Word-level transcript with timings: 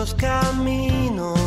Los 0.00 0.14
caminos. 0.14 1.38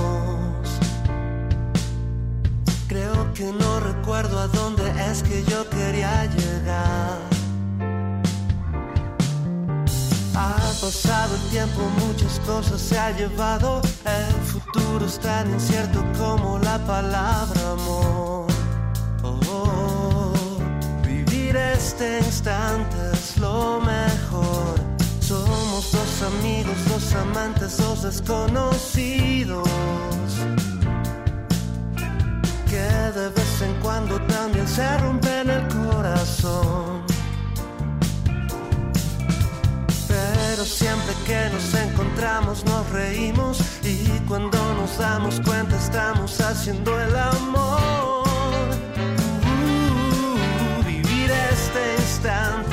Creo 2.87 3.33
que 3.33 3.51
no 3.51 3.79
recuerdo 3.79 4.37
a 4.37 4.47
dónde 4.47 4.83
es 5.09 5.23
que 5.23 5.43
yo 5.45 5.67
quería 5.71 6.25
llegar. 6.25 7.17
Ha 10.35 10.71
pasado 10.81 11.33
el 11.35 11.41
tiempo, 11.49 11.81
muchas 12.05 12.39
cosas 12.41 12.79
se 12.79 12.99
ha 12.99 13.09
llevado. 13.17 13.81
El 14.05 14.35
futuro 14.51 15.03
es 15.03 15.17
tan 15.17 15.51
incierto 15.51 15.99
como 16.19 16.59
la 16.59 16.77
palabra 16.85 17.61
amor. 17.71 18.45
Oh, 19.23 20.31
vivir 21.01 21.55
este 21.55 22.19
instante 22.19 22.97
es 23.13 23.35
lo 23.37 23.81
mejor 23.81 24.72
dos 26.13 26.33
amigos, 26.33 26.75
dos 26.89 27.13
amantes, 27.15 27.77
dos 27.77 28.03
desconocidos. 28.03 29.67
Que 32.69 33.19
de 33.19 33.29
vez 33.29 33.61
en 33.61 33.73
cuando 33.81 34.19
también 34.21 34.67
se 34.67 34.97
rompen 34.99 35.49
el 35.49 35.67
corazón. 35.67 37.03
Pero 40.07 40.65
siempre 40.65 41.13
que 41.25 41.49
nos 41.51 41.73
encontramos 41.73 42.63
nos 42.65 42.89
reímos 42.91 43.59
y 43.83 44.07
cuando 44.27 44.57
nos 44.75 44.97
damos 44.97 45.39
cuenta 45.41 45.75
estamos 45.77 46.39
haciendo 46.41 46.99
el 46.99 47.15
amor. 47.15 48.23
Uh, 49.45 50.83
vivir 50.85 51.31
este 51.31 51.95
instante 51.99 52.72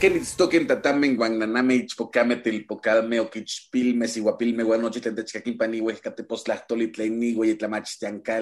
Kenitstoken 0.00 0.66
tatamen 0.66 1.14
guananame 1.14 1.74
ichpocame 1.74 2.36
telpocalme 2.36 3.20
oquichpilme 3.20 4.08
siguapilme 4.08 4.64
guanochi 4.64 5.00
tentechcaquimpan 5.00 5.74
huescateposlachtoli 5.78 6.88
tlenigüe 6.88 7.48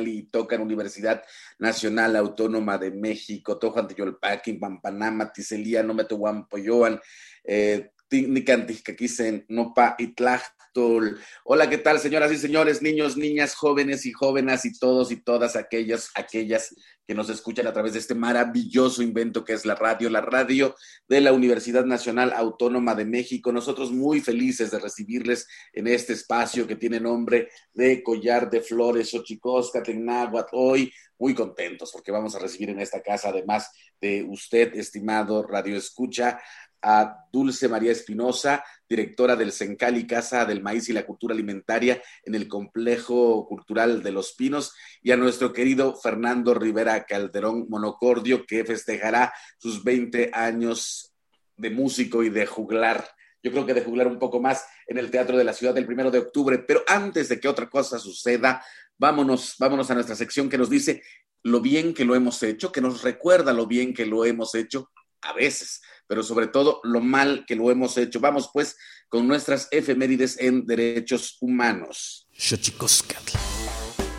y 0.06 0.22
tocan 0.30 0.60
Universidad 0.60 1.24
Nacional 1.58 2.14
Autónoma 2.14 2.78
de 2.78 2.92
México, 2.92 3.58
tojan 3.58 3.88
teyolpaquin, 3.88 4.60
pampanama, 4.60 5.32
tiselía, 5.32 5.82
no 5.82 5.94
metehuampoyoan, 5.94 7.00
eh, 7.42 7.90
Nicantiscaquisen, 8.10 9.44
nopa 9.48 9.94
itlachtol. 9.98 11.18
Hola, 11.44 11.68
¿qué 11.68 11.76
tal, 11.76 11.98
señoras 11.98 12.32
y 12.32 12.38
señores, 12.38 12.80
niños, 12.80 13.18
niñas, 13.18 13.54
jóvenes 13.54 14.06
y 14.06 14.12
jóvenes 14.12 14.64
y 14.64 14.78
todos 14.78 15.12
y 15.12 15.16
todas 15.16 15.56
aquellas, 15.56 16.10
aquellas 16.14 16.74
que 17.06 17.14
nos 17.14 17.28
escuchan 17.28 17.66
a 17.66 17.72
través 17.72 17.92
de 17.92 17.98
este 17.98 18.14
maravilloso 18.14 19.02
invento 19.02 19.44
que 19.44 19.52
es 19.52 19.66
la 19.66 19.74
radio, 19.74 20.08
la 20.08 20.20
radio 20.20 20.74
de 21.06 21.20
la 21.20 21.32
Universidad 21.32 21.84
Nacional 21.84 22.32
Autónoma 22.34 22.94
de 22.94 23.04
México. 23.04 23.52
Nosotros 23.52 23.90
muy 23.90 24.20
felices 24.20 24.70
de 24.70 24.78
recibirles 24.78 25.46
en 25.72 25.86
este 25.86 26.14
espacio 26.14 26.66
que 26.66 26.76
tiene 26.76 27.00
nombre 27.00 27.50
de 27.74 28.02
Collar 28.02 28.48
de 28.48 28.60
Flores, 28.62 29.10
Xochicosca, 29.10 29.82
Tecnáhuatl. 29.82 30.50
Hoy 30.52 30.92
muy 31.18 31.34
contentos 31.34 31.90
porque 31.92 32.12
vamos 32.12 32.34
a 32.34 32.38
recibir 32.38 32.70
en 32.70 32.80
esta 32.80 33.02
casa, 33.02 33.30
además 33.30 33.70
de 34.00 34.24
usted, 34.28 34.74
estimado 34.76 35.42
Radio 35.42 35.76
Escucha, 35.76 36.38
a 36.82 37.26
Dulce 37.32 37.68
María 37.68 37.92
Espinosa, 37.92 38.64
directora 38.88 39.36
del 39.36 39.52
Sencali 39.52 40.06
Casa 40.06 40.44
del 40.44 40.62
Maíz 40.62 40.88
y 40.88 40.92
la 40.92 41.06
Cultura 41.06 41.34
Alimentaria 41.34 42.02
en 42.24 42.34
el 42.34 42.48
Complejo 42.48 43.46
Cultural 43.46 44.02
de 44.02 44.12
Los 44.12 44.32
Pinos, 44.32 44.74
y 45.02 45.12
a 45.12 45.16
nuestro 45.16 45.52
querido 45.52 45.96
Fernando 45.96 46.54
Rivera 46.54 47.04
Calderón 47.04 47.66
Monocordio, 47.68 48.46
que 48.46 48.64
festejará 48.64 49.32
sus 49.58 49.84
20 49.84 50.30
años 50.32 51.14
de 51.56 51.70
músico 51.70 52.22
y 52.22 52.30
de 52.30 52.46
juglar 52.46 53.08
yo 53.42 53.52
creo 53.52 53.66
que 53.66 53.74
de 53.74 53.84
jubilar 53.84 54.08
un 54.08 54.18
poco 54.18 54.40
más 54.40 54.66
en 54.86 54.98
el 54.98 55.10
Teatro 55.10 55.36
de 55.36 55.44
la 55.44 55.52
Ciudad 55.52 55.76
el 55.78 55.86
primero 55.86 56.10
de 56.10 56.18
octubre. 56.18 56.58
Pero 56.58 56.82
antes 56.86 57.28
de 57.28 57.38
que 57.38 57.48
otra 57.48 57.68
cosa 57.68 57.98
suceda, 57.98 58.64
vámonos, 58.98 59.54
vámonos 59.58 59.90
a 59.90 59.94
nuestra 59.94 60.16
sección 60.16 60.48
que 60.48 60.58
nos 60.58 60.68
dice 60.68 61.02
lo 61.44 61.60
bien 61.60 61.94
que 61.94 62.04
lo 62.04 62.16
hemos 62.16 62.42
hecho, 62.42 62.72
que 62.72 62.80
nos 62.80 63.02
recuerda 63.02 63.52
lo 63.52 63.66
bien 63.66 63.94
que 63.94 64.06
lo 64.06 64.24
hemos 64.24 64.54
hecho 64.54 64.90
a 65.22 65.32
veces, 65.32 65.80
pero 66.06 66.22
sobre 66.22 66.46
todo 66.46 66.80
lo 66.84 67.00
mal 67.00 67.44
que 67.46 67.56
lo 67.56 67.70
hemos 67.70 67.96
hecho. 67.96 68.20
Vamos 68.20 68.50
pues 68.52 68.76
con 69.08 69.26
nuestras 69.26 69.68
efemérides 69.70 70.38
en 70.38 70.66
derechos 70.66 71.38
humanos. 71.40 72.28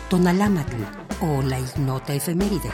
Tonalámatl 0.08 0.82
o 1.20 1.42
la 1.42 1.60
ignota 1.60 2.14
efeméride. 2.14 2.70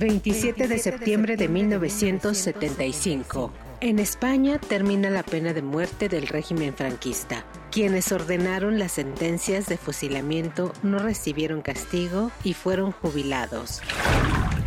27 0.00 0.66
de 0.66 0.78
septiembre 0.78 1.36
de 1.36 1.48
1975. 1.48 3.52
En 3.82 3.98
España 3.98 4.58
termina 4.58 5.10
la 5.10 5.22
pena 5.22 5.52
de 5.52 5.60
muerte 5.60 6.08
del 6.08 6.26
régimen 6.26 6.74
franquista. 6.74 7.44
Quienes 7.70 8.10
ordenaron 8.10 8.80
las 8.80 8.92
sentencias 8.92 9.66
de 9.66 9.76
fusilamiento 9.76 10.72
no 10.82 10.98
recibieron 10.98 11.62
castigo 11.62 12.32
y 12.42 12.54
fueron 12.54 12.90
jubilados. 12.90 13.80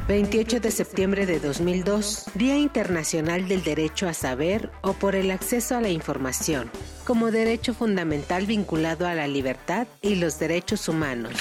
28 0.08 0.62
de 0.62 0.72
septiembre 0.72 1.26
de 1.26 1.42
2002, 1.42 2.26
Día 2.34 2.58
Internacional 2.58 3.50
del 3.50 3.62
Derecho 3.62 4.08
a 4.08 4.14
Saber 4.14 4.70
o 4.82 4.94
por 4.94 5.16
el 5.16 5.32
acceso 5.32 5.76
a 5.76 5.82
la 5.82 5.90
información, 5.90 6.72
como 7.06 7.30
derecho 7.30 7.74
fundamental 7.74 8.46
vinculado 8.46 9.06
a 9.06 9.16
la 9.16 9.28
libertad 9.28 9.86
y 10.02 10.16
los 10.16 10.40
derechos 10.40 10.88
humanos. 10.88 11.34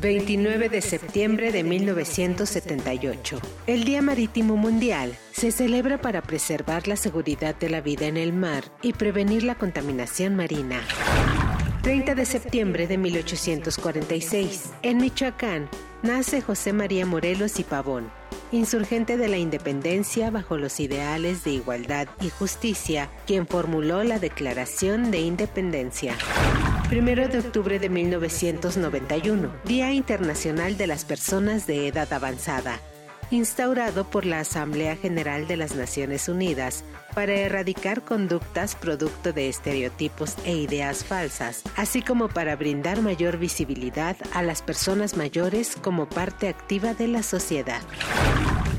29 0.00 0.68
de 0.68 0.80
septiembre 0.80 1.50
de 1.50 1.64
1978. 1.64 3.40
El 3.66 3.84
Día 3.84 4.00
Marítimo 4.00 4.56
Mundial 4.56 5.16
se 5.32 5.50
celebra 5.50 6.00
para 6.00 6.22
preservar 6.22 6.86
la 6.86 6.96
seguridad 6.96 7.56
de 7.56 7.68
la 7.68 7.80
vida 7.80 8.06
en 8.06 8.16
el 8.16 8.32
mar 8.32 8.64
y 8.80 8.92
prevenir 8.92 9.42
la 9.42 9.56
contaminación 9.56 10.36
marina. 10.36 10.80
30 11.88 12.14
de 12.16 12.26
septiembre 12.26 12.86
de 12.86 12.98
1846. 12.98 14.74
En 14.82 14.98
Michoacán 14.98 15.70
nace 16.02 16.42
José 16.42 16.74
María 16.74 17.06
Morelos 17.06 17.58
y 17.58 17.64
Pavón, 17.64 18.10
insurgente 18.52 19.16
de 19.16 19.26
la 19.26 19.38
independencia 19.38 20.30
bajo 20.30 20.58
los 20.58 20.80
ideales 20.80 21.44
de 21.44 21.52
igualdad 21.52 22.06
y 22.20 22.28
justicia, 22.28 23.08
quien 23.26 23.46
formuló 23.46 24.04
la 24.04 24.18
Declaración 24.18 25.10
de 25.10 25.20
Independencia. 25.20 26.14
Primero 26.90 27.26
de 27.26 27.38
octubre 27.38 27.78
de 27.78 27.88
1991, 27.88 29.50
Día 29.64 29.90
Internacional 29.90 30.76
de 30.76 30.88
las 30.88 31.06
Personas 31.06 31.66
de 31.66 31.88
Edad 31.88 32.12
Avanzada, 32.12 32.80
instaurado 33.30 34.04
por 34.04 34.26
la 34.26 34.40
Asamblea 34.40 34.94
General 34.94 35.48
de 35.48 35.56
las 35.56 35.74
Naciones 35.74 36.28
Unidas 36.28 36.84
para 37.18 37.34
erradicar 37.34 38.04
conductas 38.04 38.76
producto 38.76 39.32
de 39.32 39.48
estereotipos 39.48 40.36
e 40.44 40.54
ideas 40.54 41.04
falsas, 41.04 41.64
así 41.74 42.00
como 42.00 42.28
para 42.28 42.54
brindar 42.54 43.02
mayor 43.02 43.38
visibilidad 43.38 44.16
a 44.34 44.42
las 44.44 44.62
personas 44.62 45.16
mayores 45.16 45.74
como 45.82 46.08
parte 46.08 46.46
activa 46.46 46.94
de 46.94 47.08
la 47.08 47.24
sociedad. 47.24 47.82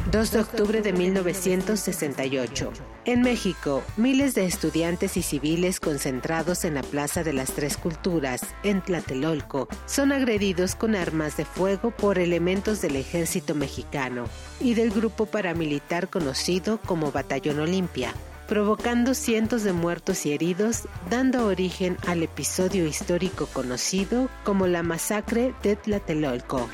2 0.10 0.32
de 0.32 0.40
octubre 0.40 0.82
de 0.82 0.94
1968. 0.94 2.72
En 3.06 3.22
México, 3.22 3.84
miles 3.98 4.36
de 4.36 4.46
estudiantes 4.46 5.18
y 5.18 5.22
civiles 5.22 5.82
concentrados 5.82 6.64
en 6.64 6.76
la 6.76 6.82
Plaza 6.82 7.24
de 7.24 7.34
las 7.34 7.52
Tres 7.52 7.76
Culturas, 7.76 8.42
en 8.64 8.82
Tlatelolco, 8.82 9.68
son 9.86 10.14
agredidos 10.14 10.76
con 10.76 10.96
armas 10.96 11.36
de 11.36 11.44
fuego 11.44 11.92
por 11.92 12.18
elementos 12.18 12.82
del 12.82 12.96
ejército 12.96 13.54
mexicano 13.54 14.24
y 14.62 14.76
del 14.76 14.92
grupo 14.92 15.26
paramilitar 15.26 16.08
conocido 16.10 16.80
como 16.86 17.12
Batallón 17.12 17.60
Olimpia, 17.60 18.14
provocando 18.50 19.14
cientos 19.14 19.64
de 19.64 19.74
muertos 19.74 20.26
y 20.26 20.34
heridos, 20.34 20.88
dando 21.08 21.46
origen 21.46 21.98
al 22.08 22.24
episodio 22.24 22.88
histórico 22.88 23.46
conocido 23.46 24.28
como 24.44 24.66
la 24.66 24.82
masacre 24.82 25.54
de 25.62 25.76
Tlatelolco. 25.76 26.68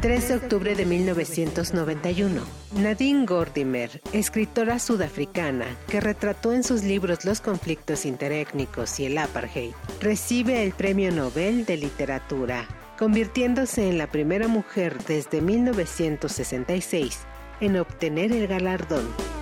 3 0.00 0.28
de 0.28 0.34
octubre 0.36 0.76
de 0.76 0.86
1991. 0.86 2.42
Nadine 2.76 3.26
Gordimer, 3.26 4.00
escritora 4.12 4.78
sudafricana 4.78 5.66
que 5.88 6.00
retrató 6.00 6.52
en 6.52 6.62
sus 6.62 6.84
libros 6.84 7.24
los 7.24 7.40
conflictos 7.40 8.06
interétnicos 8.06 9.00
y 9.00 9.06
el 9.06 9.18
apartheid, 9.18 9.72
recibe 10.00 10.62
el 10.62 10.70
Premio 10.70 11.10
Nobel 11.10 11.66
de 11.66 11.76
Literatura, 11.76 12.68
convirtiéndose 12.96 13.88
en 13.88 13.98
la 13.98 14.06
primera 14.06 14.46
mujer 14.46 14.96
desde 15.08 15.40
1966 15.40 17.18
en 17.60 17.78
obtener 17.78 18.30
el 18.30 18.46
galardón. 18.46 19.37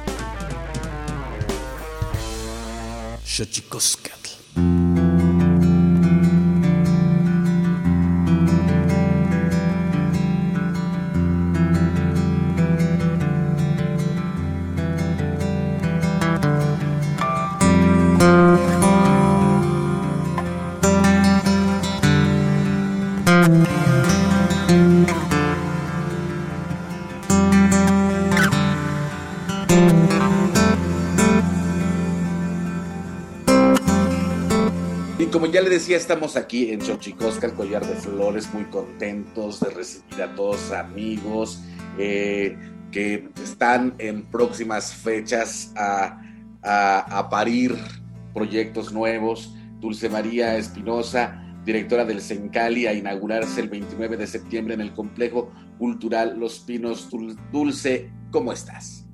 Shuchikoska. 3.36 4.15
Ya 35.56 35.62
le 35.62 35.70
decía, 35.70 35.96
estamos 35.96 36.36
aquí 36.36 36.70
en 36.70 36.82
Xochicosca, 36.82 37.46
el 37.46 37.54
collar 37.54 37.82
de 37.86 37.94
flores, 37.94 38.52
muy 38.52 38.64
contentos 38.64 39.58
de 39.60 39.70
recibir 39.70 40.22
a 40.22 40.34
todos 40.34 40.70
amigos 40.70 41.62
eh, 41.96 42.58
que 42.92 43.30
están 43.42 43.94
en 43.96 44.26
próximas 44.26 44.92
fechas 44.92 45.72
a, 45.74 46.20
parir 47.30 47.74
proyectos 48.34 48.92
nuevos. 48.92 49.56
Dulce 49.80 50.10
María 50.10 50.58
Espinosa, 50.58 51.42
directora 51.64 52.04
del 52.04 52.20
Sencali, 52.20 52.86
a 52.86 52.92
inaugurarse 52.92 53.62
el 53.62 53.70
29 53.70 54.18
de 54.18 54.26
septiembre 54.26 54.74
en 54.74 54.82
el 54.82 54.92
Complejo 54.92 55.50
Cultural 55.78 56.38
Los 56.38 56.58
Pinos. 56.58 57.08
Dulce, 57.50 58.10
¿cómo 58.30 58.52
estás? 58.52 59.06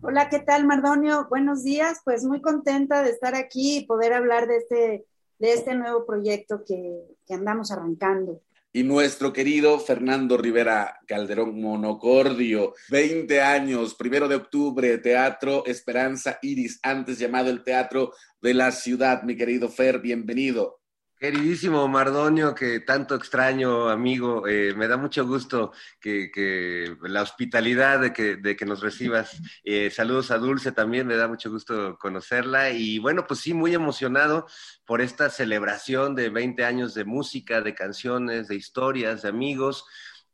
Hola, 0.00 0.28
¿qué 0.28 0.40
tal, 0.40 0.66
Mardonio? 0.66 1.28
Buenos 1.30 1.62
días. 1.62 2.00
Pues 2.04 2.24
muy 2.24 2.40
contenta 2.40 3.04
de 3.04 3.10
estar 3.10 3.36
aquí 3.36 3.76
y 3.76 3.86
poder 3.86 4.12
hablar 4.12 4.48
de 4.48 4.56
este 4.56 5.04
de 5.38 5.52
este 5.52 5.74
nuevo 5.74 6.06
proyecto 6.06 6.64
que, 6.64 7.34
andamos 7.34 7.70
arrancando. 7.70 8.42
Y 8.72 8.82
nuestro 8.82 9.32
querido 9.32 9.78
Fernando 9.78 10.36
Rivera 10.36 10.98
Calderón 11.06 11.60
Monocordio, 11.60 12.74
20 12.90 13.40
años, 13.40 13.94
primero 13.94 14.26
de 14.26 14.34
octubre, 14.34 14.98
Teatro 14.98 15.64
Esperanza 15.64 16.38
Iris, 16.42 16.80
antes 16.82 17.18
llamado 17.18 17.50
el 17.50 17.62
Teatro 17.62 18.12
de 18.40 18.54
la 18.54 18.72
Ciudad. 18.72 19.22
Mi 19.22 19.36
querido 19.36 19.68
Fer, 19.68 20.00
bienvenido. 20.00 20.80
Queridísimo 21.24 21.88
Mardonio, 21.88 22.54
que 22.54 22.80
tanto 22.80 23.14
extraño, 23.14 23.88
amigo, 23.88 24.46
eh, 24.46 24.74
me 24.76 24.86
da 24.86 24.98
mucho 24.98 25.26
gusto 25.26 25.72
que, 25.98 26.94
la 27.00 27.22
hospitalidad 27.22 27.98
de 27.98 28.12
que, 28.12 28.36
de 28.36 28.54
que 28.54 28.66
nos 28.66 28.82
recibas. 28.82 29.30
Eh, 29.64 29.90
saludos 29.90 30.30
a 30.30 30.36
Dulce 30.36 30.72
también, 30.72 31.06
me 31.06 31.16
da 31.16 31.26
mucho 31.26 31.50
gusto 31.50 31.96
conocerla. 31.98 32.72
Y 32.72 32.98
bueno, 32.98 33.26
pues 33.26 33.40
sí, 33.40 33.54
muy 33.54 33.72
emocionado 33.72 34.46
por 34.84 35.00
esta 35.00 35.30
celebración 35.30 36.14
de 36.14 36.28
20 36.28 36.62
años 36.66 36.92
de 36.92 37.06
música, 37.06 37.62
de 37.62 37.74
canciones, 37.74 38.48
de 38.48 38.56
historias, 38.56 39.22
de 39.22 39.30
amigos 39.30 39.86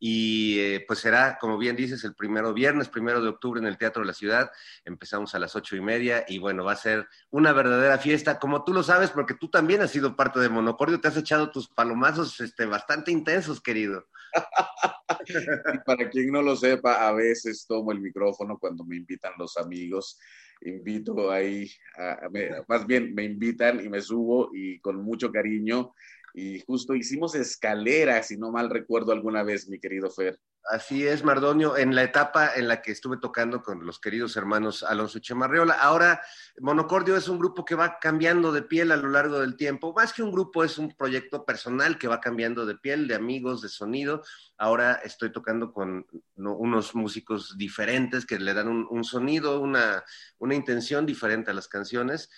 y 0.02 0.59
eh, 0.59 0.85
pues 0.88 1.00
será, 1.00 1.37
como 1.38 1.59
bien 1.59 1.76
dices, 1.76 2.02
el 2.04 2.14
primero 2.14 2.54
viernes, 2.54 2.88
primero 2.88 3.21
de 3.21 3.28
octubre 3.28 3.61
en 3.61 3.66
el 3.66 3.76
Teatro 3.76 4.00
de 4.00 4.07
la 4.07 4.14
Ciudad. 4.14 4.50
Empezamos 4.87 5.35
a 5.35 5.38
las 5.38 5.54
ocho 5.54 5.76
y 5.76 5.83
media 5.83 6.25
y 6.26 6.38
bueno, 6.38 6.64
va 6.64 6.73
a 6.73 6.76
ser 6.76 7.07
una 7.28 7.52
verdadera 7.52 7.99
fiesta, 7.99 8.38
como 8.38 8.64
tú 8.64 8.73
lo 8.73 8.83
sabes, 8.83 9.11
porque 9.11 9.35
tú 9.35 9.50
también 9.50 9.83
has 9.83 9.90
sido 9.90 10.16
parte 10.16 10.40
de 10.40 10.49
Monocordio, 10.49 11.00
te 11.00 11.09
has 11.09 11.19
echado 11.19 11.50
tus 11.50 11.69
palomazos 11.69 12.40
este, 12.40 12.64
bastante 12.64 13.12
intensos, 13.12 13.61
querido. 13.61 14.07
y 15.75 15.78
para 15.85 16.09
quien 16.09 16.33
no 16.33 16.40
lo 16.40 16.57
sepa, 16.57 17.07
a 17.07 17.12
veces 17.12 17.66
tomo 17.69 17.92
el 17.92 18.00
micrófono 18.00 18.59
cuando 18.59 18.85
me 18.85 18.97
invitan 18.97 19.35
los 19.38 19.59
amigos 19.59 20.19
invito 20.62 21.30
ahí, 21.30 21.71
más 22.69 22.87
bien 22.87 23.14
me 23.14 23.25
invitan 23.25 23.80
y 23.83 23.88
me 23.88 24.02
subo 24.02 24.50
y 24.52 24.78
con 24.80 24.97
mucho 24.97 25.33
cariño 25.33 25.95
y 26.34 26.60
justo 26.60 26.94
hicimos 26.94 27.34
escaleras, 27.34 28.28
si 28.28 28.37
no 28.37 28.50
mal 28.50 28.70
recuerdo 28.70 29.12
alguna 29.12 29.42
vez, 29.42 29.68
mi 29.68 29.78
querido 29.78 30.10
Fer. 30.10 30.40
Así 30.68 31.06
es, 31.06 31.25
Mardonio, 31.25 31.76
en 31.76 31.94
la 31.94 32.02
etapa 32.02 32.54
en 32.54 32.68
la 32.68 32.82
que 32.82 32.92
estuve 32.92 33.16
tocando 33.16 33.62
con 33.62 33.84
los 33.84 33.99
queridos 33.99 34.37
hermanos 34.37 34.82
Alonso 34.82 35.18
Chemarreola. 35.18 35.75
Ahora, 35.75 36.20
Monocordio 36.60 37.16
es 37.16 37.28
un 37.28 37.38
grupo 37.38 37.64
que 37.64 37.75
va 37.75 37.99
cambiando 37.99 38.52
de 38.52 38.62
piel 38.62 38.92
a 38.92 38.96
lo 38.96 39.08
largo 39.08 39.40
del 39.40 39.56
tiempo. 39.56 39.92
Más 39.94 40.12
que 40.12 40.22
un 40.22 40.30
grupo, 40.30 40.62
es 40.62 40.78
un 40.78 40.94
proyecto 40.94 41.44
personal 41.44 41.99
que 41.99 42.08
va 42.08 42.20
cambiando 42.20 42.66
de 42.66 42.76
piel, 42.76 43.08
de 43.08 43.14
amigos, 43.14 43.62
de 43.62 43.68
sonido. 43.68 44.22
Ahora 44.58 45.00
estoy 45.02 45.32
tocando 45.32 45.72
con 45.72 46.06
unos 46.37 46.94
músicos 46.94 47.56
diferentes 47.56 48.26
que 48.26 48.38
le 48.38 48.54
dan 48.54 48.68
un, 48.68 49.04
sonido, 49.04 49.60
una, 49.60 50.04
una 50.38 50.54
intención 50.54 51.06
diferente 51.06 51.50
a 51.50 51.54
las 51.54 51.68
canciones 51.68 52.30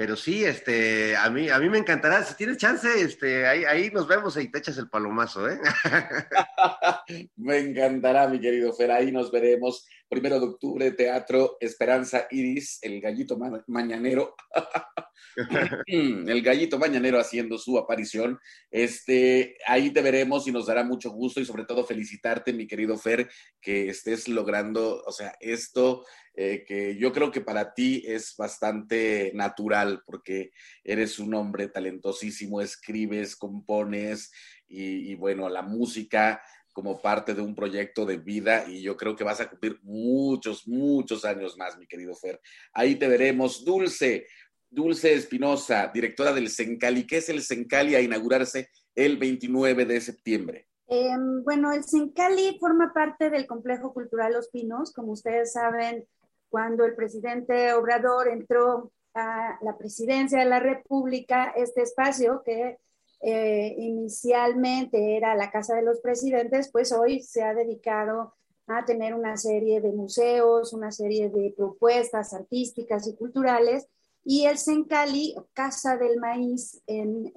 pero 0.00 0.16
sí, 0.16 0.46
este, 0.46 1.14
a 1.14 1.28
mí, 1.28 1.50
a 1.50 1.58
mí 1.58 1.68
me 1.68 1.76
encantará. 1.76 2.24
Si 2.24 2.34
tienes 2.34 2.56
chance, 2.56 2.88
este, 3.02 3.46
ahí, 3.46 3.64
ahí 3.64 3.90
nos 3.90 4.08
vemos 4.08 4.34
y 4.38 4.50
te 4.50 4.56
echas 4.56 4.78
el 4.78 4.88
palomazo, 4.88 5.46
¿eh? 5.46 5.60
me 7.36 7.58
encantará, 7.58 8.26
mi 8.26 8.40
querido 8.40 8.72
Fer. 8.72 8.92
Ahí 8.92 9.12
nos 9.12 9.30
veremos. 9.30 9.86
Primero 10.10 10.40
de 10.40 10.46
octubre, 10.46 10.90
Teatro 10.90 11.56
Esperanza 11.60 12.26
Iris, 12.32 12.80
el 12.82 13.00
gallito 13.00 13.38
mañanero. 13.68 14.34
el 15.86 16.42
gallito 16.42 16.80
mañanero 16.80 17.20
haciendo 17.20 17.56
su 17.58 17.78
aparición. 17.78 18.36
Este, 18.72 19.56
ahí 19.68 19.90
te 19.90 20.02
veremos 20.02 20.48
y 20.48 20.52
nos 20.52 20.66
dará 20.66 20.82
mucho 20.82 21.10
gusto 21.10 21.40
y 21.40 21.44
sobre 21.44 21.64
todo 21.64 21.86
felicitarte, 21.86 22.52
mi 22.52 22.66
querido 22.66 22.98
Fer, 22.98 23.30
que 23.60 23.88
estés 23.88 24.26
logrando, 24.26 25.00
o 25.06 25.12
sea, 25.12 25.36
esto 25.38 26.04
eh, 26.34 26.64
que 26.66 26.96
yo 26.96 27.12
creo 27.12 27.30
que 27.30 27.40
para 27.40 27.74
ti 27.74 28.02
es 28.06 28.34
bastante 28.36 29.30
natural 29.34 30.02
porque 30.06 30.50
eres 30.82 31.18
un 31.18 31.34
hombre 31.34 31.68
talentosísimo, 31.68 32.60
escribes, 32.60 33.36
compones 33.36 34.32
y, 34.72 35.14
bueno, 35.16 35.48
la 35.48 35.62
música 35.62 36.40
como 36.80 36.98
parte 36.98 37.34
de 37.34 37.42
un 37.42 37.54
proyecto 37.54 38.06
de 38.06 38.16
vida 38.16 38.64
y 38.66 38.80
yo 38.80 38.96
creo 38.96 39.14
que 39.14 39.22
vas 39.22 39.38
a 39.38 39.50
cumplir 39.50 39.78
muchos, 39.82 40.66
muchos 40.66 41.26
años 41.26 41.58
más, 41.58 41.76
mi 41.76 41.86
querido 41.86 42.14
Fer. 42.14 42.40
Ahí 42.72 42.94
te 42.94 43.06
veremos. 43.06 43.66
Dulce, 43.66 44.26
Dulce 44.70 45.12
Espinosa, 45.12 45.90
directora 45.92 46.32
del 46.32 46.48
Sencali. 46.48 47.06
¿Qué 47.06 47.18
es 47.18 47.28
el 47.28 47.42
Sencali 47.42 47.96
a 47.96 48.00
inaugurarse 48.00 48.70
el 48.94 49.18
29 49.18 49.84
de 49.84 50.00
septiembre? 50.00 50.68
Em, 50.86 51.44
bueno, 51.44 51.70
el 51.70 51.84
Sencali 51.84 52.56
forma 52.58 52.94
parte 52.94 53.28
del 53.28 53.46
Complejo 53.46 53.92
Cultural 53.92 54.32
Los 54.32 54.48
Pinos. 54.48 54.90
Como 54.94 55.12
ustedes 55.12 55.52
saben, 55.52 56.06
cuando 56.48 56.86
el 56.86 56.94
presidente 56.94 57.74
Obrador 57.74 58.28
entró 58.28 58.90
a 59.12 59.58
la 59.60 59.76
presidencia 59.76 60.38
de 60.38 60.46
la 60.46 60.60
República, 60.60 61.52
este 61.54 61.82
espacio 61.82 62.42
que 62.42 62.78
eh, 63.20 63.74
inicialmente 63.78 65.16
era 65.16 65.34
la 65.34 65.50
Casa 65.50 65.76
de 65.76 65.82
los 65.82 66.00
Presidentes, 66.00 66.70
pues 66.70 66.92
hoy 66.92 67.22
se 67.22 67.42
ha 67.42 67.54
dedicado 67.54 68.34
a 68.66 68.84
tener 68.84 69.14
una 69.14 69.36
serie 69.36 69.80
de 69.80 69.92
museos, 69.92 70.72
una 70.72 70.92
serie 70.92 71.28
de 71.28 71.52
propuestas 71.56 72.32
artísticas 72.32 73.06
y 73.08 73.16
culturales. 73.16 73.86
Y 74.24 74.44
el 74.44 74.58
Sencali, 74.58 75.34
Casa 75.54 75.96
del 75.96 76.18
Maíz 76.18 76.82
en 76.86 77.32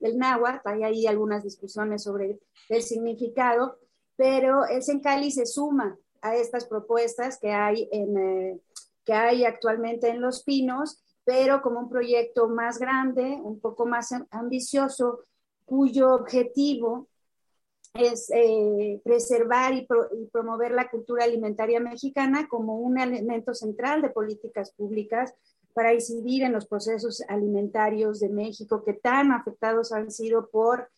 el 0.00 0.18
náhuatl, 0.18 0.68
hay 0.68 0.82
ahí 0.84 1.06
algunas 1.06 1.42
discusiones 1.42 2.02
sobre 2.02 2.38
el 2.68 2.82
significado, 2.82 3.78
pero 4.16 4.66
el 4.66 4.82
Sencali 4.82 5.30
se 5.30 5.46
suma 5.46 5.98
a 6.24 6.36
estas 6.36 6.64
propuestas 6.64 7.38
que 7.38 7.52
hay, 7.52 7.88
en, 7.92 8.16
eh, 8.16 8.60
que 9.04 9.12
hay 9.12 9.44
actualmente 9.44 10.08
en 10.08 10.22
Los 10.22 10.42
Pinos, 10.42 11.03
pero 11.24 11.62
como 11.62 11.80
un 11.80 11.88
proyecto 11.88 12.48
más 12.48 12.78
grande, 12.78 13.22
un 13.42 13.60
poco 13.60 13.86
más 13.86 14.10
ambicioso, 14.30 15.24
cuyo 15.64 16.14
objetivo 16.14 17.08
es 17.94 18.28
eh, 18.34 19.00
preservar 19.04 19.72
y, 19.72 19.86
promover 20.32 20.72
la 20.72 20.90
cultura 20.90 21.24
alimentaria 21.24 21.80
mexicana 21.80 22.48
como 22.48 22.78
un 22.78 22.98
elemento 22.98 23.54
central 23.54 24.02
de 24.02 24.10
políticas 24.10 24.72
públicas 24.72 25.32
para 25.72 25.94
incidir 25.94 26.42
en 26.42 26.52
los 26.52 26.66
procesos 26.66 27.22
alimentarios 27.28 28.20
de 28.20 28.28
México 28.28 28.84
que 28.84 28.94
tan 28.94 29.32
afectados 29.32 29.92
han 29.92 30.10
sido 30.10 30.48
por 30.50 30.90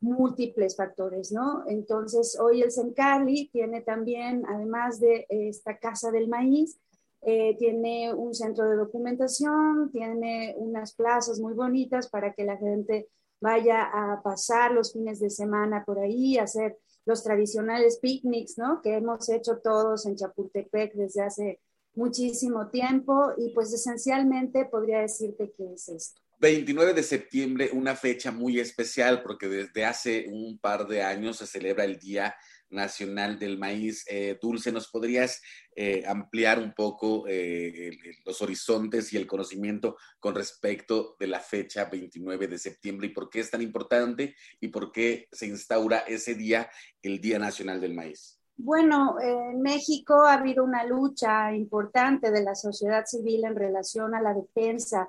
múltiples 0.00 0.76
factores, 0.76 1.30
¿no? 1.30 1.64
Entonces, 1.66 2.38
hoy 2.40 2.62
el 2.62 2.70
Sencali 2.70 3.48
tiene 3.52 3.82
también, 3.82 4.44
además 4.48 4.98
de 4.98 5.26
esta 5.28 5.78
Casa 5.78 6.10
del 6.10 6.28
Maíz, 6.28 6.78
eh, 7.22 7.56
tiene 7.58 8.14
un 8.14 8.34
centro 8.34 8.68
de 8.68 8.76
documentación, 8.76 9.90
tiene 9.92 10.54
unas 10.56 10.94
plazas 10.94 11.38
muy 11.38 11.54
bonitas 11.54 12.08
para 12.08 12.32
que 12.32 12.44
la 12.44 12.56
gente 12.56 13.08
vaya 13.40 13.82
a 13.82 14.22
pasar 14.22 14.72
los 14.72 14.92
fines 14.92 15.20
de 15.20 15.30
semana 15.30 15.84
por 15.84 15.98
ahí, 15.98 16.38
hacer 16.38 16.78
los 17.06 17.22
tradicionales 17.22 17.98
picnics, 18.00 18.58
¿no? 18.58 18.80
Que 18.82 18.94
hemos 18.94 19.28
hecho 19.28 19.58
todos 19.58 20.06
en 20.06 20.16
Chapultepec 20.16 20.94
desde 20.94 21.22
hace 21.22 21.60
muchísimo 21.94 22.68
tiempo 22.68 23.32
y 23.36 23.50
pues 23.50 23.72
esencialmente 23.72 24.66
podría 24.66 25.00
decirte 25.00 25.52
que 25.56 25.74
es 25.74 25.88
esto. 25.88 26.20
29 26.38 26.94
de 26.94 27.02
septiembre, 27.02 27.70
una 27.72 27.94
fecha 27.94 28.30
muy 28.30 28.58
especial 28.60 29.22
porque 29.22 29.46
desde 29.46 29.84
hace 29.84 30.26
un 30.30 30.58
par 30.58 30.86
de 30.86 31.02
años 31.02 31.36
se 31.36 31.46
celebra 31.46 31.84
el 31.84 31.98
Día 31.98 32.34
Nacional 32.70 33.38
del 33.38 33.58
Maíz. 33.58 34.04
Eh, 34.08 34.38
Dulce, 34.40 34.72
¿nos 34.72 34.88
podrías 34.88 35.40
eh, 35.74 36.04
ampliar 36.06 36.58
un 36.58 36.72
poco 36.72 37.24
eh, 37.28 37.96
los 38.24 38.40
horizontes 38.42 39.12
y 39.12 39.16
el 39.16 39.26
conocimiento 39.26 39.96
con 40.18 40.34
respecto 40.34 41.16
de 41.18 41.26
la 41.26 41.40
fecha 41.40 41.86
29 41.86 42.48
de 42.48 42.58
septiembre 42.58 43.08
y 43.08 43.10
por 43.10 43.28
qué 43.28 43.40
es 43.40 43.50
tan 43.50 43.62
importante 43.62 44.34
y 44.60 44.68
por 44.68 44.92
qué 44.92 45.28
se 45.32 45.46
instaura 45.46 45.98
ese 46.00 46.34
día, 46.34 46.70
el 47.02 47.20
Día 47.20 47.38
Nacional 47.38 47.80
del 47.80 47.94
Maíz? 47.94 48.38
Bueno, 48.56 49.16
en 49.20 49.62
México 49.62 50.26
ha 50.26 50.34
habido 50.34 50.64
una 50.64 50.84
lucha 50.84 51.54
importante 51.54 52.30
de 52.30 52.42
la 52.42 52.54
sociedad 52.54 53.06
civil 53.06 53.44
en 53.44 53.56
relación 53.56 54.14
a 54.14 54.20
la 54.20 54.34
defensa 54.34 55.08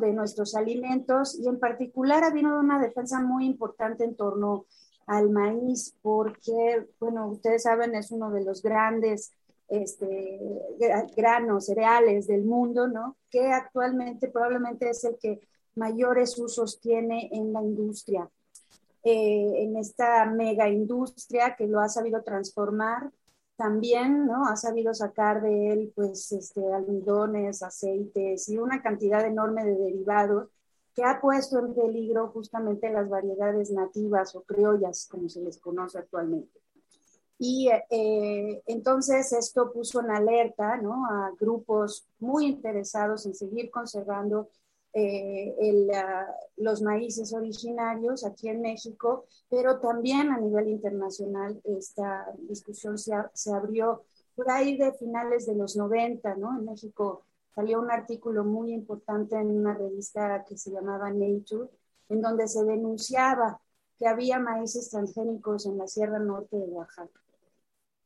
de 0.00 0.12
nuestros 0.12 0.54
alimentos 0.54 1.38
y 1.38 1.48
en 1.48 1.58
particular 1.58 2.24
ha 2.24 2.28
habido 2.28 2.58
una 2.58 2.80
defensa 2.80 3.20
muy 3.20 3.44
importante 3.44 4.04
en 4.04 4.16
torno 4.16 4.64
al 5.06 5.30
maíz 5.30 5.94
porque, 6.02 6.86
bueno, 6.98 7.28
ustedes 7.28 7.62
saben, 7.62 7.94
es 7.94 8.10
uno 8.10 8.30
de 8.30 8.44
los 8.44 8.62
grandes 8.62 9.32
este, 9.68 10.40
granos, 11.16 11.66
cereales 11.66 12.26
del 12.26 12.44
mundo, 12.44 12.88
¿no? 12.88 13.16
Que 13.30 13.48
actualmente 13.52 14.28
probablemente 14.28 14.90
es 14.90 15.04
el 15.04 15.16
que 15.18 15.40
mayores 15.74 16.38
usos 16.38 16.80
tiene 16.80 17.28
en 17.32 17.52
la 17.52 17.62
industria, 17.62 18.28
eh, 19.02 19.62
en 19.62 19.76
esta 19.76 20.24
mega 20.26 20.68
industria 20.68 21.54
que 21.56 21.66
lo 21.66 21.80
ha 21.80 21.88
sabido 21.88 22.22
transformar 22.22 23.10
también, 23.56 24.26
¿no? 24.26 24.46
Ha 24.46 24.56
sabido 24.56 24.92
sacar 24.92 25.42
de 25.42 25.72
él, 25.72 25.92
pues, 25.94 26.30
este, 26.32 26.72
almidones, 26.72 27.62
aceites 27.62 28.48
y 28.48 28.58
una 28.58 28.82
cantidad 28.82 29.24
enorme 29.24 29.64
de 29.64 29.76
derivados 29.76 30.48
que 30.96 31.04
ha 31.04 31.20
puesto 31.20 31.58
en 31.58 31.74
peligro 31.74 32.28
justamente 32.28 32.90
las 32.90 33.06
variedades 33.06 33.70
nativas 33.70 34.34
o 34.34 34.42
criollas, 34.44 35.06
como 35.10 35.28
se 35.28 35.42
les 35.42 35.58
conoce 35.58 35.98
actualmente. 35.98 36.58
Y 37.38 37.68
eh, 37.90 38.62
entonces 38.64 39.30
esto 39.34 39.70
puso 39.74 40.00
en 40.00 40.10
alerta 40.10 40.78
¿no? 40.78 41.04
a 41.04 41.32
grupos 41.38 42.08
muy 42.18 42.46
interesados 42.46 43.26
en 43.26 43.34
seguir 43.34 43.70
conservando 43.70 44.48
eh, 44.94 45.54
los 46.56 46.80
maíces 46.80 47.34
originarios 47.34 48.24
aquí 48.24 48.48
en 48.48 48.62
México, 48.62 49.26
pero 49.50 49.78
también 49.78 50.30
a 50.30 50.40
nivel 50.40 50.68
internacional 50.68 51.60
esta 51.64 52.26
discusión 52.48 52.96
se, 52.96 53.12
se 53.34 53.52
abrió 53.52 54.04
por 54.34 54.50
ahí 54.50 54.78
de 54.78 54.94
finales 54.94 55.44
de 55.44 55.56
los 55.56 55.76
90, 55.76 56.36
¿no? 56.36 56.58
En 56.58 56.64
México 56.64 57.25
salió 57.56 57.80
un 57.80 57.90
artículo 57.90 58.44
muy 58.44 58.70
importante 58.70 59.34
en 59.34 59.50
una 59.50 59.72
revista 59.72 60.44
que 60.46 60.58
se 60.58 60.70
llamaba 60.70 61.10
Nature, 61.10 61.70
en 62.10 62.20
donde 62.20 62.46
se 62.48 62.62
denunciaba 62.62 63.58
que 63.98 64.06
había 64.06 64.38
maíces 64.38 64.90
transgénicos 64.90 65.64
en 65.64 65.78
la 65.78 65.88
Sierra 65.88 66.18
Norte 66.18 66.58
de 66.58 66.66
Oaxaca. 66.66 67.18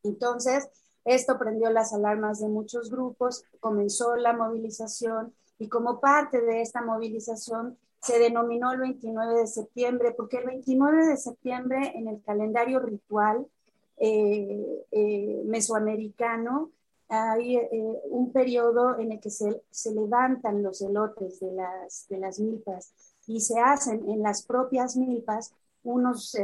Entonces, 0.04 0.68
esto 1.04 1.36
prendió 1.36 1.68
las 1.70 1.92
alarmas 1.92 2.38
de 2.38 2.48
muchos 2.48 2.90
grupos, 2.90 3.42
comenzó 3.58 4.14
la 4.14 4.32
movilización 4.32 5.34
y 5.58 5.68
como 5.68 5.98
parte 5.98 6.40
de 6.40 6.62
esta 6.62 6.80
movilización 6.80 7.76
se 8.00 8.20
denominó 8.20 8.70
el 8.70 8.78
29 8.78 9.34
de 9.40 9.46
septiembre, 9.48 10.14
porque 10.16 10.38
el 10.38 10.46
29 10.46 11.06
de 11.06 11.16
septiembre 11.16 11.92
en 11.96 12.06
el 12.06 12.22
calendario 12.22 12.78
ritual 12.78 13.48
eh, 13.96 14.86
eh, 14.92 15.42
mesoamericano 15.44 16.70
hay 17.10 17.56
eh, 17.56 18.00
un 18.10 18.32
periodo 18.32 18.98
en 18.98 19.12
el 19.12 19.20
que 19.20 19.30
se, 19.30 19.62
se, 19.70 19.92
levantan 19.92 20.62
los 20.62 20.80
elotes 20.80 21.40
de 21.40 21.52
las, 21.52 22.06
de 22.08 22.18
las 22.18 22.40
milpas 22.40 22.92
y 23.26 23.40
se 23.40 23.60
hacen 23.60 24.08
en 24.08 24.22
las 24.22 24.46
propias 24.46 24.96
milpas 24.96 25.52
unos 25.82 26.36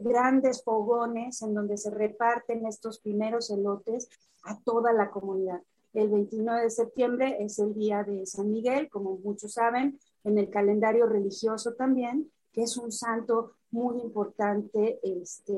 grandes 0.00 0.62
fogones 0.62 1.40
en 1.40 1.54
donde 1.54 1.78
se 1.78 1.90
reparten 1.90 2.66
estos 2.66 2.98
primeros 2.98 3.50
elotes 3.50 4.10
a 4.44 4.58
toda 4.60 4.92
la 4.92 5.10
comunidad. 5.10 5.62
El 5.94 6.10
29 6.10 6.62
de 6.62 6.70
septiembre 6.70 7.36
es 7.40 7.58
el 7.60 7.72
día 7.72 8.02
de 8.02 8.26
San 8.26 8.50
Miguel, 8.50 8.90
como 8.90 9.16
muchos 9.18 9.54
saben, 9.54 9.98
en 10.24 10.38
el 10.38 10.50
calendario 10.50 11.06
religioso 11.06 11.74
también. 11.74 12.30
que 12.52 12.62
es 12.62 12.76
un 12.76 12.92
santo 12.92 13.54
muy 13.72 14.00
importante 14.00 15.00
este, 15.02 15.56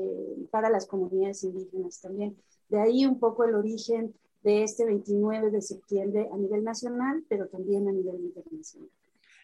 para 0.49 0.67
las 0.67 0.87
comunidades 0.87 1.43
indígenas 1.43 2.01
también. 2.01 2.35
De 2.69 2.79
ahí 2.81 3.05
un 3.05 3.19
poco 3.19 3.43
el 3.43 3.53
origen 3.53 4.15
de 4.47 4.63
este 4.63 4.85
29 4.85 5.51
de 5.51 5.61
septiembre 5.61 6.29
a 6.31 6.37
nivel 6.37 6.63
nacional, 6.63 7.21
pero 7.27 7.49
también 7.49 7.85
a 7.89 7.91
nivel 7.91 8.15
internacional. 8.15 8.89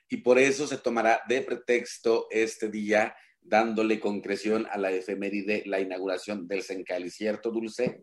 Y 0.08 0.18
por 0.22 0.40
eso 0.40 0.66
se 0.66 0.78
tomará 0.78 1.20
de 1.28 1.42
pretexto 1.42 2.28
este 2.32 2.70
día 2.70 3.14
dándole 3.42 4.00
concreción 4.00 4.66
a 4.72 4.78
la 4.78 4.92
efeméride, 4.92 5.64
la 5.66 5.82
inauguración 5.82 6.48
del 6.48 6.62
Sencali, 6.62 7.10
¿cierto, 7.10 7.52
Dulce? 7.52 8.02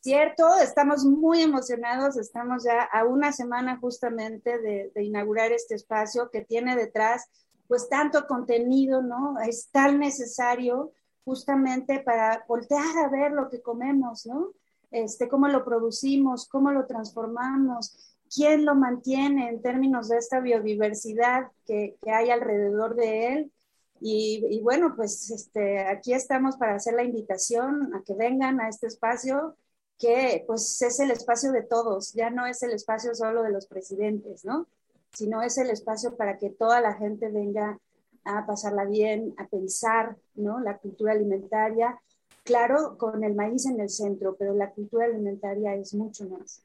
Cierto, 0.00 0.46
estamos 0.62 1.04
muy 1.04 1.42
emocionados, 1.42 2.16
estamos 2.16 2.62
ya 2.62 2.84
a 2.84 3.04
una 3.04 3.32
semana 3.32 3.76
justamente 3.80 4.60
de, 4.60 4.92
de, 4.94 5.02
inaugurar 5.02 5.50
este 5.50 5.74
espacio 5.74 6.30
que 6.30 6.42
tiene 6.42 6.76
detrás 6.76 7.24
pues 7.66 7.88
tanto 7.88 8.28
contenido, 8.28 9.02
¿no? 9.02 9.40
Es 9.40 9.70
tan 9.72 9.98
necesario 9.98 10.92
justamente 11.24 11.98
para 11.98 12.44
voltear 12.46 12.96
a 13.04 13.08
ver 13.08 13.32
lo 13.32 13.50
que 13.50 13.60
comemos, 13.60 14.24
¿no? 14.24 14.52
Este, 14.90 15.28
cómo 15.28 15.48
lo 15.48 15.64
producimos, 15.64 16.48
cómo 16.48 16.72
lo 16.72 16.86
transformamos, 16.86 18.16
quién 18.34 18.64
lo 18.64 18.74
mantiene 18.74 19.48
en 19.48 19.62
términos 19.62 20.08
de 20.08 20.18
esta 20.18 20.40
biodiversidad 20.40 21.48
que, 21.66 21.96
que 22.02 22.10
hay 22.10 22.30
alrededor 22.30 22.94
de 22.94 23.32
él 23.34 23.52
y, 24.00 24.60
bueno, 24.62 24.94
pues 24.94 25.30
este, 25.30 25.80
aquí 25.80 26.12
estamos 26.12 26.56
para 26.56 26.76
hacer 26.76 26.94
la 26.94 27.02
invitación 27.02 27.94
a 27.94 28.02
que 28.02 28.14
vengan 28.14 28.60
a 28.60 28.68
este 28.68 28.86
espacio, 28.86 29.56
que 29.98 30.44
pues 30.46 30.80
es 30.82 31.00
el 31.00 31.10
espacio 31.10 31.50
de 31.50 31.62
todos, 31.62 32.12
ya 32.12 32.30
no 32.30 32.46
es 32.46 32.62
el 32.62 32.72
espacio 32.72 33.14
solo 33.14 33.42
de 33.42 33.50
los 33.50 33.66
presidentes, 33.66 34.44
¿no? 34.44 34.68
Sino 35.12 35.42
es 35.42 35.58
el 35.58 35.70
espacio 35.70 36.16
para 36.16 36.38
que 36.38 36.50
toda 36.50 36.80
la 36.80 36.94
gente 36.94 37.28
venga 37.30 37.78
a 38.24 38.46
pasarla 38.46 38.84
bien, 38.84 39.34
a 39.38 39.48
pensar, 39.48 40.16
¿no? 40.34 40.60
La 40.60 40.78
cultura 40.78 41.12
alimentaria, 41.12 42.00
claro, 42.48 42.96
con 42.96 43.22
el 43.22 43.34
maíz 43.34 43.66
en 43.66 43.78
el 43.78 43.90
centro, 43.90 44.34
pero 44.38 44.54
la 44.54 44.70
cultura 44.70 45.04
alimentaria 45.04 45.74
es 45.74 45.92
mucho 45.92 46.26
más. 46.28 46.62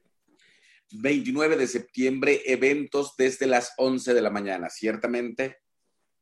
29 0.92 1.56
de 1.58 1.66
septiembre, 1.66 2.40
eventos 2.46 3.14
desde 3.18 3.46
las 3.46 3.74
11 3.76 4.14
de 4.14 4.22
la 4.22 4.30
mañana, 4.30 4.70
ciertamente 4.70 5.58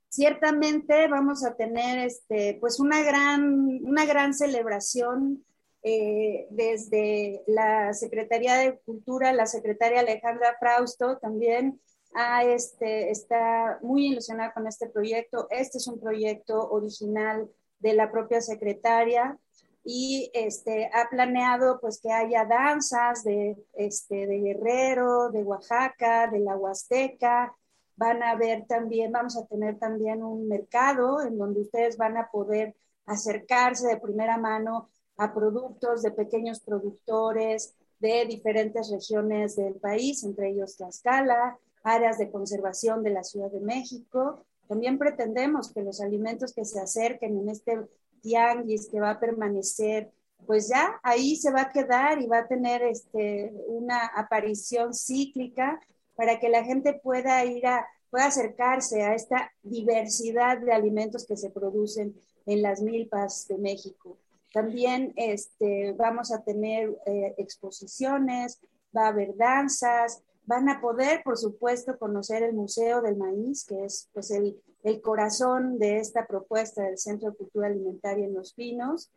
ciertamente 0.09 1.09
vamos 1.09 1.43
a 1.43 1.57
tener 1.57 1.99
este, 2.01 2.59
pues 2.61 2.79
una 2.79 3.03
gran, 3.03 3.81
una 3.83 4.05
gran 4.05 4.35
celebración 4.35 5.43
eh, 5.83 6.47
desde 6.51 7.43
la 7.47 7.95
Secretaría 7.95 8.57
de 8.57 8.79
Cultura, 8.81 9.33
la 9.33 9.47
secretaria 9.47 10.01
Alejandra 10.01 10.55
Frausto 10.61 11.17
también 11.17 11.81
a 12.15 12.45
este, 12.45 13.11
está 13.11 13.79
muy 13.81 14.09
ilusionada 14.09 14.53
con 14.53 14.67
este 14.67 14.87
proyecto. 14.91 15.47
Este 15.49 15.79
es 15.79 15.87
un 15.87 15.99
proyecto 15.99 16.71
original 16.71 17.51
de 17.79 17.95
la 17.95 18.13
propia 18.13 18.43
secretaria 18.43 19.39
y 19.85 20.31
este, 20.33 20.87
ha 20.93 21.09
planeado 21.11 21.81
pues 21.81 22.01
que 22.01 22.13
haya 22.13 22.45
danzas 22.45 23.25
de, 23.25 23.57
este, 23.75 24.27
de 24.27 24.39
Guerrero, 24.39 25.31
de 25.31 25.43
Oaxaca, 25.43 26.29
de 26.29 26.39
la 26.41 26.57
Huasteca, 26.57 27.57
van 27.97 28.23
a 28.23 28.37
ver 28.37 28.65
también, 28.67 29.13
vamos 29.13 29.37
a 29.37 29.47
tener 29.47 29.79
también 29.79 30.23
un 30.23 30.49
mercado 30.49 31.23
en 31.23 31.37
donde 31.37 31.61
ustedes 31.63 31.97
van 31.97 32.17
a 32.17 32.31
poder 32.31 32.75
acercarse 33.07 33.89
de 33.89 34.01
primera 34.01 34.39
mano 34.39 34.89
a 35.17 35.35
productos 35.35 36.03
de 36.03 36.13
pequeños 36.13 36.61
productores 36.61 37.75
de 37.99 38.25
diferentes 38.27 38.91
regiones 38.91 39.57
del 39.57 39.75
país, 39.75 40.25
entre 40.25 40.51
ellos 40.51 40.77
Tlaxcala, 40.77 41.59
áreas 41.85 42.19
de 42.19 42.31
conservación 42.31 43.03
de 43.03 43.11
la 43.11 43.25
Ciudad 43.25 43.51
de 43.51 43.61
México. 43.61 44.45
También 44.69 44.99
pretendemos 44.99 45.73
que 45.73 45.83
los 45.83 46.01
alimentos 46.01 46.53
que 46.53 46.65
se 46.65 46.81
acerquen 46.81 47.39
en 47.39 47.49
este 47.49 47.79
tianguis 48.23 48.89
que 48.89 49.01
va 49.01 49.11
a 49.11 49.21
permanecer, 49.21 50.11
pues 50.47 50.69
ya 50.69 51.01
ahí 51.03 51.37
se 51.37 51.53
va 51.53 51.63
a 51.63 51.73
quedar 51.73 52.21
y 52.21 52.27
va 52.27 52.39
a 52.39 52.49
tener 52.49 52.83
este, 52.83 53.53
una 53.67 54.07
aparición 54.07 54.95
cíclica 54.95 55.81
para 56.15 56.41
que 56.41 56.49
la 56.49 56.65
gente 56.65 56.95
pueda 56.95 57.45
ir 57.45 57.67
a, 57.67 57.87
pueda 58.11 58.27
acercarse 58.27 59.03
a 59.03 59.15
esta 59.15 59.53
diversidad 59.63 60.59
de 60.59 60.73
alimentos 60.73 61.27
que 61.27 61.37
se 61.37 61.51
producen 61.51 62.15
en 62.47 62.63
las 62.63 62.83
milpas 62.83 63.47
de 63.49 63.59
México. 63.59 64.19
También 64.53 65.13
este, 65.17 65.93
vamos 65.93 66.31
a 66.31 66.43
tener 66.43 66.91
eh, 67.07 67.35
exposiciones, 67.39 68.61
va 68.97 69.07
a 69.07 69.09
haber 69.09 69.37
danzas, 69.37 70.23
van 70.45 70.69
a 70.69 70.81
poder, 70.81 71.23
por 71.23 71.39
supuesto, 71.39 71.99
conocer 71.99 72.43
el 72.43 72.53
Museo 72.53 73.01
del 73.01 73.17
Maíz, 73.17 73.65
que 73.65 73.85
es 73.85 74.09
pues, 74.13 74.31
el, 74.31 74.61
el 74.83 75.01
corazón 75.01 75.79
de 75.79 75.99
esta 75.99 76.27
propuesta 76.27 76.83
del 76.83 76.99
Centro 76.99 77.31
de 77.31 77.37
Cultura 77.37 77.69
Alimentaria 77.69 78.27
en 78.27 78.35
Los 78.35 78.53
Pinos. 78.55 79.11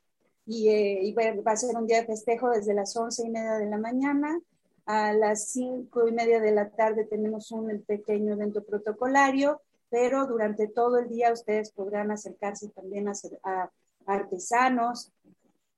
Y, 0.46 0.70
eh, 0.70 1.16
va 1.16 1.54
a 1.54 1.58
ser 1.58 1.76
un 1.76 1.88
día 1.88 2.02
de 2.02 2.08
festejo 2.08 2.50
desde 2.50 2.74
las 2.74 2.96
once 2.96 3.26
y 3.26 3.30
media 3.30 3.54
de 3.54 3.66
la 3.66 3.78
mañana 3.78 4.40
a 4.86 5.14
las 5.14 5.48
cinco 5.50 6.08
y 6.08 6.12
media 6.12 6.40
de 6.40 6.52
la 6.52 6.70
tarde 6.70 7.06
tenemos 7.06 7.52
un 7.52 7.82
pequeño 7.82 8.34
evento 8.34 8.64
protocolario, 8.64 9.62
pero 9.90 10.28
durante 10.28 10.68
todo 10.68 11.00
el 11.00 11.10
día 11.10 11.34
ustedes 11.34 11.72
podrán 11.72 12.12
acercarse 12.12 12.70
también 12.70 13.08
a, 13.08 13.72
artesanos 14.06 15.12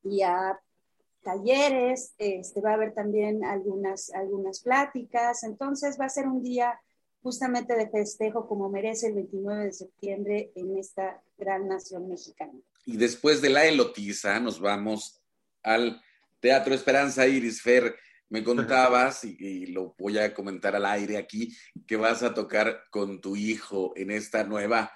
y 0.04 0.22
a 0.22 0.60
talleres, 1.24 2.14
este, 2.18 2.60
va 2.60 2.72
a 2.72 2.74
haber 2.74 2.94
también 2.94 3.46
algunas, 3.46 4.10
algunas 4.14 4.62
pláticas, 4.62 5.44
entonces 5.44 5.98
va 6.00 6.06
a 6.06 6.10
ser 6.10 6.28
un 6.28 6.44
día 6.44 6.80
justamente 7.22 7.76
de 7.76 7.90
festejo 7.90 8.48
como 8.48 8.70
merece 8.70 9.08
el 9.08 9.16
29 9.16 9.66
de 9.66 9.72
septiembre 9.72 10.52
en 10.56 10.78
esta 10.78 11.22
gran 11.38 11.68
nación 11.68 12.08
mexicana. 12.08 12.54
Y 12.86 12.98
después 12.98 13.42
de 13.42 13.50
la 13.50 13.66
elotiza 13.66 14.40
nos 14.40 14.60
vamos 14.60 15.22
al 15.64 16.02
Teatro 16.40 16.74
Esperanza 16.74 17.28
Iris 17.28 17.62
Fer 17.62 17.96
me 18.30 18.44
contabas, 18.44 19.24
y, 19.24 19.68
lo 19.68 19.96
voy 19.98 20.18
a 20.18 20.34
comentar 20.34 20.76
al 20.76 20.86
aire 20.86 21.18
aquí, 21.18 21.56
que 21.86 21.96
vas 21.96 22.24
a 22.24 22.34
tocar 22.34 22.84
con 22.90 23.22
tu 23.22 23.36
hijo 23.36 23.94
en 23.96 24.12
esta 24.12 24.44
nueva 24.44 24.92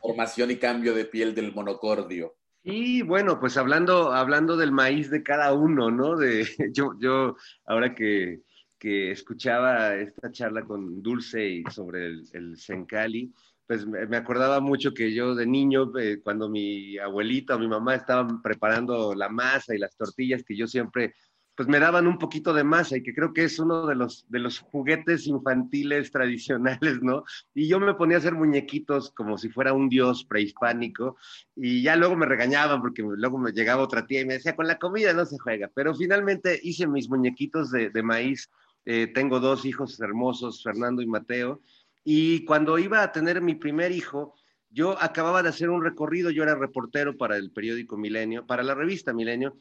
formación 0.00 0.50
y 0.50 0.56
cambio 0.56 0.94
de 0.94 1.04
piel 1.04 1.34
del 1.34 1.54
monocordio. 1.54 2.36
Y 2.64 3.02
bueno, 3.02 3.38
pues 3.38 3.56
hablando, 3.56 4.12
hablando 4.12 4.56
del 4.56 4.72
maíz 4.72 5.10
de 5.10 5.22
cada 5.22 5.52
uno, 5.52 5.90
¿no? 5.90 6.16
De, 6.16 6.46
yo, 6.72 6.94
yo 6.98 7.36
ahora 7.64 7.94
que, 7.94 8.42
que 8.78 9.10
escuchaba 9.10 9.96
esta 9.96 10.30
charla 10.30 10.64
con 10.64 11.02
Dulce 11.02 11.48
y 11.48 11.64
sobre 11.70 12.06
el, 12.06 12.28
el 12.32 12.56
Sencali, 12.56 13.32
pues 13.66 13.86
me 13.86 14.16
acordaba 14.16 14.60
mucho 14.60 14.94
que 14.94 15.12
yo 15.12 15.34
de 15.34 15.46
niño, 15.46 15.92
eh, 15.98 16.20
cuando 16.22 16.48
mi 16.48 16.96
abuelita 16.96 17.56
o 17.56 17.58
mi 17.58 17.68
mamá 17.68 17.96
estaban 17.96 18.40
preparando 18.40 19.14
la 19.14 19.28
masa 19.28 19.74
y 19.74 19.78
las 19.78 19.94
tortillas, 19.94 20.42
que 20.42 20.56
yo 20.56 20.66
siempre 20.66 21.14
pues 21.58 21.66
me 21.68 21.80
daban 21.80 22.06
un 22.06 22.18
poquito 22.18 22.54
de 22.54 22.62
masa 22.62 22.96
y 22.96 23.02
que 23.02 23.12
creo 23.12 23.32
que 23.32 23.42
es 23.42 23.58
uno 23.58 23.84
de 23.84 23.96
los, 23.96 24.24
de 24.28 24.38
los 24.38 24.60
juguetes 24.60 25.26
infantiles 25.26 26.12
tradicionales, 26.12 27.02
¿no? 27.02 27.24
Y 27.52 27.66
yo 27.66 27.80
me 27.80 27.94
ponía 27.94 28.16
a 28.16 28.20
hacer 28.20 28.34
muñequitos 28.34 29.10
como 29.10 29.36
si 29.36 29.48
fuera 29.48 29.72
un 29.72 29.88
dios 29.88 30.24
prehispánico 30.24 31.16
y 31.56 31.82
ya 31.82 31.96
luego 31.96 32.14
me 32.14 32.26
regañaban 32.26 32.80
porque 32.80 33.02
luego 33.02 33.38
me 33.38 33.50
llegaba 33.50 33.82
otra 33.82 34.06
tía 34.06 34.20
y 34.20 34.24
me 34.24 34.34
decía, 34.34 34.54
con 34.54 34.68
la 34.68 34.78
comida 34.78 35.12
no 35.12 35.26
se 35.26 35.36
juega, 35.36 35.68
pero 35.74 35.96
finalmente 35.96 36.60
hice 36.62 36.86
mis 36.86 37.10
muñequitos 37.10 37.72
de, 37.72 38.02
maíz. 38.04 38.48
Eh, 38.84 39.08
tengo 39.08 39.40
dos 39.40 39.64
hijos 39.64 40.00
hermosos, 40.00 40.62
Fernando 40.62 41.02
y 41.02 41.06
Mateo, 41.06 41.60
y 42.04 42.44
cuando 42.44 42.78
iba 42.78 43.02
a 43.02 43.12
tener 43.12 43.42
mi 43.42 43.54
primer 43.54 43.92
hijo, 43.92 44.34
yo 44.70 45.00
acababa 45.00 45.42
de 45.42 45.50
hacer 45.50 45.70
un 45.70 45.82
recorrido, 45.84 46.30
yo 46.30 46.42
era 46.42 46.54
reportero 46.54 47.16
para 47.16 47.36
el 47.36 47.50
periódico 47.50 47.96
Milenio, 47.96 48.46
para 48.46 48.62
la 48.62 48.74
revista 48.74 49.12
Milenio, 49.12 49.58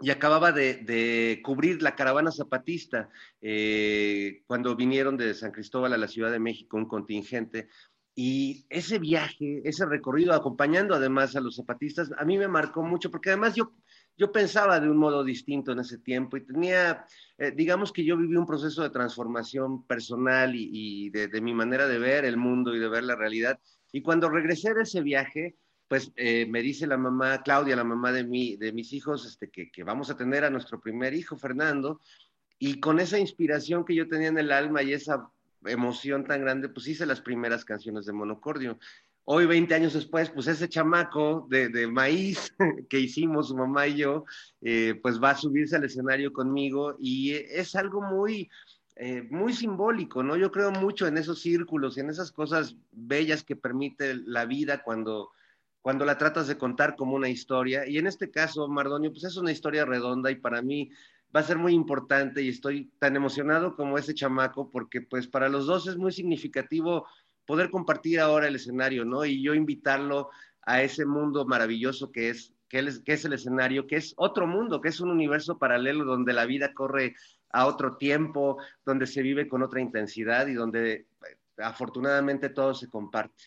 y 0.00 0.10
acababa 0.10 0.52
de, 0.52 1.40
cubrir 1.44 1.82
la 1.82 1.96
caravana 1.96 2.30
zapatista 2.30 3.10
eh, 3.40 4.42
cuando 4.46 4.76
vinieron 4.76 5.16
de 5.16 5.34
San 5.34 5.50
Cristóbal 5.50 5.92
a 5.92 5.98
la 5.98 6.08
Ciudad 6.08 6.30
de 6.30 6.38
México 6.38 6.76
un 6.76 6.86
contingente. 6.86 7.68
Y 8.14 8.66
ese 8.68 8.98
viaje, 8.98 9.62
ese 9.64 9.86
recorrido, 9.86 10.32
acompañando 10.32 10.94
además 10.94 11.36
a 11.36 11.40
los 11.40 11.56
zapatistas, 11.56 12.10
a 12.16 12.24
mí 12.24 12.38
me 12.38 12.48
marcó 12.48 12.82
mucho, 12.82 13.10
porque 13.10 13.30
además 13.30 13.54
yo, 13.54 13.72
yo 14.18 14.32
pensaba 14.32 14.80
de 14.80 14.90
un 14.90 14.96
modo 14.96 15.22
distinto 15.22 15.72
en 15.72 15.78
ese 15.78 15.98
tiempo 15.98 16.36
y 16.36 16.44
tenía, 16.44 17.06
eh, 17.38 17.52
digamos 17.52 17.92
que 17.92 18.04
yo 18.04 18.16
viví 18.16 18.34
un 18.34 18.46
proceso 18.46 18.82
de 18.82 18.90
transformación 18.90 19.86
personal 19.86 20.52
y, 20.54 21.08
de, 21.10 21.28
de 21.28 21.40
mi 21.40 21.54
manera 21.54 21.86
de 21.86 21.98
ver 21.98 22.24
el 22.24 22.36
mundo 22.36 22.74
y 22.74 22.80
de 22.80 22.88
ver 22.88 23.04
la 23.04 23.14
realidad. 23.14 23.60
Y 23.92 24.02
cuando 24.02 24.28
regresé 24.28 24.74
de 24.74 24.82
ese 24.82 25.02
viaje, 25.02 25.56
pues 25.86 26.12
eh, 26.16 26.46
me 26.46 26.62
dice 26.62 26.86
la 26.86 26.98
mamá, 26.98 27.42
Claudia, 27.42 27.76
la 27.76 27.84
mamá 27.84 28.10
de, 28.10 28.24
mi, 28.24 28.56
de 28.56 28.72
mis 28.72 28.92
hijos, 28.92 29.24
este, 29.24 29.48
que, 29.50 29.70
que, 29.70 29.84
vamos 29.84 30.10
a 30.10 30.16
tener 30.16 30.44
a 30.44 30.50
nuestro 30.50 30.80
primer 30.80 31.14
hijo, 31.14 31.36
Fernando, 31.36 32.00
y 32.58 32.80
con 32.80 32.98
esa 32.98 33.18
inspiración 33.18 33.84
que 33.84 33.94
yo 33.94 34.08
tenía 34.08 34.28
en 34.28 34.38
el 34.38 34.50
alma 34.50 34.82
y 34.82 34.92
esa 34.92 35.30
emoción 35.64 36.24
tan 36.24 36.40
grande, 36.40 36.68
pues 36.68 36.88
hice 36.88 37.06
las 37.06 37.20
primeras 37.20 37.64
canciones 37.64 38.06
de 38.06 38.12
Monocordio. 38.12 38.78
Hoy, 39.30 39.44
20 39.44 39.74
años 39.74 39.92
después, 39.92 40.30
pues 40.30 40.46
ese 40.46 40.70
chamaco 40.70 41.46
de, 41.50 41.86
maíz 41.86 42.54
que 42.88 42.98
hicimos, 42.98 43.48
su 43.48 43.56
mamá 43.58 43.86
y 43.86 43.96
yo, 43.96 44.24
eh, 44.62 44.98
pues 45.02 45.22
va 45.22 45.32
a 45.32 45.36
subirse 45.36 45.76
al 45.76 45.84
escenario 45.84 46.32
conmigo 46.32 46.96
y 46.98 47.34
es 47.34 47.74
algo 47.74 48.00
muy, 48.00 48.48
eh, 48.96 49.20
muy 49.30 49.52
simbólico, 49.52 50.22
¿no? 50.22 50.34
Yo 50.34 50.50
creo 50.50 50.70
mucho 50.70 51.06
en 51.06 51.18
esos 51.18 51.42
círculos 51.42 51.98
y 51.98 52.00
en 52.00 52.08
esas 52.08 52.32
cosas 52.32 52.76
bellas 52.90 53.44
que 53.44 53.54
permite 53.54 54.14
la 54.14 54.46
vida 54.46 54.82
cuando, 54.82 55.32
cuando 55.82 56.06
la 56.06 56.16
tratas 56.16 56.48
de 56.48 56.56
contar 56.56 56.96
como 56.96 57.14
una 57.14 57.28
historia. 57.28 57.86
Y 57.86 57.98
en 57.98 58.06
este 58.06 58.30
caso, 58.30 58.66
Mardonio, 58.66 59.10
pues 59.10 59.24
es 59.24 59.36
una 59.36 59.52
historia 59.52 59.84
redonda 59.84 60.30
y 60.30 60.36
para 60.36 60.62
mí 60.62 60.90
va 61.36 61.40
a 61.40 61.44
ser 61.44 61.58
muy 61.58 61.74
importante 61.74 62.40
y 62.40 62.48
estoy 62.48 62.90
tan 62.98 63.14
emocionado 63.14 63.76
como 63.76 63.98
ese 63.98 64.14
chamaco 64.14 64.70
porque 64.70 65.02
pues 65.02 65.28
para 65.28 65.50
los 65.50 65.66
dos 65.66 65.86
es 65.86 65.98
muy 65.98 66.12
significativo 66.12 67.06
poder 67.48 67.70
compartir 67.70 68.20
ahora 68.20 68.46
el 68.46 68.56
escenario, 68.56 69.06
¿no? 69.06 69.24
Y 69.24 69.42
yo 69.42 69.54
invitarlo 69.54 70.28
a 70.60 70.82
ese 70.82 71.06
mundo 71.06 71.46
maravilloso 71.46 72.12
que 72.12 72.28
es, 72.28 72.52
que 72.68 72.80
es, 72.80 72.98
que 73.00 73.14
es 73.14 73.24
el 73.24 73.32
escenario, 73.32 73.86
que 73.86 73.96
es 73.96 74.12
otro 74.18 74.46
mundo, 74.46 74.82
que 74.82 74.90
es 74.90 75.00
un 75.00 75.08
universo 75.08 75.58
paralelo 75.58 76.04
donde 76.04 76.34
la 76.34 76.44
vida 76.44 76.74
corre 76.74 77.16
a 77.50 77.64
otro 77.64 77.96
tiempo, 77.96 78.58
donde 78.84 79.06
se 79.06 79.22
vive 79.22 79.48
con 79.48 79.62
otra 79.62 79.80
intensidad 79.80 80.46
y 80.46 80.52
donde 80.52 80.92
eh, 80.92 81.06
afortunadamente 81.56 82.50
todo 82.50 82.74
se 82.74 82.90
comparte. 82.90 83.44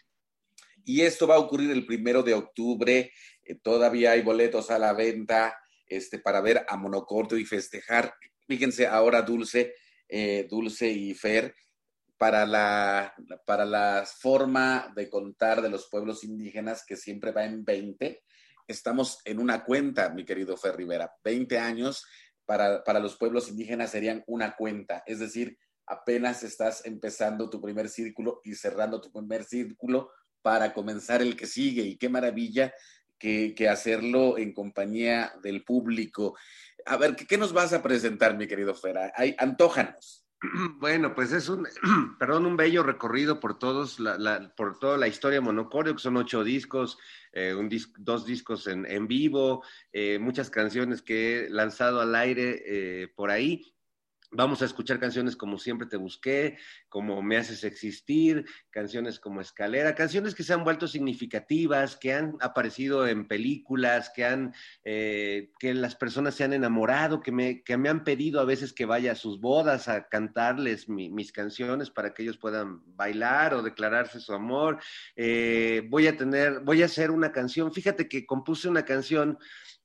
Y 0.84 1.02
esto 1.02 1.28
va 1.28 1.36
a 1.36 1.40
ocurrir 1.40 1.70
el 1.70 1.86
primero 1.86 2.24
de 2.24 2.34
octubre. 2.34 3.12
Eh, 3.44 3.56
todavía 3.62 4.14
hay 4.14 4.24
boletos 4.24 4.72
a 4.72 4.80
la 4.80 4.94
venta 4.94 5.56
este, 5.86 6.18
para 6.18 6.42
ver 6.42 6.66
a 6.68 6.76
Monocorto 6.76 7.38
y 7.38 7.46
festejar. 7.46 8.16
Fíjense 8.48 8.88
ahora, 8.88 9.22
Dulce, 9.22 9.76
eh, 10.10 10.48
Dulce 10.50 10.90
y 10.90 11.14
Fer, 11.14 11.54
para 12.22 12.46
la, 12.46 13.16
para 13.48 13.66
la 13.66 14.06
forma 14.06 14.94
de 14.96 15.10
contar 15.10 15.60
de 15.60 15.72
los 15.72 15.90
pueblos 15.90 16.24
indígenas, 16.24 16.86
que 16.86 16.96
siempre 16.96 17.32
va 17.32 17.46
en 17.46 17.66
20. 17.66 18.22
Estamos 18.68 19.22
en 19.26 19.40
una 19.40 19.64
cuenta, 19.64 20.12
mi 20.12 20.24
querido 20.24 20.56
Fer 20.56 20.76
Rivera, 20.76 21.12
20 21.24 21.58
años 21.58 22.06
para, 22.46 23.00
los 23.00 23.18
pueblos 23.18 23.50
indígenas 23.50 23.90
serían 23.90 24.24
una 24.28 24.56
cuenta, 24.56 25.02
es 25.08 25.18
decir, 25.18 25.58
apenas 25.88 26.44
estás 26.44 26.86
empezando 26.86 27.50
tu 27.50 27.60
primer 27.60 27.90
círculo 27.90 28.40
y 28.44 28.54
cerrando 28.54 29.02
tu 29.02 29.12
primer 29.12 29.44
círculo 29.44 30.12
para 30.44 30.76
comenzar 30.76 31.24
el 31.24 31.36
que 31.36 31.48
sigue. 31.48 31.82
Y 31.82 31.98
qué 31.98 32.08
maravilla 32.08 32.72
que, 33.18 33.56
hacerlo 33.68 34.38
en 34.38 34.54
compañía 34.54 35.34
del 35.42 35.64
público. 35.64 36.38
A 36.86 36.98
ver, 36.98 37.16
¿qué, 37.16 37.36
nos 37.40 37.52
vas 37.52 37.74
a 37.74 37.82
presentar, 37.82 38.38
mi 38.38 38.48
querido? 38.48 38.76
Hay, 39.16 39.36
antójanos. 39.40 40.21
Bueno, 40.80 41.14
pues 41.14 41.32
es 41.32 41.50
un, 41.50 41.68
perdón, 42.20 42.46
un 42.46 42.58
bello 42.58 42.84
recorrido 42.84 43.40
por 43.40 43.60
todos, 43.60 43.98
por 44.56 44.80
toda 44.80 44.98
la 44.98 45.08
historia 45.08 45.40
de 45.40 45.46
que 45.96 46.02
son 46.02 46.18
ocho 46.18 46.44
discos, 46.44 46.98
eh, 47.32 47.54
un 47.54 47.70
dos 48.00 48.26
discos 48.26 48.68
en, 48.68 48.86
en 48.86 49.08
vivo, 49.08 49.64
eh, 49.94 50.20
muchas 50.20 50.50
canciones 50.50 51.02
que 51.02 51.46
he 51.46 51.50
lanzado 51.50 52.02
al 52.02 52.16
aire 52.16 52.64
eh, 52.66 53.08
por 53.16 53.32
ahí. 53.32 53.74
Vamos 54.34 54.62
a 54.62 54.66
escuchar 54.66 54.98
canciones 54.98 55.36
como 55.36 55.58
Siempre 55.58 55.88
te 55.88 55.98
busqué, 55.98 56.58
como 56.88 57.22
Me 57.22 57.36
haces 57.36 57.66
existir, 57.66 58.46
canciones 58.70 59.20
como 59.20 59.42
Escalera, 59.42 59.94
canciones 59.94 60.36
que 60.36 60.44
se 60.44 60.54
han 60.54 60.64
vuelto 60.64 60.88
significativas, 60.88 61.98
que 61.98 62.14
han 62.14 62.38
aparecido 62.40 63.06
en 63.08 63.28
películas, 63.28 64.10
que 64.16 64.24
han 64.24 64.54
eh, 64.86 65.52
que 65.60 65.74
las 65.74 65.96
personas 65.96 66.36
se 66.36 66.46
han 66.46 66.54
enamorado, 66.54 67.22
que 67.22 67.34
me, 67.34 67.62
que 67.62 67.76
me 67.76 67.90
han 67.90 68.06
pedido 68.06 68.40
a 68.40 68.46
veces 68.46 68.72
que 68.72 68.86
vaya 68.86 69.12
a 69.12 69.16
sus 69.16 69.42
bodas 69.42 69.90
a 69.90 70.08
cantarles 70.08 70.88
mis 70.88 71.34
canciones 71.34 71.90
para 71.90 72.14
que 72.14 72.24
ellos 72.24 72.38
puedan 72.38 72.82
bailar 72.96 73.54
o 73.54 73.62
declararse 73.62 74.22
su 74.22 74.34
amor. 74.34 74.80
Eh, 75.18 75.86
voy 75.90 76.08
a 76.08 76.16
tener, 76.16 76.62
voy 76.62 76.84
a 76.84 76.86
hacer 76.86 77.12
una 77.12 77.34
canción. 77.34 77.74
Fíjate 77.74 78.08
que 78.08 78.26
compuse 78.26 78.70
una 78.70 78.86
canción 78.86 79.38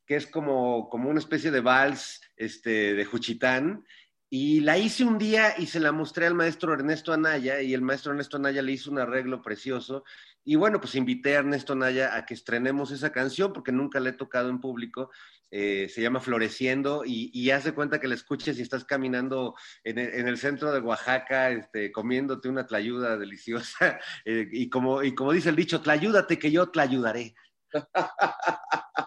que 0.07 0.15
es 0.15 0.27
como, 0.29 0.89
como 0.89 1.11
una 1.11 1.19
especie 1.19 1.51
de 1.51 1.61
vals 1.61 2.21
este, 2.37 2.95
de 2.95 3.05
Juchitán 3.05 3.85
y 4.29 4.61
la 4.61 4.77
hice 4.77 5.05
un 5.05 5.19
día 5.19 5.55
y 5.57 5.67
se 5.67 5.79
la 5.79 5.93
mostré 5.93 6.27
al 6.27 6.35
maestro 6.35 6.73
Ernesto 6.73 7.13
Anaya 7.13 7.63
y 7.63 7.75
el 7.75 7.83
maestro 7.83 8.11
Ernesto 8.11 8.37
Anaya 8.37 8.61
le 8.61 8.73
hizo 8.73 8.91
un 8.91 8.99
arreglo 8.99 9.41
precioso. 9.41 10.05
Y 10.45 10.57
bueno, 10.57 10.81
pues 10.81 10.97
invité 10.97 11.37
a 11.37 11.41
Ernesto 11.41 11.75
Anaya 11.75 12.17
a 12.17 12.27
que 12.27 12.35
estrenemos 12.35 12.91
esa 12.91 13.13
canción 13.13 13.53
porque 13.53 13.71
nunca 13.71 14.01
la 14.01 14.11
he 14.11 14.13
tocado 14.15 14.49
en 14.49 14.61
público. 14.61 15.11
Eh, 15.53 15.89
se 15.89 16.03
llama 16.03 16.19
Floreciendo 16.19 17.05
y, 17.07 17.31
y 17.33 17.51
haz 17.51 17.65
de 17.65 17.73
cuenta 17.73 18.01
que 18.01 18.09
la 18.09 18.17
escuches 18.17 18.59
y 18.59 18.63
estás 18.63 18.85
caminando 18.85 19.55
en 19.85 19.99
el, 19.99 20.37
centro 20.39 20.73
de 20.73 20.81
Oaxaca, 20.81 21.51
este, 21.51 21.93
comiéndote 21.93 22.49
una 22.49 22.67
tlayuda 22.67 23.17
deliciosa. 23.17 23.99
Eh, 24.25 24.49
y, 24.51 24.69
como, 24.69 25.05
y 25.05 25.15
como 25.15 25.33
dice 25.33 25.51
el 25.51 25.57
dicho, 25.57 25.81
tlayúdate 25.81 26.39
que 26.39 26.51
yo 26.51 26.69
te 26.69 26.81
ayudaré. 26.81 27.35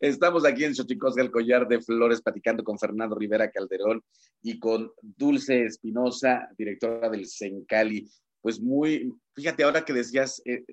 Estamos 0.00 0.44
aquí 0.44 0.64
en 0.64 0.74
Xochicosca, 0.74 1.22
el 1.22 1.30
collar 1.30 1.66
de 1.66 1.80
flores, 1.80 2.22
platicando 2.22 2.62
con 2.62 2.78
Fernando 2.78 3.16
Rivera 3.16 3.50
Calderón 3.50 4.02
y 4.42 4.58
con 4.58 4.92
Dulce 5.02 5.64
Espinosa, 5.64 6.48
directora 6.56 7.08
del 7.08 7.26
Sencali. 7.26 8.08
Pues 8.40 8.60
muy, 8.60 9.12
fíjate 9.34 9.64
ahora 9.64 9.84
que 9.84 9.92
decías, 9.92 10.40
eh, 10.44 10.64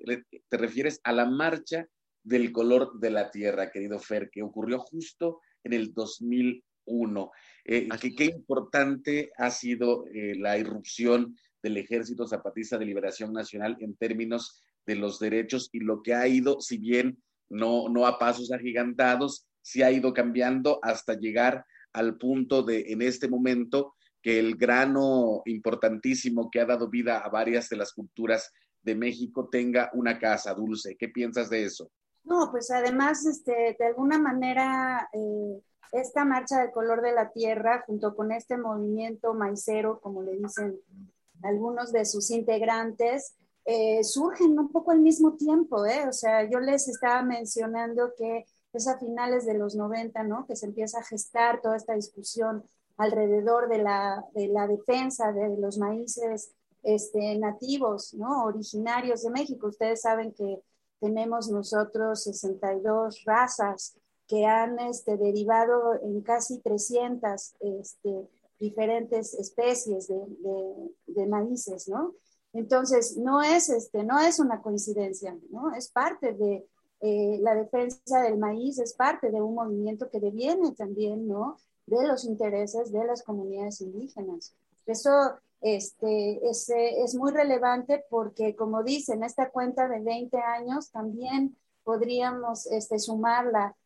te 0.48 0.56
refieres 0.56 1.00
a 1.02 1.12
la 1.12 1.26
marcha 1.26 1.86
del 2.22 2.52
color 2.52 2.98
de 2.98 3.10
la 3.10 3.30
tierra, 3.30 3.70
querido 3.70 3.98
Fer, 3.98 4.30
que 4.30 4.42
ocurrió 4.42 4.78
justo 4.78 5.40
en 5.64 5.72
el 5.72 5.92
2001. 5.92 7.30
Eh, 7.64 7.88
que, 8.00 8.14
qué 8.14 8.24
importante 8.26 9.32
ha 9.36 9.50
sido 9.50 10.06
eh, 10.06 10.34
la 10.36 10.58
irrupción 10.58 11.36
del 11.62 11.76
Ejército 11.76 12.26
Zapatista 12.26 12.78
de 12.78 12.84
Liberación 12.84 13.32
Nacional 13.32 13.76
en 13.80 13.96
términos 13.96 14.62
de 14.86 14.96
los 14.96 15.18
derechos 15.18 15.68
y 15.72 15.80
lo 15.80 16.02
que 16.02 16.14
ha 16.14 16.26
ido, 16.28 16.60
si 16.60 16.78
bien 16.78 17.18
no, 17.48 17.88
no 17.88 18.06
a 18.06 18.18
pasos 18.18 18.52
agigantados, 18.52 19.46
sí 19.62 19.82
ha 19.82 19.90
ido 19.90 20.12
cambiando 20.12 20.78
hasta 20.82 21.14
llegar 21.14 21.64
al 21.92 22.16
punto 22.16 22.62
de, 22.62 22.92
en 22.92 23.02
este 23.02 23.28
momento, 23.28 23.94
que 24.22 24.38
el 24.38 24.56
grano 24.56 25.42
importantísimo 25.44 26.50
que 26.50 26.60
ha 26.60 26.66
dado 26.66 26.88
vida 26.88 27.18
a 27.18 27.28
varias 27.28 27.68
de 27.68 27.76
las 27.76 27.92
culturas 27.92 28.52
de 28.82 28.94
México 28.94 29.48
tenga 29.48 29.90
una 29.94 30.18
casa 30.18 30.54
dulce. 30.54 30.96
¿Qué 30.96 31.08
piensas 31.08 31.50
de 31.50 31.64
eso? 31.64 31.90
No, 32.24 32.50
pues 32.50 32.70
además, 32.70 33.24
este, 33.24 33.76
de 33.78 33.86
alguna 33.86 34.18
manera, 34.18 35.08
eh, 35.12 35.60
esta 35.92 36.24
marcha 36.24 36.60
del 36.60 36.72
color 36.72 37.02
de 37.02 37.12
la 37.12 37.30
tierra, 37.30 37.84
junto 37.86 38.14
con 38.14 38.32
este 38.32 38.56
movimiento 38.56 39.32
maicero, 39.34 40.00
como 40.00 40.22
le 40.22 40.36
dicen 40.36 40.76
algunos 41.42 41.92
de 41.92 42.04
sus 42.04 42.30
integrantes, 42.30 43.36
eh, 43.66 44.04
surgen 44.04 44.56
un 44.58 44.70
poco 44.70 44.92
al 44.92 45.00
mismo 45.00 45.34
tiempo, 45.34 45.84
¿eh? 45.84 46.08
O 46.08 46.12
sea, 46.12 46.48
yo 46.48 46.60
les 46.60 46.86
estaba 46.86 47.22
mencionando 47.22 48.12
que 48.16 48.46
es 48.72 48.86
a 48.86 48.96
finales 48.98 49.44
de 49.44 49.54
los 49.54 49.74
90, 49.74 50.22
¿no? 50.22 50.46
Que 50.46 50.54
se 50.54 50.66
empieza 50.66 51.00
a 51.00 51.04
gestar 51.04 51.60
toda 51.60 51.76
esta 51.76 51.94
discusión 51.94 52.64
alrededor 52.96 53.68
de 53.68 53.78
la, 53.78 54.24
de 54.34 54.46
la 54.48 54.68
defensa 54.68 55.32
de 55.32 55.56
los 55.58 55.78
maíces 55.78 56.52
este, 56.84 57.36
nativos, 57.38 58.14
¿no? 58.14 58.44
Originarios 58.44 59.22
de 59.22 59.30
México. 59.30 59.66
Ustedes 59.66 60.02
saben 60.02 60.32
que 60.32 60.62
tenemos 61.00 61.50
nosotros 61.50 62.22
62 62.22 63.24
razas 63.24 63.96
que 64.28 64.44
han 64.44 64.78
este, 64.78 65.16
derivado 65.16 66.00
en 66.02 66.20
casi 66.22 66.60
300 66.60 67.56
este, 67.58 68.28
diferentes 68.60 69.34
especies 69.34 70.06
de 70.08 71.26
maíces, 71.26 71.88
¿no? 71.88 72.14
Entonces, 72.56 73.16
no 73.16 73.42
es, 73.42 73.68
este, 73.68 74.02
no 74.02 74.18
es 74.18 74.38
una 74.38 74.62
coincidencia, 74.62 75.36
¿no? 75.50 75.74
Es 75.74 75.88
parte 75.88 76.32
de 76.32 76.66
eh, 77.00 77.38
la 77.40 77.54
defensa 77.54 78.22
del 78.22 78.38
maíz, 78.38 78.78
es 78.78 78.94
parte 78.94 79.30
de 79.30 79.42
un 79.42 79.54
movimiento 79.54 80.08
que 80.08 80.20
deviene 80.20 80.72
también, 80.72 81.28
¿no? 81.28 81.58
De 81.86 82.06
los 82.06 82.24
intereses 82.24 82.90
de 82.92 83.04
las 83.04 83.22
comunidades 83.22 83.80
indígenas. 83.80 84.54
Eso 84.86 85.10
este, 85.60 86.48
es, 86.48 86.68
es 86.70 87.14
muy 87.14 87.32
relevante 87.32 88.04
porque, 88.08 88.56
como 88.56 88.82
dicen, 88.82 89.22
esta 89.22 89.50
cuenta 89.50 89.88
de 89.88 90.00
20 90.00 90.38
años 90.38 90.90
también 90.90 91.56
podríamos 91.84 92.66
este, 92.66 92.98
sumarla 92.98 93.76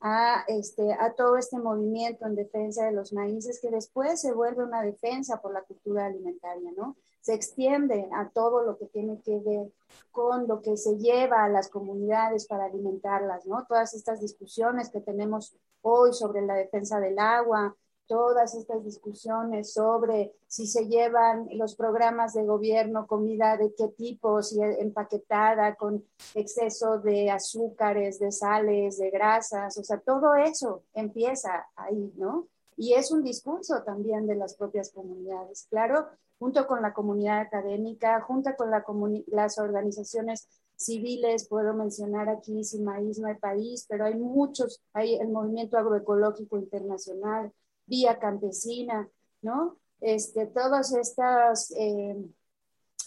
a, 0.00 0.44
este, 0.48 0.92
a 0.92 1.14
todo 1.14 1.36
este 1.36 1.58
movimiento 1.58 2.26
en 2.26 2.36
defensa 2.36 2.84
de 2.84 2.92
los 2.92 3.12
maíces 3.12 3.58
que 3.60 3.70
después 3.70 4.20
se 4.20 4.32
vuelve 4.32 4.64
una 4.64 4.82
defensa 4.82 5.40
por 5.40 5.52
la 5.52 5.62
cultura 5.62 6.06
alimentaria, 6.06 6.70
¿no? 6.76 6.96
Se 7.28 7.34
extiende 7.34 8.08
a 8.14 8.30
todo 8.30 8.62
lo 8.62 8.78
que 8.78 8.86
tiene 8.86 9.20
que 9.20 9.38
ver 9.40 9.70
con 10.10 10.48
lo 10.48 10.62
que 10.62 10.78
se 10.78 10.96
lleva 10.96 11.44
a 11.44 11.50
las 11.50 11.68
comunidades 11.68 12.46
para 12.46 12.64
alimentarlas, 12.64 13.44
¿no? 13.44 13.66
Todas 13.68 13.92
estas 13.92 14.22
discusiones 14.22 14.88
que 14.88 15.02
tenemos 15.02 15.54
hoy 15.82 16.14
sobre 16.14 16.40
la 16.40 16.54
defensa 16.54 17.00
del 17.00 17.18
agua, 17.18 17.76
todas 18.06 18.54
estas 18.54 18.82
discusiones 18.82 19.74
sobre 19.74 20.32
si 20.46 20.66
se 20.66 20.86
llevan 20.86 21.46
los 21.58 21.76
programas 21.76 22.32
de 22.32 22.46
gobierno 22.46 23.06
comida 23.06 23.58
de 23.58 23.74
qué 23.76 23.88
tipo, 23.88 24.42
si 24.42 24.62
empaquetada 24.62 25.74
con 25.74 26.02
exceso 26.34 26.98
de 26.98 27.30
azúcares, 27.30 28.18
de 28.18 28.32
sales, 28.32 28.96
de 28.96 29.10
grasas, 29.10 29.76
o 29.76 29.84
sea, 29.84 30.00
todo 30.00 30.34
eso 30.34 30.84
empieza 30.94 31.66
ahí, 31.76 32.10
¿no? 32.16 32.48
Y 32.78 32.94
es 32.94 33.12
un 33.12 33.22
discurso 33.22 33.82
también 33.82 34.26
de 34.26 34.36
las 34.36 34.54
propias 34.54 34.90
comunidades. 34.92 35.66
Claro, 35.68 36.08
junto 36.38 36.66
con 36.66 36.82
la 36.82 36.92
comunidad 36.92 37.40
académica, 37.40 38.20
junto 38.22 38.50
con 38.56 38.70
la 38.70 38.84
las 39.28 39.58
organizaciones 39.58 40.48
civiles, 40.76 41.48
puedo 41.48 41.74
mencionar 41.74 42.28
aquí 42.28 42.62
Sin 42.64 42.84
Maíz 42.84 43.18
No 43.18 43.28
hay 43.28 43.34
País, 43.34 43.86
pero 43.88 44.04
hay 44.04 44.14
muchos, 44.14 44.82
hay 44.92 45.16
el 45.16 45.28
Movimiento 45.28 45.76
Agroecológico 45.76 46.58
Internacional, 46.58 47.52
Vía 47.86 48.18
Campesina, 48.18 49.08
¿no? 49.42 49.78
este, 50.00 50.46
todos 50.46 50.92
estos 50.92 51.70
eh, 51.72 52.16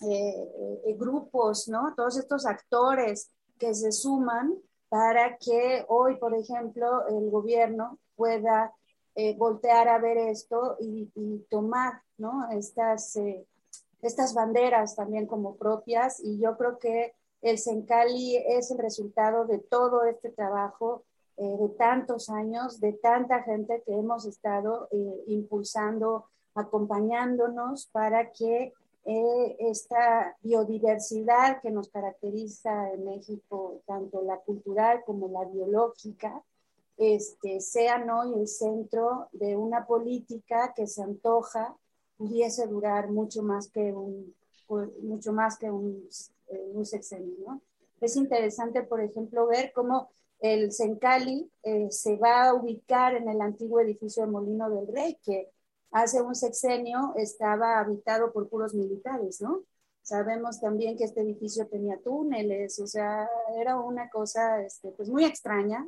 eh, 0.02 0.96
grupos, 0.98 1.67
¿no? 1.67 1.94
Todos 1.96 2.17
estos 2.17 2.46
actores 2.46 3.32
que 3.58 3.74
se 3.74 3.91
suman 3.91 4.56
para 4.89 5.38
que 5.38 5.86
hoy, 5.88 6.17
por 6.17 6.34
ejemplo, 6.36 7.08
el 7.08 7.30
gobierno 7.30 8.00
pueda 8.15 8.74
voltear 9.38 9.89
a 9.89 10.00
ver 10.00 10.17
esto 10.17 10.78
y, 10.80 11.10
tomar, 11.50 12.02
¿no? 12.21 12.49
Estas, 12.51 13.19
estas 14.01 14.34
banderas 14.34 14.95
también 14.95 15.25
como 15.25 15.57
propias 15.57 16.21
y 16.21 16.39
yo 16.39 16.55
creo 16.57 16.79
que 16.79 17.13
el 17.41 17.57
Sencali 17.57 18.38
es 18.38 18.71
el 18.71 18.77
resultado 18.77 19.45
de 19.45 19.57
todo 19.57 20.03
este 20.05 20.29
trabajo 20.29 21.03
eh, 21.38 21.57
de 21.57 21.69
tantos 21.69 22.29
años, 22.29 22.79
de 22.79 22.93
tanta 22.93 23.41
gente 23.41 23.81
que 23.84 23.93
hemos 23.97 24.25
estado 24.27 24.88
eh, 24.91 25.23
impulsando, 25.27 26.27
acompañándonos 26.53 27.88
para 27.88 28.31
que 28.31 28.73
eh, 29.05 29.55
esta 29.57 30.38
biodiversidad 30.43 31.60
que 31.62 31.71
nos 31.71 31.89
caracteriza 31.89 32.91
en 32.91 33.05
México, 33.05 33.81
tanto 33.88 34.21
la 34.21 34.38
cultural 34.38 35.01
como 35.03 35.29
la 35.29 35.49
biológica, 35.49 36.43
este, 36.97 37.60
sean 37.60 38.07
hoy 38.12 38.39
el 38.39 38.47
centro 38.47 39.29
de 39.31 39.57
una 39.57 39.88
política 39.88 40.73
que 40.75 40.86
se 40.86 41.01
antoja 41.01 41.75
pudiese 42.21 42.67
durar 42.67 43.10
mucho 43.10 43.41
más 43.41 43.67
que 43.69 43.91
un, 43.93 44.36
mucho 45.01 45.34
más 45.34 45.57
que 45.57 45.71
un 45.71 46.07
un 46.73 46.86
sexenio. 46.86 47.36
¿no? 47.45 47.62
Es 47.99 48.15
interesante, 48.15 48.84
por 48.84 49.01
ejemplo, 49.01 49.47
ver 49.47 49.71
cómo 49.73 50.10
el 50.39 50.71
Sencali 50.71 51.51
eh, 51.63 51.88
se 51.91 52.17
va 52.17 52.45
a 52.45 52.53
ubicar 52.53 53.15
en 53.15 53.29
el 53.29 53.41
antiguo 53.41 53.79
edificio 53.79 54.25
de 54.25 54.31
Molino 54.31 54.69
del 54.69 54.88
Rey, 54.88 55.17
que 55.23 55.51
hace 55.91 56.21
un 56.21 56.36
sexenio 56.36 57.13
estaba 57.15 57.79
habitado 57.79 58.31
por 58.31 58.49
puros 58.49 58.73
militares, 58.73 59.41
¿no? 59.41 59.63
Sabemos 60.01 60.60
también 60.60 60.97
que 60.97 61.03
este 61.03 61.21
edificio 61.21 61.67
tenía 61.67 62.01
túneles, 62.01 62.79
o 62.79 62.88
sea, 62.88 63.29
era 63.55 63.79
una 63.79 64.10
cosa 64.10 64.63
este, 64.63 64.89
pues 64.91 65.10
muy 65.10 65.25
extraña, 65.25 65.88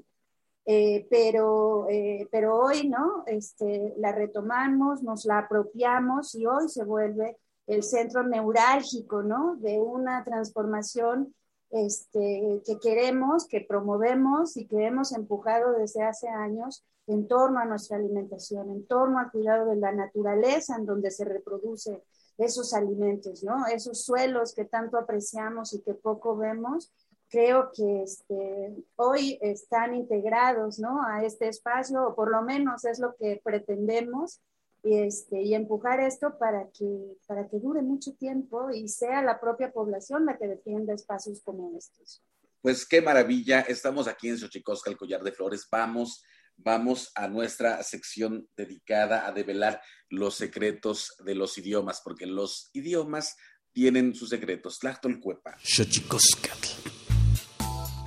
eh, 0.66 1.06
pero, 1.10 1.88
eh, 1.90 2.28
pero 2.32 2.58
hoy, 2.58 2.88
¿no? 2.88 3.24
Este, 3.28 3.94
la 3.98 4.12
retomamos, 4.12 5.04
nos 5.04 5.26
la 5.26 5.40
apropiamos 5.40 6.36
y 6.36 6.46
hoy 6.46 6.70
se 6.70 6.84
vuelve 6.84 7.38
el 7.68 7.84
centro 7.84 8.24
neurálgico, 8.24 9.24
¿no? 9.24 9.56
De 9.58 9.80
una 9.80 10.24
transformación 10.24 11.34
este, 11.70 12.62
que 12.66 12.80
queremos, 12.80 13.48
que 13.48 13.62
promovemos 13.62 14.58
y 14.58 14.68
que 14.68 14.86
hemos 14.86 15.12
empujado 15.12 15.74
desde 15.74 16.04
hace 16.04 16.28
años 16.30 16.86
en 17.08 17.28
torno 17.28 17.60
a 17.60 17.66
nuestra 17.66 17.98
alimentación, 17.98 18.70
en 18.70 18.86
torno 18.88 19.20
al 19.20 19.32
cuidado 19.32 19.66
de 19.66 19.76
la 19.76 19.92
naturaleza 19.92 20.76
en 20.78 20.86
donde 20.86 21.12
se 21.12 21.26
reproduce 21.26 22.04
esos 22.38 22.74
alimentos, 22.74 23.44
¿no? 23.44 23.68
Esos 23.68 24.04
suelos 24.04 24.54
que 24.54 24.66
tanto 24.66 24.98
apreciamos 24.98 25.74
y 25.74 25.82
que 25.82 25.94
poco 25.94 26.38
vemos, 26.38 26.92
creo 27.34 27.72
que 27.76 28.04
este, 28.04 28.76
hoy 28.96 29.40
están 29.42 29.96
integrados, 29.96 30.78
¿no? 30.78 31.02
A 31.04 31.26
este 31.26 31.48
espacio, 31.48 32.10
o 32.10 32.16
por 32.16 32.30
lo 32.30 32.44
menos 32.44 32.86
es 32.86 33.00
lo 33.00 33.16
que 33.16 33.42
pretendemos 33.44 34.40
y, 34.84 35.00
este, 35.00 35.42
y 35.42 35.56
empujar 35.56 36.00
esto 36.00 36.38
para 36.38 36.70
que, 36.70 37.18
para 37.26 37.50
que 37.50 37.58
dure 37.58 37.82
mucho 37.82 38.14
tiempo 38.14 38.70
y 38.70 38.88
sea 38.88 39.24
la 39.24 39.40
propia 39.40 39.72
población 39.72 40.28
la 40.28 40.38
que 40.38 40.48
defienda 40.48 40.94
espacios 40.94 41.42
como 41.44 41.76
estos. 41.76 42.22
Pues 42.62 42.86
qué 42.86 43.02
maravilla, 43.02 43.62
estamos 43.62 44.08
aquí 44.08 44.30
en 44.30 44.38
Xochicosca, 44.38 44.92
el 44.92 44.98
collar 44.98 45.24
de 45.24 45.32
flores, 45.32 45.68
vamos, 45.72 46.24
vamos 46.56 47.12
a 47.16 47.28
nuestra 47.28 47.82
sección 47.82 48.48
dedicada 48.56 49.26
a 49.26 49.32
develar 49.32 49.82
los 50.08 50.36
secretos 50.36 51.16
de 51.26 51.34
los 51.34 51.58
idiomas, 51.58 52.00
porque 52.06 52.28
los 52.28 52.70
idiomas 52.74 53.36
tienen 53.72 54.14
sus 54.14 54.30
secretos. 54.30 54.78
Tlachtolcuepa. 54.78 55.58
Xochicoscatl. 55.64 56.83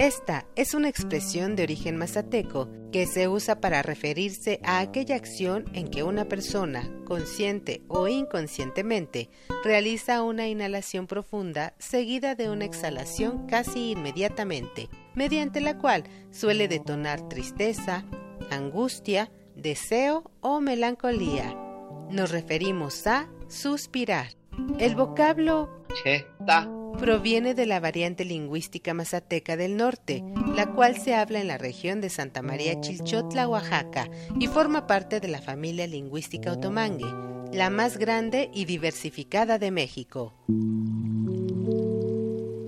Esta 0.00 0.46
es 0.56 0.72
una 0.72 0.88
expresión 0.88 1.56
de 1.56 1.62
origen 1.62 1.98
mazateco 1.98 2.70
que 2.90 3.06
se 3.06 3.28
usa 3.28 3.60
para 3.60 3.82
referirse 3.82 4.58
a 4.64 4.78
aquella 4.78 5.14
acción 5.14 5.66
en 5.74 5.88
que 5.88 6.02
una 6.04 6.24
persona, 6.24 6.90
consciente 7.04 7.82
o 7.86 8.08
inconscientemente, 8.08 9.28
realiza 9.62 10.22
una 10.22 10.48
inhalación 10.48 11.06
profunda 11.06 11.74
seguida 11.76 12.34
de 12.34 12.48
una 12.48 12.64
exhalación 12.64 13.46
casi 13.46 13.90
inmediatamente, 13.90 14.88
mediante 15.14 15.60
la 15.60 15.76
cual 15.76 16.04
suele 16.30 16.66
detonar 16.66 17.28
tristeza, 17.28 18.06
angustia, 18.50 19.30
deseo 19.54 20.30
o 20.40 20.62
melancolía. 20.62 21.54
Nos 22.08 22.30
referimos 22.30 23.06
a 23.06 23.28
suspirar. 23.48 24.28
El 24.78 24.96
vocablo 24.96 25.84
cheta 26.02 26.79
proviene 26.98 27.54
de 27.54 27.66
la 27.66 27.80
variante 27.80 28.24
lingüística 28.24 28.94
mazateca 28.94 29.56
del 29.56 29.76
norte, 29.76 30.22
la 30.54 30.66
cual 30.72 30.96
se 30.98 31.14
habla 31.14 31.40
en 31.40 31.48
la 31.48 31.58
región 31.58 32.00
de 32.00 32.10
Santa 32.10 32.42
María 32.42 32.80
Chilchotla, 32.80 33.48
Oaxaca, 33.48 34.08
y 34.38 34.46
forma 34.46 34.86
parte 34.86 35.20
de 35.20 35.28
la 35.28 35.40
familia 35.40 35.86
lingüística 35.86 36.52
otomangue, 36.52 37.06
la 37.52 37.70
más 37.70 37.98
grande 37.98 38.50
y 38.52 38.64
diversificada 38.64 39.58
de 39.58 39.70
México. 39.70 40.34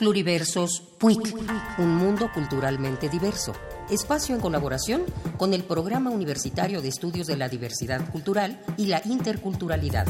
Pluriversos 0.00 0.80
PUIC, 0.98 1.36
un 1.76 1.94
mundo 1.94 2.30
culturalmente 2.32 3.10
diverso. 3.10 3.52
Espacio 3.90 4.34
en 4.34 4.40
colaboración 4.40 5.02
con 5.36 5.52
el 5.52 5.62
Programa 5.62 6.08
Universitario 6.08 6.80
de 6.80 6.88
Estudios 6.88 7.26
de 7.26 7.36
la 7.36 7.50
Diversidad 7.50 8.10
Cultural 8.10 8.62
y 8.78 8.86
la 8.86 9.02
Interculturalidad. 9.04 10.06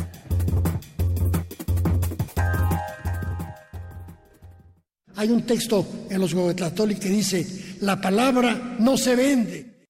Hay 5.16 5.31
un 5.31 5.44
texto 5.44 5.85
en 6.09 6.20
los 6.20 6.35
Huehuetlatoli 6.35 6.94
que 6.94 7.09
dice, 7.09 7.76
la 7.81 8.00
palabra 8.00 8.76
no 8.79 8.96
se 8.96 9.16
vende. 9.16 9.88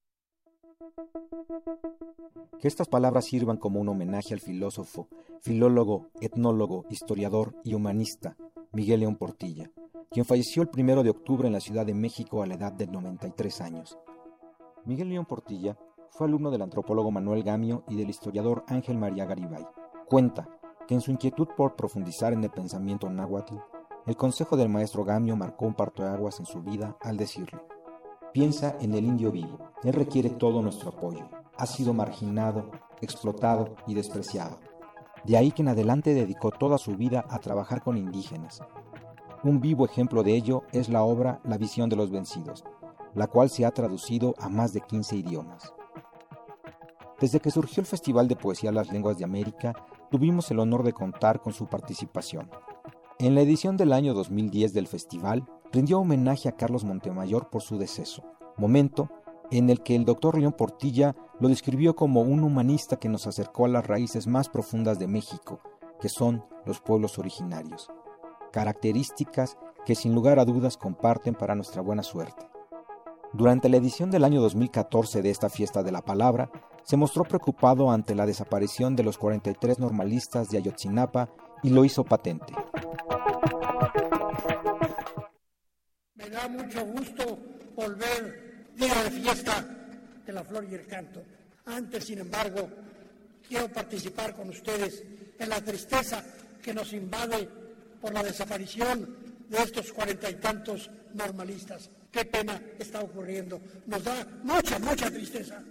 Que 2.59 2.69
estas 2.69 2.89
palabras 2.89 3.27
sirvan 3.27 3.59
como 3.59 3.81
un 3.81 3.91
homenaje 3.91 4.33
al 4.33 4.41
filósofo, 4.41 5.09
filólogo, 5.43 6.09
etnólogo, 6.23 6.87
historiador 6.89 7.55
y 7.65 7.75
humanista 7.75 8.35
Miguel 8.73 9.01
León 9.01 9.17
Portilla 9.17 9.71
quien 10.11 10.25
falleció 10.25 10.63
el 10.63 10.69
primero 10.69 11.05
de 11.05 11.11
octubre 11.11 11.47
en 11.47 11.53
la 11.53 11.61
Ciudad 11.61 11.87
de 11.87 11.95
México 11.95 12.43
a 12.43 12.47
la 12.47 12.55
edad 12.55 12.73
de 12.73 12.89
93 12.89 13.61
años. 13.61 13.97
Miguel 14.85 15.09
León 15.09 15.25
Portilla 15.25 15.79
fue 16.11 16.27
alumno 16.27 16.51
del 16.51 16.63
antropólogo 16.63 17.13
Manuel 17.13 17.45
Gamio 17.45 17.85
y 17.89 17.95
del 17.95 18.11
historiador 18.11 18.65
Ángel 18.67 18.99
María 18.99 19.25
Garibay. 19.25 19.65
Cuenta 20.09 20.49
que 20.89 20.95
en 20.95 21.01
su 21.01 21.13
inquietud 21.13 21.47
por 21.57 21.77
profundizar 21.77 22.33
en 22.33 22.43
el 22.43 22.51
pensamiento 22.51 23.09
náhuatl, 23.09 23.55
el 24.07 24.17
consejo 24.17 24.57
del 24.57 24.69
maestro 24.69 25.05
Gamio 25.05 25.37
marcó 25.37 25.67
un 25.67 25.75
parto 25.75 26.03
de 26.03 26.09
aguas 26.09 26.41
en 26.41 26.47
su 26.47 26.61
vida 26.61 26.97
al 27.03 27.17
decirle: 27.17 27.61
Piensa 28.33 28.77
en 28.81 28.95
el 28.95 29.05
indio 29.05 29.31
vivo, 29.31 29.59
él 29.85 29.93
requiere 29.93 30.31
todo 30.31 30.61
nuestro 30.61 30.91
apoyo. 30.91 31.29
Ha 31.57 31.67
sido 31.67 31.95
marginado, 31.95 32.73
explotado 33.01 33.77
y 33.87 33.95
despreciado. 33.95 34.59
De 35.25 35.37
ahí 35.37 35.53
que 35.53 35.63
en 35.63 35.69
adelante 35.69 36.15
dedicó 36.15 36.51
toda 36.51 36.79
su 36.79 36.97
vida 36.97 37.25
a 37.29 37.39
trabajar 37.39 37.83
con 37.83 37.97
indígenas, 37.97 38.63
un 39.43 39.61
vivo 39.61 39.87
ejemplo 39.87 40.23
de 40.23 40.35
ello 40.35 40.65
es 40.73 40.89
la 40.89 41.03
obra 41.03 41.41
La 41.45 41.57
visión 41.57 41.89
de 41.89 41.97
los 41.97 42.11
vencidos, 42.11 42.65
la 43.15 43.27
cual 43.27 43.49
se 43.49 43.65
ha 43.65 43.71
traducido 43.71 44.35
a 44.39 44.49
más 44.49 44.73
de 44.73 44.83
15 44.83 45.17
idiomas. 45.17 45.73
Desde 47.21 47.41
que 47.41 47.51
surgió 47.51 47.81
el 47.81 47.87
Festival 47.87 48.29
de 48.29 48.37
Poesía 48.37 48.73
Las 48.73 48.93
Lenguas 48.93 49.19
de 49.19 49.25
América, 49.25 49.75
tuvimos 50.11 50.51
el 50.51 50.59
honor 50.59 50.83
de 50.83 50.93
contar 50.93 51.41
con 51.41 51.53
su 51.53 51.67
participación. 51.67 52.51
En 53.19 53.35
la 53.35 53.43
edición 53.43 53.77
del 53.77 53.93
año 53.93 54.15
2010 54.15 54.73
del 54.73 54.87
festival, 54.87 55.47
rindió 55.73 56.01
homenaje 56.01 56.49
a 56.49 56.57
Carlos 56.57 56.85
Montemayor 56.85 57.49
por 57.49 57.63
su 57.63 57.79
deceso, 57.79 58.23
momento 58.57 59.11
en 59.51 59.71
el 59.71 59.83
que 59.83 59.97
el 59.97 60.05
doctor 60.05 60.39
León 60.39 60.53
Portilla 60.53 61.17
lo 61.39 61.49
describió 61.49 61.97
como 61.97 62.23
un 62.23 62.45
humanista 62.45 62.97
que 62.97 63.09
nos 63.09 63.27
acercó 63.27 63.65
a 63.65 63.69
las 63.69 63.87
raíces 63.87 64.27
más 64.27 64.49
profundas 64.49 64.99
de 64.99 65.09
México, 65.09 65.61
que 66.01 66.09
son 66.09 66.45
los 66.65 66.81
pueblos 66.81 67.19
originarios, 67.19 67.91
características 68.53 69.57
que 69.85 69.95
sin 69.95 70.15
lugar 70.15 70.39
a 70.39 70.45
dudas 70.45 70.77
comparten 70.77 71.35
para 71.35 71.55
nuestra 71.55 71.83
buena 71.83 72.03
suerte. 72.03 72.47
Durante 73.33 73.69
la 73.69 73.77
edición 73.77 74.11
del 74.11 74.25
año 74.25 74.41
2014 74.41 75.23
de 75.23 75.31
esta 75.31 75.49
fiesta 75.49 75.83
de 75.83 75.93
la 75.93 76.03
palabra, 76.03 76.51
se 76.83 76.97
mostró 76.97 77.25
preocupado 77.25 77.91
ante 77.91 78.15
la 78.15 78.27
desaparición 78.27 78.97
de 78.97 79.05
los 79.05 79.19
43 79.19 79.79
normalistas 79.79 80.49
de 80.49 80.59
Ayotzinapa 80.59 81.31
y 81.63 81.71
lo 81.71 81.85
hizo 81.85 82.05
patente. 82.05 82.53
Me 86.15 86.29
da 86.29 86.49
mucho 86.49 86.85
gusto 86.87 87.39
volver 87.77 88.50
día 88.77 89.03
de 89.05 89.11
fiesta 89.11 89.65
de 90.27 90.33
la 90.33 90.45
flor 90.45 90.67
y 90.71 90.75
el 90.75 90.87
canto. 90.87 91.23
Antes, 91.67 92.05
sin 92.05 92.19
embargo, 92.19 92.69
quiero 93.47 93.69
participar 93.69 94.35
con 94.35 94.49
ustedes 94.49 95.03
en 95.39 95.49
la 95.49 95.61
tristeza 95.61 96.23
que 96.63 96.75
nos 96.75 96.93
invade 96.93 97.49
por 98.01 98.13
la 98.13 98.23
desaparición 98.23 99.17
de 99.49 99.59
estos 99.59 99.93
cuarenta 99.93 100.31
y 100.31 100.35
tantos 100.35 100.91
normalistas. 101.15 101.91
Qué 102.11 102.25
pena 102.25 102.61
está 102.79 103.01
ocurriendo. 103.01 103.61
Nos 103.87 104.03
da 104.03 104.27
mucha, 104.43 104.79
mucha 104.79 105.11
tristeza. 105.11 105.63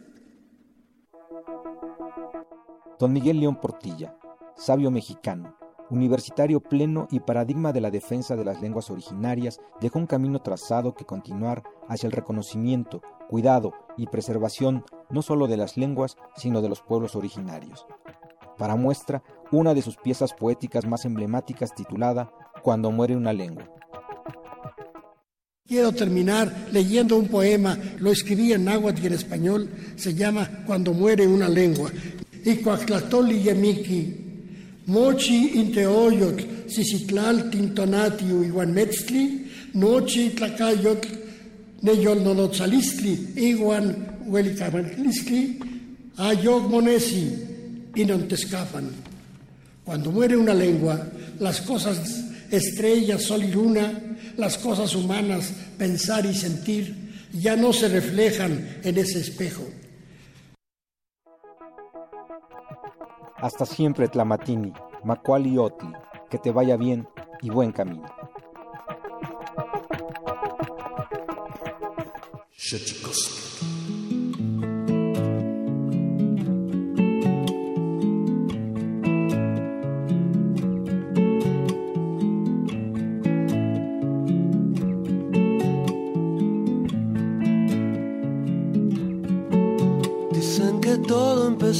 Don 2.97 3.13
Miguel 3.13 3.39
León 3.39 3.59
Portilla, 3.59 4.15
sabio 4.57 4.91
mexicano, 4.91 5.55
universitario 5.89 6.59
pleno 6.59 7.07
y 7.11 7.19
paradigma 7.19 7.73
de 7.73 7.81
la 7.81 7.91
defensa 7.91 8.35
de 8.35 8.45
las 8.45 8.61
lenguas 8.61 8.89
originarias, 8.89 9.59
dejó 9.81 9.99
un 9.99 10.07
camino 10.07 10.39
trazado 10.41 10.93
que 10.93 11.05
continuar 11.05 11.63
hacia 11.87 12.07
el 12.07 12.13
reconocimiento, 12.13 13.01
cuidado 13.27 13.73
y 13.97 14.07
preservación 14.07 14.83
no 15.09 15.21
solo 15.21 15.47
de 15.47 15.57
las 15.57 15.77
lenguas, 15.77 16.17
sino 16.35 16.61
de 16.61 16.69
los 16.69 16.81
pueblos 16.81 17.15
originarios. 17.15 17.85
Para 18.57 18.75
muestra, 18.75 19.23
una 19.51 19.73
de 19.73 19.81
sus 19.81 19.97
piezas 19.97 20.33
poéticas 20.33 20.85
más 20.85 21.05
emblemáticas 21.05 21.73
titulada 21.73 22.31
Cuando 22.61 22.91
muere 22.91 23.15
una 23.15 23.33
lengua. 23.33 23.63
Quiero 25.65 25.91
terminar 25.91 26.67
leyendo 26.71 27.15
un 27.15 27.27
poema, 27.27 27.77
lo 27.99 28.11
escribí 28.11 28.53
en 28.53 28.65
náhuatl 28.65 29.03
y 29.03 29.07
en 29.07 29.13
español, 29.13 29.69
se 29.95 30.13
llama 30.15 30.49
Cuando 30.65 30.93
muere 30.93 31.27
una 31.27 31.47
lengua. 31.47 31.91
Icuactlatoli 32.43 33.43
yemiki, 33.43 34.28
mochi 34.87 35.59
inteoyotl, 35.59 36.69
sisitlal 36.69 37.49
tintonatiu 37.49 38.43
iguanmetztli, 38.43 39.23
nochi 39.73 40.29
tlacayotl, 40.35 41.09
neyol 41.81 42.21
nonotzalistli, 42.21 43.13
iguan 43.35 43.93
huelicamantlistli, 44.27 45.41
ayog 46.17 46.69
monesi, 46.69 47.27
inontescapan. 47.95 48.89
Cuando 49.83 50.11
muere 50.11 50.37
una 50.37 50.53
lengua, 50.53 51.07
las 51.39 51.61
cosas 51.61 52.25
estrellas, 52.51 53.23
sol 53.23 53.43
y 53.43 53.51
luna, 53.51 54.17
las 54.37 54.57
cosas 54.57 54.95
humanas, 54.95 55.51
pensar 55.77 56.25
y 56.25 56.33
sentir, 56.35 56.95
ya 57.33 57.55
no 57.55 57.73
se 57.73 57.87
reflejan 57.87 58.79
en 58.83 58.97
ese 58.97 59.19
espejo. 59.19 59.67
Hasta 63.41 63.65
siempre, 63.65 64.07
Tlamatini, 64.07 64.73
Macuali 65.03 65.57
Otli, 65.57 65.93
que 66.29 66.37
te 66.37 66.51
vaya 66.51 66.77
bien 66.77 67.07
y 67.41 67.49
buen 67.49 67.71
camino. 67.71 68.09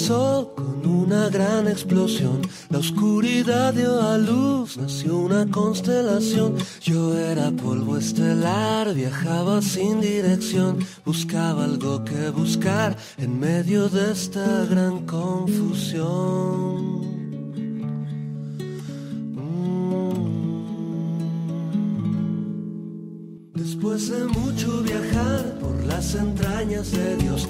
con 0.09 0.58
una 1.09 1.27
gran 1.29 1.67
explosión. 1.67 2.41
La 2.69 2.77
oscuridad 2.77 3.73
dio 3.73 3.99
a 3.99 4.15
luz, 4.19 4.77
nació 4.77 5.17
una 5.17 5.49
constelación. 5.49 6.55
Yo 6.81 7.17
era 7.17 7.49
polvo 7.49 7.97
estelar, 7.97 8.93
viajaba 8.93 9.59
sin 9.63 10.01
dirección, 10.01 10.77
buscaba 11.03 11.63
algo 11.65 12.03
que 12.03 12.29
buscar 12.29 12.95
en 13.17 13.39
medio 13.39 13.89
de 13.89 14.11
esta 14.11 14.65
gran 14.65 15.07
confusión. 15.07 16.99
Mm. 19.33 20.33
Después 23.55 24.09
de 24.11 24.25
mucho 24.25 24.83
viajar 24.83 25.57
por 25.59 25.75
las 25.85 26.13
entrañas 26.13 26.91
de 26.91 27.17
Dios, 27.17 27.49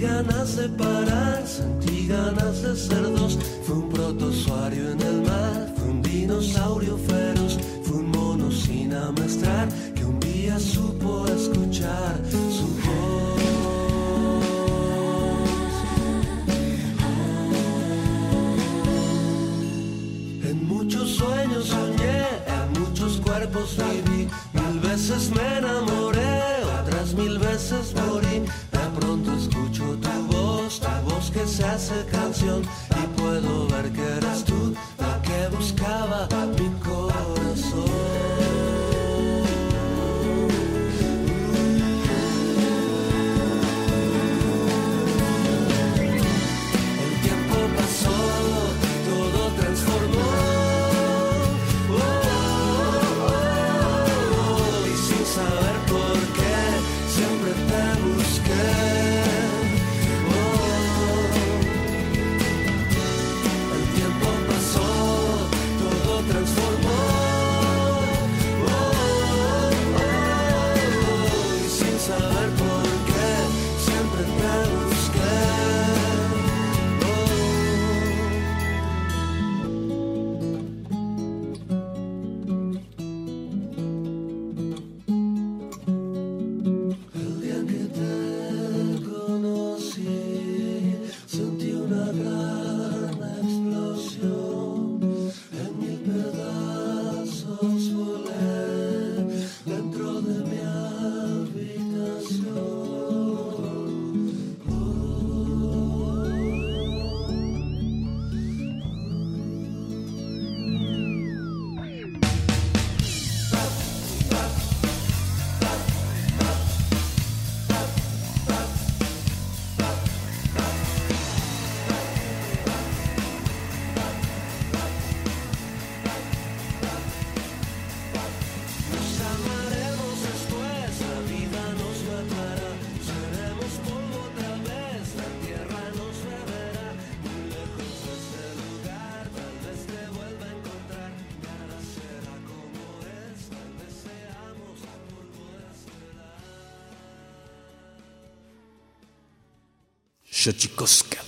ganas 0.00 0.56
de 0.56 0.68
parar, 0.70 1.46
sentí 1.46 2.06
ganas 2.08 2.62
de 2.62 2.74
ser 2.74 3.02
dos. 3.02 3.38
Fue 3.64 3.76
un 3.76 3.88
protozoario 3.90 4.92
en 4.92 5.00
el 5.00 5.22
mar, 5.22 5.72
fue 5.76 5.88
un 5.88 6.02
dinosaurio 6.02 6.96
feroz, 6.96 7.58
fue 7.82 7.98
un 7.98 8.10
mono 8.10 8.50
sin 8.50 8.92
amestrar 8.94 9.68
que 9.94 10.04
un 10.04 10.18
día 10.20 10.58
supo 10.58 11.26
escuchar 11.26 12.09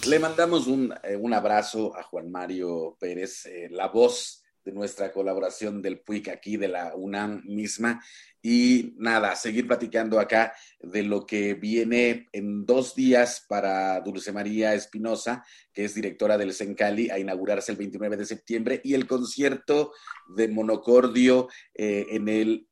Le 0.07 0.19
mandamos 0.19 0.67
un, 0.67 0.95
eh, 1.03 1.17
un, 1.17 1.35
abrazo 1.35 1.95
a 1.95 2.03
Juan 2.03 2.31
Mario 2.31 2.97
Pérez, 2.99 3.45
eh, 3.45 3.69
la 3.71 3.89
voz 3.89 4.43
de 4.65 4.73
nuestra 4.73 5.13
colaboración 5.13 5.83
del 5.83 6.01
PUIC 6.01 6.29
aquí, 6.29 6.57
de 6.57 6.69
la 6.69 6.95
UNAM 6.97 7.43
misma. 7.45 8.03
Y 8.41 8.95
nada, 8.97 9.37
seguir 9.37 9.67
platicando 9.67 10.19
acá 10.19 10.55
de 10.81 11.03
lo 11.03 11.27
que 11.27 11.53
viene 11.53 12.31
en 12.33 12.65
dos 12.65 12.95
días 12.95 13.45
para 13.47 14.01
Dulce 14.01 14.33
María 14.33 14.73
Espinosa, 14.73 15.45
que 15.75 15.85
es 15.85 15.95
directora 15.95 16.39
del 16.39 16.55
Sencali, 16.55 17.11
a 17.11 17.19
inaugurarse 17.19 17.71
el 17.71 17.77
29 17.77 18.17
de 18.17 18.25
septiembre, 18.25 18.81
y 18.83 18.95
el 18.95 19.07
concierto 19.07 19.93
de 20.35 20.49
Monocordio 20.49 21.49
eh, 21.75 22.07
en 22.09 22.31
el 22.31 22.67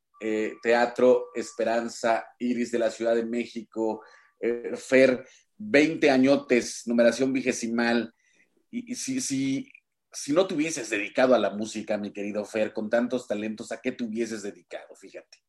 Teatro 0.63 1.29
Esperanza 1.35 2.25
Iris 2.39 2.71
de 2.71 2.79
la 2.79 2.89
Ciudad 2.89 3.15
de 3.15 3.25
México. 3.25 4.01
Fer, 4.75 5.23
20 5.69 6.09
añotes, 6.09 6.83
numeración 6.87 7.31
vigesimal. 7.33 8.13
Y, 8.71 8.95
si, 8.95 9.21
si, 9.21 9.71
si 10.11 10.33
no 10.33 10.47
te 10.47 10.55
hubieses 10.55 10.89
dedicado 10.89 11.35
a 11.35 11.39
la 11.39 11.51
música, 11.51 11.97
mi 11.97 12.11
querido 12.11 12.45
Fer, 12.45 12.73
con 12.73 12.89
tantos 12.89 13.27
talentos, 13.27 13.71
¿a 13.71 13.81
qué 13.81 13.91
te 13.91 14.03
hubieses 14.03 14.43
dedicado? 14.43 14.95
Fíjate. 14.95 15.39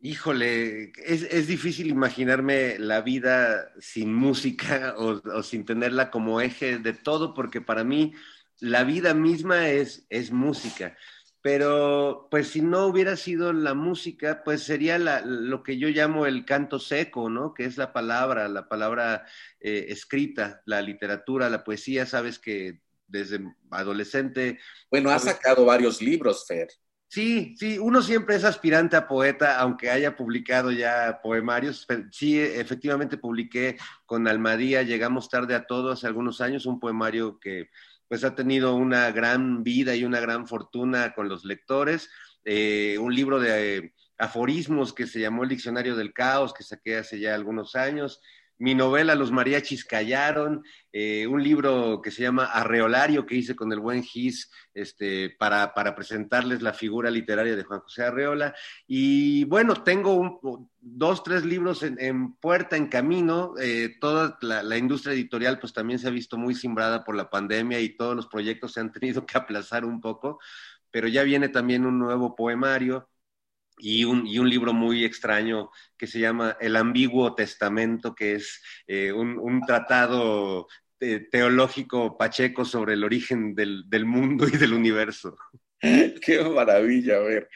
Híjole, 0.00 0.92
es, 1.04 1.22
es, 1.22 1.46
difícil 1.46 1.88
imaginarme 1.88 2.78
la 2.78 3.00
vida 3.00 3.72
sin 3.80 4.12
música 4.14 4.94
o, 4.98 5.20
o, 5.24 5.42
sin 5.42 5.64
tenerla 5.64 6.10
como 6.10 6.40
eje 6.40 6.78
de 6.78 6.92
todo, 6.92 7.34
porque 7.34 7.60
para 7.60 7.84
mí 7.84 8.12
la 8.60 8.84
vida 8.84 9.14
misma 9.14 9.68
es, 9.68 10.06
es 10.08 10.30
música. 10.30 10.96
Pero 11.44 12.26
pues 12.30 12.48
si 12.48 12.62
no 12.62 12.86
hubiera 12.86 13.18
sido 13.18 13.52
la 13.52 13.74
música, 13.74 14.42
pues 14.44 14.62
sería 14.62 14.98
la, 14.98 15.20
lo 15.20 15.62
que 15.62 15.76
yo 15.76 15.88
llamo 15.88 16.24
el 16.24 16.46
canto 16.46 16.78
seco, 16.78 17.28
¿no? 17.28 17.52
Que 17.52 17.66
es 17.66 17.76
la 17.76 17.92
palabra, 17.92 18.48
la 18.48 18.66
palabra 18.66 19.26
eh, 19.60 19.84
escrita, 19.90 20.62
la 20.64 20.80
literatura, 20.80 21.50
la 21.50 21.62
poesía, 21.62 22.06
sabes 22.06 22.38
que 22.38 22.80
desde 23.06 23.40
adolescente... 23.70 24.58
Bueno, 24.90 25.10
ha 25.10 25.18
sacado 25.18 25.66
varios 25.66 26.00
libros, 26.00 26.46
Fer. 26.48 26.68
Sí, 27.08 27.54
sí, 27.58 27.78
uno 27.78 28.00
siempre 28.00 28.36
es 28.36 28.44
aspirante 28.44 28.96
a 28.96 29.06
poeta, 29.06 29.58
aunque 29.60 29.90
haya 29.90 30.16
publicado 30.16 30.72
ya 30.72 31.20
poemarios. 31.22 31.86
Sí, 32.10 32.40
efectivamente 32.40 33.18
publiqué 33.18 33.76
con 34.06 34.26
Almadía, 34.26 34.82
Llegamos 34.82 35.28
tarde 35.28 35.54
a 35.54 35.66
todo 35.66 35.92
hace 35.92 36.06
algunos 36.06 36.40
años, 36.40 36.64
un 36.64 36.80
poemario 36.80 37.38
que 37.38 37.68
pues 38.14 38.22
ha 38.22 38.36
tenido 38.36 38.76
una 38.76 39.10
gran 39.10 39.64
vida 39.64 39.96
y 39.96 40.04
una 40.04 40.20
gran 40.20 40.46
fortuna 40.46 41.14
con 41.14 41.28
los 41.28 41.44
lectores. 41.44 42.08
Eh, 42.44 42.96
un 43.00 43.12
libro 43.12 43.40
de 43.40 43.76
eh, 43.76 43.92
aforismos 44.18 44.92
que 44.92 45.08
se 45.08 45.18
llamó 45.18 45.42
El 45.42 45.48
Diccionario 45.48 45.96
del 45.96 46.12
Caos, 46.12 46.54
que 46.54 46.62
saqué 46.62 46.98
hace 46.98 47.18
ya 47.18 47.34
algunos 47.34 47.74
años 47.74 48.20
mi 48.64 48.74
novela 48.74 49.14
Los 49.14 49.30
mariachis 49.30 49.84
callaron, 49.84 50.64
eh, 50.90 51.26
un 51.26 51.42
libro 51.42 52.00
que 52.00 52.10
se 52.10 52.22
llama 52.22 52.46
Arreolario 52.46 53.26
que 53.26 53.34
hice 53.34 53.54
con 53.54 53.70
el 53.70 53.78
buen 53.78 54.02
Gis 54.02 54.50
este, 54.72 55.28
para, 55.38 55.74
para, 55.74 55.94
presentarles 55.94 56.62
la 56.62 56.72
figura 56.72 57.10
literaria 57.10 57.56
de 57.56 57.62
Juan 57.62 57.80
José 57.80 58.04
Arreola. 58.04 58.54
Y 58.86 59.44
bueno, 59.44 59.74
tengo 59.74 60.40
dos, 60.80 61.22
tres 61.22 61.44
libros 61.44 61.82
en, 61.82 62.00
en 62.00 62.36
puerta, 62.36 62.78
en 62.78 62.86
camino. 62.86 63.52
Eh, 63.60 63.96
toda 64.00 64.38
la, 64.40 64.62
la, 64.62 64.78
industria 64.78 65.12
editorial 65.12 65.58
pues 65.58 65.74
también 65.74 65.98
se 65.98 66.08
ha 66.08 66.10
visto 66.10 66.38
muy 66.38 66.54
simbrada 66.54 67.04
por 67.04 67.16
la 67.16 67.28
pandemia 67.28 67.80
y 67.80 67.90
todos 67.90 68.16
los 68.16 68.28
proyectos 68.28 68.72
se 68.72 68.80
han 68.80 68.92
tenido 68.92 69.26
que 69.26 69.36
aplazar 69.36 69.84
un 69.84 70.00
poco, 70.00 70.40
pero 70.90 71.06
ya 71.06 71.22
viene 71.22 71.50
también 71.50 71.84
un 71.84 71.98
nuevo 71.98 72.34
poemario 72.34 73.10
y 73.78 74.04
un, 74.04 74.26
y 74.26 74.38
un, 74.38 74.48
libro 74.48 74.72
muy 74.72 75.04
extraño 75.04 75.70
que 75.96 76.06
se 76.06 76.20
llama 76.20 76.56
El 76.60 76.76
Ambiguo 76.76 77.34
Testamento, 77.34 78.14
que 78.14 78.34
es 78.34 78.62
eh, 78.86 79.12
un, 79.12 79.38
un, 79.38 79.60
tratado 79.62 80.66
te 80.98 81.20
teológico 81.20 82.16
pacheco 82.16 82.64
sobre 82.64 82.94
el 82.94 83.04
origen 83.04 83.54
del, 83.54 83.84
del, 83.88 84.04
mundo 84.04 84.46
y 84.46 84.56
del 84.56 84.72
universo. 84.72 85.36
Qué 85.80 86.42
maravilla, 86.42 87.16
a 87.16 87.20
ver, 87.20 87.48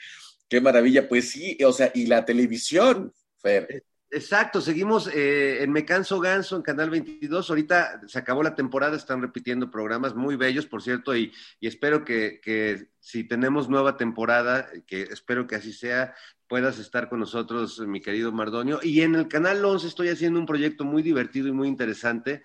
qué 0.48 0.60
maravilla. 0.60 1.08
Pues 1.08 1.30
sí, 1.30 1.56
o 1.64 1.72
sea, 1.72 1.90
y 1.94 2.06
la 2.06 2.24
televisión, 2.24 3.12
Fer. 3.40 3.84
Exacto, 4.10 4.62
seguimos 4.62 5.06
eh, 5.08 5.62
en 5.62 5.70
Me 5.70 5.84
Canso 5.84 6.18
Ganso 6.18 6.56
en 6.56 6.62
Canal 6.62 6.88
22. 6.88 7.50
Ahorita 7.50 8.00
se 8.06 8.18
acabó 8.18 8.42
la 8.42 8.54
temporada, 8.54 8.96
están 8.96 9.20
repitiendo 9.20 9.70
programas 9.70 10.14
muy 10.14 10.36
bellos, 10.36 10.64
por 10.64 10.82
cierto, 10.82 11.14
y, 11.14 11.30
espero 11.60 12.06
que, 12.06 12.40
que, 12.42 12.88
si 13.00 13.24
tenemos 13.24 13.68
nueva 13.68 13.98
temporada, 13.98 14.66
que 14.86 15.02
espero 15.02 15.46
que 15.46 15.56
así 15.56 15.74
sea, 15.74 16.14
puedas 16.46 16.78
estar 16.78 17.10
con 17.10 17.20
nosotros, 17.20 17.80
mi 17.80 18.00
querido 18.00 18.32
Mardonio. 18.32 18.80
Y 18.82 19.02
en 19.02 19.14
el 19.14 19.28
Canal 19.28 19.62
11 19.62 19.86
estoy 19.86 20.08
haciendo 20.08 20.40
un 20.40 20.46
proyecto 20.46 20.84
muy 20.84 21.02
divertido 21.02 21.48
y 21.48 21.52
muy 21.52 21.68
interesante 21.68 22.42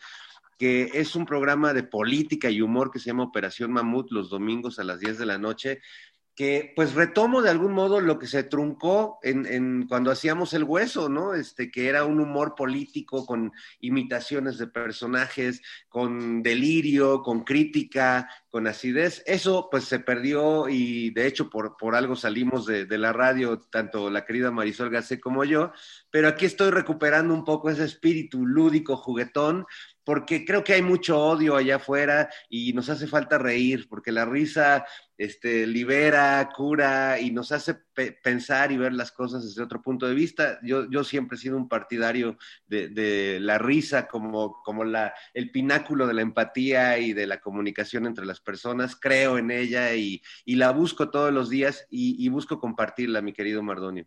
que 0.60 0.92
es 0.94 1.16
un 1.16 1.26
programa 1.26 1.74
de 1.74 1.84
política 1.84 2.50
y 2.50 2.62
humor 2.62 2.92
que 2.92 3.00
se 3.00 3.08
llama 3.08 3.24
Operación 3.24 3.72
Mamut 3.72 4.12
los 4.12 4.30
domingos 4.30 4.80
a 4.80 4.84
las 4.84 5.00
10 5.00 5.18
de 5.18 5.26
la 5.26 5.38
noche 5.38 5.82
que 6.36 6.74
pues 6.76 6.94
retomo 6.94 7.42
de 7.42 7.52
algún 7.52 7.74
modo 7.74 8.02
lo 8.02 8.18
que 8.18 8.26
se 8.26 8.44
truncó 8.44 9.20
en, 9.22 9.86
cuando 9.88 10.10
hacíamos 10.10 10.54
el 10.54 10.64
hueso, 10.64 11.08
¿no? 11.08 11.36
Este, 11.36 11.70
que 11.70 11.88
era 11.88 12.06
un 12.06 12.20
humor 12.20 12.56
político 12.56 13.26
con 13.26 13.52
imitaciones 13.80 14.58
de 14.58 14.68
personajes, 14.68 15.62
con 15.90 16.42
delirio, 16.42 17.22
con 17.22 17.44
crítica, 17.44 18.30
con 18.50 18.66
acidez. 18.66 19.22
Eso 19.28 19.68
pues 19.70 19.84
se 19.84 20.00
perdió 20.00 20.70
y 20.70 21.12
de 21.12 21.28
hecho 21.28 21.50
por, 21.50 21.78
por 21.78 21.96
algo 21.96 22.16
salimos 22.16 22.66
de, 22.66 22.86
de 22.86 22.98
la 22.98 23.14
radio, 23.14 23.60
tanto 23.60 24.10
la 24.10 24.26
querida 24.26 24.50
Marisol 24.50 24.90
Gacé 24.90 25.20
como 25.20 25.44
yo, 25.44 25.72
pero 26.10 26.28
aquí 26.28 26.46
estoy 26.46 26.72
recuperando 26.72 27.34
un 27.34 27.46
poco 27.46 27.70
ese 27.70 27.84
espíritu 27.84 28.46
lúdico, 28.46 28.98
juguetón, 28.98 29.66
porque 30.04 30.46
creo 30.46 30.64
que 30.64 30.74
hay 30.74 30.82
mucho 30.82 31.20
odio 31.20 31.56
allá 31.56 31.78
afuera 31.78 32.30
y 32.50 32.74
nos 32.74 32.90
hace 32.90 33.08
falta 33.08 33.38
reír, 33.38 33.88
porque 33.90 34.12
la 34.12 34.26
risa 34.26 34.86
este, 35.18 35.66
libera, 35.66 36.50
cura 36.54 37.20
y 37.20 37.32
nos 37.32 37.52
hace 37.52 37.76
pe 37.94 38.12
pensar 38.12 38.72
y 38.72 38.78
ver 38.78 38.94
las 38.94 39.12
cosas 39.12 39.44
desde 39.46 39.64
otro 39.64 39.82
punto 39.82 40.08
de 40.08 40.14
vista. 40.14 40.60
Yo, 40.64 40.90
yo 40.90 41.04
siempre 41.04 41.38
he 41.38 41.40
sido 41.40 41.56
un 41.56 41.70
partidario 41.70 42.38
de, 42.66 42.90
de 42.90 43.40
la 43.40 43.58
risa 43.58 44.08
como, 44.08 44.62
como 44.64 44.84
la, 44.84 45.14
el 45.34 45.52
pináculo 45.52 46.08
de 46.08 46.14
la 46.16 46.22
empatía 46.22 46.98
y 46.98 47.14
de 47.14 47.28
la 47.28 47.40
comunicación 47.40 48.06
entre 48.06 48.26
las 48.26 48.42
personas. 48.42 48.96
Creo 48.96 49.38
en 49.38 49.52
ella 49.52 49.94
y, 49.96 50.22
y 50.46 50.56
la 50.56 50.72
busco 50.72 51.10
todos 51.10 51.32
los 51.32 51.50
días 51.50 51.86
y, 51.90 52.24
y, 52.26 52.30
busco 52.30 52.60
compartirla, 52.60 53.22
mi 53.22 53.34
querido 53.34 53.62
Mardonio. 53.64 54.06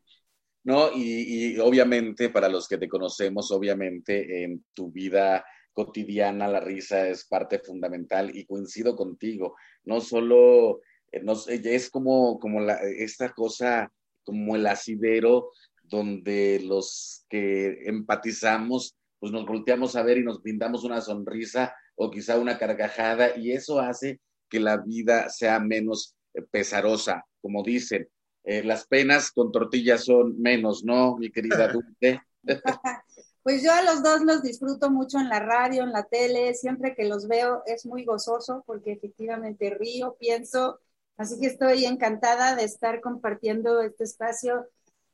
No, 0.65 0.91
y, 0.93 1.55
y 1.55 1.59
obviamente 1.61 2.29
para 2.29 2.49
los 2.49 2.67
que 2.67 2.77
te 2.77 2.89
conocemos, 2.89 3.53
obviamente 3.53 4.43
en 4.43 4.65
tu 4.75 4.91
vida 4.91 5.45
cotidiana, 5.77 6.49
la 6.49 6.61
risa 6.61 7.07
es 7.07 7.27
parte 7.27 7.59
fundamental 7.59 8.35
y 8.35 8.47
coincido 8.47 8.97
contigo, 8.97 9.57
no 9.85 10.01
solo 10.01 10.81
eh, 11.13 11.21
no, 11.23 11.35
es 11.47 11.91
como, 11.91 12.41
como 12.41 12.61
la, 12.61 12.77
esta 12.83 13.35
cosa, 13.35 13.93
como 14.25 14.57
el 14.57 14.67
asidero 14.67 15.51
donde 15.83 16.63
los 16.65 17.27
que 17.29 17.87
empatizamos, 17.87 18.97
pues 19.19 19.33
nos 19.33 19.45
volteamos 19.45 19.97
a 19.97 20.03
ver 20.03 20.17
y 20.17 20.25
nos 20.25 20.43
brindamos 20.43 20.83
una 20.83 21.03
sonrisa 21.03 21.75
o 21.95 22.11
quizá 22.11 22.39
una 22.39 22.57
carcajada 22.57 23.37
y 23.37 23.53
eso 23.53 23.79
hace 23.79 24.21
que 24.49 24.61
la 24.61 24.79
vida 24.79 25.29
sea 25.29 25.61
menos 25.61 26.17
eh, 26.33 26.41
pesarosa, 26.51 27.27
como 27.43 27.63
dicen. 27.63 28.09
Eh, 28.45 28.65
las 28.65 28.87
penas 28.87 29.31
con 29.31 29.53
tortillas 29.53 30.07
son 30.07 30.41
menos, 30.41 30.85
¿no, 30.85 31.19
mi 31.19 31.31
querida 31.31 31.69
Dulce? 31.73 32.23
Pues 33.47 33.63
yo 33.63 33.73
a 33.73 33.81
los 33.81 34.03
dos 34.03 34.23
los 34.23 34.43
disfruto 34.43 34.91
mucho 34.91 35.21
en 35.21 35.29
la 35.29 35.39
radio, 35.39 35.85
en 35.85 35.93
la 35.93 36.03
tele, 36.03 36.53
siempre 36.55 36.97
que 36.97 37.05
los 37.05 37.29
veo 37.29 37.63
es 37.65 37.87
muy 37.87 38.05
gozoso 38.05 38.65
porque 38.67 38.91
efectivamente 38.91 39.71
río, 39.71 40.17
pienso, 40.19 40.81
así 41.17 41.39
que 41.39 41.47
estoy 41.47 41.85
encantada 41.85 42.57
de 42.57 42.65
estar 42.65 43.01
compartiendo 43.01 43.81
este 43.83 44.03
espacio. 44.03 44.67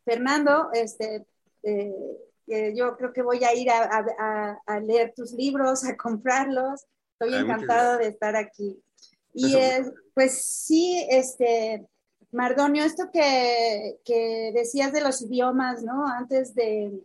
Fernando, 0.07 0.71
este, 0.73 1.27
eh, 1.63 1.93
eh, 2.47 2.73
yo 2.75 2.97
creo 2.97 3.13
que 3.13 3.21
voy 3.21 3.45
a 3.45 3.55
ir 3.55 3.69
a, 3.69 4.03
a, 4.19 4.63
a, 4.65 4.81
leer 4.81 5.13
tus 5.15 5.33
libros, 5.33 5.85
a 5.85 5.95
comprarlos, 5.99 6.87
estoy 7.13 7.39
encantada 7.39 7.99
de 7.99 8.07
estar 8.07 8.35
aquí. 8.35 8.83
Y 9.35 9.57
pues 10.15 10.43
sí, 10.43 11.07
este, 11.11 11.87
Mardonio, 12.31 12.83
esto 12.83 13.11
que, 13.13 13.99
que 14.07 14.53
decías 14.55 14.91
de 14.91 15.03
los 15.03 15.21
idiomas, 15.21 15.83
¿no? 15.83 16.07
Antes 16.07 16.55
de 16.55 16.99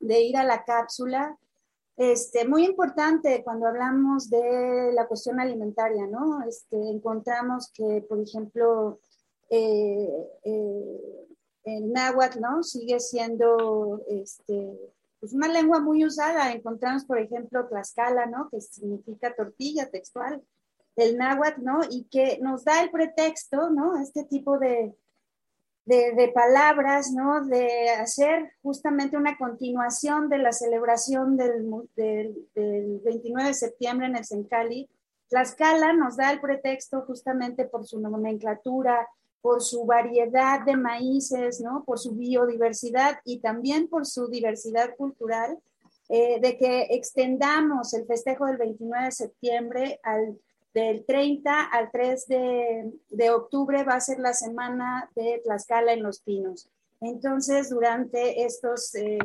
de 0.00 0.20
ir 0.22 0.36
a 0.36 0.44
la 0.44 0.64
cápsula. 0.64 1.38
Este, 1.96 2.48
muy 2.48 2.64
importante 2.64 3.42
cuando 3.44 3.66
hablamos 3.66 4.30
de 4.30 4.90
la 4.94 5.06
cuestión 5.06 5.38
alimentaria, 5.38 6.06
¿no? 6.06 6.42
Este, 6.42 6.76
encontramos 6.76 7.70
que, 7.72 8.04
por 8.08 8.20
ejemplo, 8.20 8.98
eh, 9.50 10.08
eh, 10.44 11.26
el 11.64 11.92
náhuatl, 11.92 12.40
¿no? 12.40 12.62
Sigue 12.62 12.98
siendo 13.00 14.02
este, 14.08 14.78
pues 15.20 15.34
una 15.34 15.48
lengua 15.48 15.80
muy 15.80 16.04
usada. 16.04 16.52
Encontramos, 16.52 17.04
por 17.04 17.18
ejemplo, 17.18 17.68
Tlaxcala, 17.68 18.26
¿no? 18.26 18.48
Que 18.50 18.60
significa 18.60 19.34
tortilla 19.34 19.90
textual. 19.90 20.42
El 20.96 21.18
náhuatl, 21.18 21.62
¿no? 21.62 21.80
Y 21.90 22.04
que 22.04 22.38
nos 22.40 22.64
da 22.64 22.82
el 22.82 22.90
pretexto, 22.90 23.70
¿no? 23.70 24.00
Este 24.00 24.24
tipo 24.24 24.58
de, 24.58 24.94
de, 25.84 26.30
palabras, 26.34 27.10
¿no? 27.12 27.44
De 27.44 27.90
hacer 27.90 28.52
justamente 28.62 29.16
una 29.16 29.36
continuación 29.36 30.28
de 30.28 30.38
la 30.38 30.52
celebración 30.52 31.36
del, 31.36 31.68
del, 31.96 33.00
29 33.04 33.48
de 33.48 33.54
septiembre 33.54 34.06
en 34.06 34.16
el 34.16 34.24
Sencali. 34.24 34.88
Tlaxcala 35.28 35.92
nos 35.92 36.16
da 36.16 36.32
el 36.32 36.40
pretexto 36.40 37.02
justamente 37.02 37.64
por 37.64 37.86
su 37.86 38.00
nomenclatura, 38.00 39.08
por 39.40 39.62
su 39.62 39.84
variedad 39.86 40.64
de 40.64 40.76
maíces, 40.76 41.60
¿no? 41.60 41.84
Por 41.84 41.98
su 41.98 42.14
biodiversidad 42.14 43.20
y 43.24 43.40
también 43.40 43.88
por 43.88 44.06
su 44.06 44.28
diversidad 44.28 44.94
cultural, 44.96 45.58
eh, 46.08 46.40
de 46.40 46.56
que 46.56 46.88
extendamos 46.90 47.94
el 47.94 48.04
festejo 48.06 48.46
del 48.46 48.58
29 48.58 49.04
de 49.06 49.12
septiembre 49.12 50.00
al 50.02 50.38
del 50.74 51.04
30 51.04 51.64
al 51.64 51.90
3 51.90 52.26
de, 52.28 53.30
octubre 53.30 53.82
va 53.84 53.94
a 53.94 54.00
ser 54.00 54.18
la 54.18 54.32
semana 54.32 55.10
de 55.14 55.40
Tlaxcala 55.44 55.92
en 55.92 56.02
Los 56.02 56.20
Pinos. 56.20 56.68
Entonces, 57.00 57.70
durante 57.70 58.44
estos, 58.44 58.94
eh, 58.94 59.18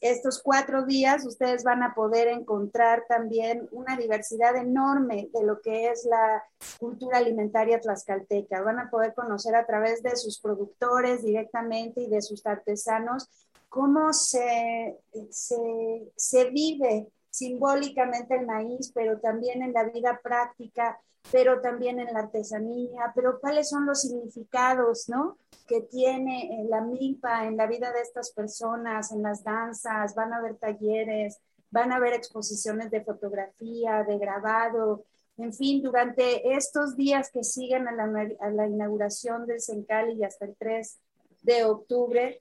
estos 0.00 0.42
cuatro 0.42 0.84
días, 0.86 1.26
ustedes 1.26 1.62
van 1.62 1.82
a 1.82 1.94
poder 1.94 2.28
encontrar 2.28 3.04
también 3.08 3.68
una 3.70 3.96
diversidad 3.96 4.56
enorme 4.56 5.28
de 5.32 5.44
lo 5.44 5.60
que 5.60 5.90
es 5.90 6.04
la 6.06 6.42
cultura 6.80 7.18
alimentaria 7.18 7.80
tlaxcalteca. 7.80 8.62
Van 8.62 8.78
a 8.78 8.90
poder 8.90 9.14
conocer 9.14 9.54
a 9.54 9.66
través 9.66 10.02
de 10.02 10.16
sus 10.16 10.40
productores 10.40 11.22
directamente 11.22 12.00
y 12.00 12.08
de 12.08 12.22
sus 12.22 12.44
artesanos 12.46 13.28
cómo 13.68 14.12
se, 14.14 14.98
se, 15.30 16.12
se 16.16 16.50
vive 16.50 17.08
simbólicamente 17.36 18.34
el 18.34 18.46
maíz, 18.46 18.90
pero 18.94 19.18
también 19.18 19.62
en 19.62 19.72
la 19.72 19.84
vida 19.84 20.20
práctica, 20.22 20.98
pero 21.30 21.60
también 21.60 22.00
en 22.00 22.12
la 22.14 22.20
artesanía, 22.20 23.12
pero 23.14 23.38
cuáles 23.40 23.68
son 23.68 23.84
los 23.84 24.00
significados, 24.00 25.08
¿no? 25.08 25.36
Que 25.66 25.82
tiene 25.82 26.64
la 26.68 26.80
milpa 26.80 27.44
en 27.46 27.56
la 27.56 27.66
vida 27.66 27.92
de 27.92 28.00
estas 28.00 28.30
personas, 28.30 29.12
en 29.12 29.22
las 29.22 29.44
danzas, 29.44 30.14
van 30.14 30.32
a 30.32 30.38
haber 30.38 30.56
talleres, 30.56 31.38
van 31.70 31.92
a 31.92 31.96
haber 31.96 32.14
exposiciones 32.14 32.90
de 32.90 33.04
fotografía, 33.04 34.02
de 34.04 34.18
grabado, 34.18 35.04
en 35.36 35.52
fin, 35.52 35.82
durante 35.82 36.54
estos 36.56 36.96
días 36.96 37.30
que 37.30 37.44
siguen 37.44 37.86
a 37.86 37.92
la, 37.92 38.66
inauguración 38.66 39.46
del 39.46 39.60
Sencali 39.60 40.14
y 40.14 40.24
hasta 40.24 40.46
el 40.46 40.56
3 40.56 40.98
de 41.42 41.64
octubre, 41.64 42.40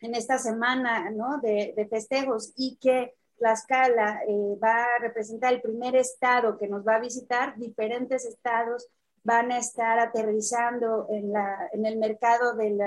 en 0.00 0.14
esta 0.14 0.38
semana, 0.38 1.10
¿no? 1.10 1.38
De, 1.38 1.72
de 1.76 1.86
festejos 1.86 2.52
y 2.56 2.76
que 2.76 3.14
Tlaxcala 3.38 4.22
eh, 4.26 4.58
va 4.62 4.84
a 4.84 4.98
representar 5.00 5.52
el 5.52 5.62
primer 5.62 5.96
estado 5.96 6.58
que 6.58 6.68
nos 6.68 6.86
va 6.86 6.96
a 6.96 7.00
visitar, 7.00 7.56
diferentes 7.56 8.24
estados 8.24 8.88
van 9.24 9.52
a 9.52 9.58
estar 9.58 9.98
aterrizando 9.98 11.06
en, 11.10 11.32
la, 11.32 11.68
en 11.72 11.84
el 11.84 11.98
mercado 11.98 12.54
del, 12.54 12.78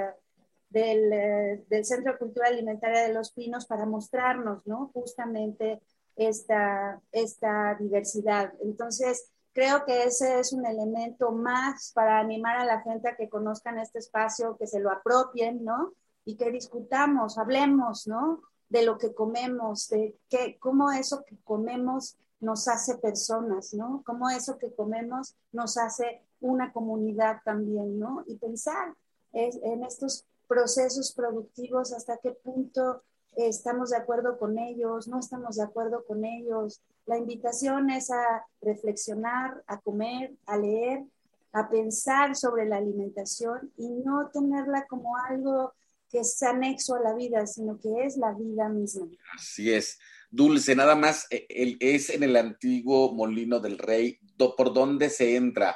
del, 0.69 1.85
Centro 1.85 2.17
Cultural 2.17 2.53
Alimentaria 2.53 3.03
de 3.03 3.13
los 3.13 3.31
Pinos 3.31 3.65
para 3.65 3.85
mostrarnos 3.85 4.65
¿no? 4.65 4.89
justamente 4.93 5.81
esta, 6.15 6.99
esta 7.11 7.75
diversidad. 7.79 8.53
Entonces, 8.61 9.29
creo 9.53 9.85
que 9.85 10.03
ese 10.03 10.39
es 10.39 10.53
un 10.53 10.65
elemento 10.65 11.31
más 11.31 11.91
para 11.93 12.19
animar 12.19 12.57
a 12.57 12.65
la 12.65 12.81
gente 12.81 13.09
a 13.09 13.15
que 13.15 13.29
conozcan 13.29 13.79
este 13.79 13.99
espacio, 13.99 14.57
que 14.57 14.67
se 14.67 14.79
lo 14.79 14.91
apropien, 14.91 15.63
¿no? 15.63 15.93
Y 16.23 16.37
que 16.37 16.51
discutamos, 16.51 17.37
hablemos, 17.37 18.07
¿no? 18.07 18.41
De 18.71 18.83
lo 18.83 18.97
que 18.97 19.13
comemos, 19.13 19.89
de 19.89 20.15
qué, 20.29 20.57
cómo 20.57 20.91
eso 20.91 21.25
que 21.25 21.35
comemos 21.43 22.15
nos 22.39 22.69
hace 22.69 22.97
personas, 22.97 23.73
¿no? 23.73 24.01
Cómo 24.05 24.29
eso 24.29 24.57
que 24.57 24.73
comemos 24.73 25.35
nos 25.51 25.77
hace 25.77 26.23
una 26.39 26.71
comunidad 26.71 27.41
también, 27.43 27.99
¿no? 27.99 28.23
Y 28.25 28.37
pensar 28.37 28.95
en 29.33 29.83
estos 29.83 30.25
procesos 30.47 31.11
productivos, 31.13 31.91
hasta 31.91 32.17
qué 32.17 32.31
punto 32.31 33.03
estamos 33.35 33.89
de 33.89 33.97
acuerdo 33.97 34.39
con 34.39 34.57
ellos, 34.57 35.07
no 35.09 35.19
estamos 35.19 35.57
de 35.57 35.63
acuerdo 35.63 36.05
con 36.05 36.23
ellos. 36.23 36.81
La 37.05 37.17
invitación 37.17 37.89
es 37.89 38.09
a 38.09 38.45
reflexionar, 38.61 39.63
a 39.67 39.81
comer, 39.81 40.33
a 40.45 40.57
leer, 40.57 41.03
a 41.51 41.69
pensar 41.69 42.37
sobre 42.37 42.65
la 42.65 42.77
alimentación 42.77 43.71
y 43.75 43.89
no 43.89 44.29
tenerla 44.29 44.85
como 44.87 45.17
algo 45.17 45.73
que 46.11 46.19
es 46.19 46.41
anexo 46.43 46.95
a 46.95 46.99
la 47.01 47.13
vida, 47.13 47.45
sino 47.47 47.79
que 47.79 47.89
es 48.05 48.17
la 48.17 48.33
vida 48.33 48.67
misma. 48.69 49.07
Así 49.33 49.71
es. 49.71 49.97
Dulce, 50.29 50.75
nada 50.75 50.95
más, 50.95 51.27
e, 51.29 51.45
es 51.79 52.09
en 52.09 52.23
el 52.23 52.35
antiguo 52.35 53.13
Molino 53.13 53.59
del 53.59 53.77
Rey, 53.77 54.19
¿por 54.37 54.73
dónde 54.73 55.09
se 55.09 55.35
entra? 55.35 55.75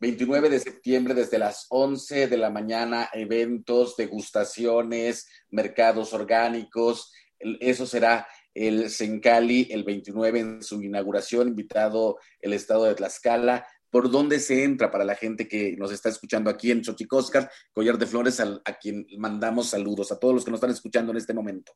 29 0.00 0.48
de 0.48 0.60
septiembre 0.60 1.14
desde 1.14 1.38
las 1.38 1.66
11 1.68 2.28
de 2.28 2.36
la 2.38 2.50
mañana, 2.50 3.10
eventos, 3.12 3.96
degustaciones, 3.96 5.28
mercados 5.50 6.14
orgánicos. 6.14 7.12
Eso 7.38 7.86
será 7.86 8.26
el 8.54 8.88
Sencali 8.88 9.68
el 9.70 9.84
29 9.84 10.40
en 10.40 10.62
su 10.62 10.82
inauguración, 10.82 11.48
invitado 11.48 12.18
el 12.40 12.54
estado 12.54 12.84
de 12.84 12.94
Tlaxcala 12.94 13.66
por 13.90 14.10
dónde 14.10 14.38
se 14.38 14.64
entra 14.64 14.90
para 14.90 15.04
la 15.04 15.16
gente 15.16 15.48
que 15.48 15.76
nos 15.76 15.92
está 15.92 16.08
escuchando 16.08 16.48
aquí 16.48 16.70
en 16.70 16.84
Xochicóscar, 16.84 17.50
Collar 17.72 17.98
de 17.98 18.06
Flores, 18.06 18.40
a, 18.40 18.60
quien 18.80 19.06
mandamos 19.18 19.70
saludos, 19.70 20.12
a 20.12 20.18
todos 20.18 20.34
los 20.34 20.44
que 20.44 20.50
nos 20.50 20.58
están 20.58 20.70
escuchando 20.70 21.10
en 21.12 21.18
este 21.18 21.34
momento. 21.34 21.72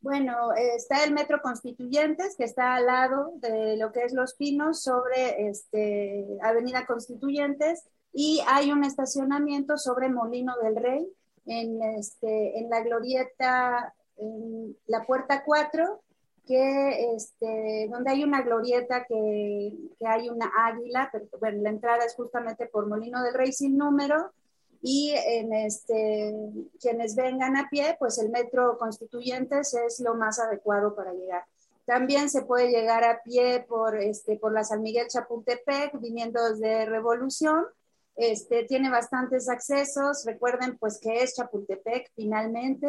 Bueno, 0.00 0.52
está 0.54 1.04
el 1.04 1.14
Metro 1.14 1.40
Constituyentes, 1.42 2.34
que 2.36 2.44
está 2.44 2.74
al 2.74 2.86
lado 2.86 3.32
de 3.36 3.76
lo 3.76 3.90
que 3.92 4.04
es 4.04 4.12
Los 4.12 4.34
Pinos, 4.34 4.82
sobre 4.82 5.48
este, 5.48 6.26
Avenida 6.42 6.84
Constituyentes, 6.86 7.84
y 8.12 8.40
hay 8.46 8.70
un 8.70 8.84
estacionamiento 8.84 9.78
sobre 9.78 10.08
Molino 10.08 10.54
del 10.62 10.76
Rey, 10.76 11.06
en, 11.46 11.82
este, 11.82 12.58
en 12.58 12.70
la 12.70 12.80
glorieta, 12.80 13.94
en 14.16 14.76
la 14.86 15.04
puerta 15.04 15.42
4, 15.44 16.02
que 16.46 17.14
este, 17.14 17.88
donde 17.90 18.10
hay 18.10 18.24
una 18.24 18.42
glorieta 18.42 19.04
que, 19.04 19.72
que, 19.98 20.06
hay 20.06 20.28
una 20.28 20.50
águila, 20.66 21.08
pero 21.12 21.26
bueno, 21.40 21.62
la 21.62 21.70
entrada 21.70 22.04
es 22.04 22.14
justamente 22.14 22.66
por 22.66 22.86
Molino 22.86 23.22
del 23.22 23.34
Rey 23.34 23.52
sin 23.52 23.78
número, 23.78 24.32
y 24.86 25.12
en 25.12 25.54
este, 25.54 26.34
quienes 26.78 27.16
vengan 27.16 27.56
a 27.56 27.70
pie, 27.70 27.96
pues 27.98 28.18
el 28.18 28.28
metro 28.28 28.76
Constituyentes 28.76 29.72
es 29.72 29.98
lo 30.00 30.14
más 30.14 30.38
adecuado 30.38 30.94
para 30.94 31.14
llegar. 31.14 31.46
También 31.86 32.28
se 32.28 32.42
puede 32.42 32.68
llegar 32.68 33.02
a 33.02 33.22
pie 33.22 33.64
por, 33.66 33.96
este, 33.96 34.36
por 34.36 34.52
la 34.52 34.62
San 34.62 34.82
Miguel 34.82 35.08
Chapultepec, 35.08 35.98
viniendo 36.00 36.50
desde 36.50 36.84
Revolución. 36.84 37.64
Este, 38.14 38.64
tiene 38.64 38.90
bastantes 38.90 39.48
accesos. 39.48 40.26
Recuerden 40.26 40.76
pues 40.76 40.98
que 41.00 41.22
es 41.22 41.34
Chapultepec 41.34 42.12
finalmente. 42.14 42.86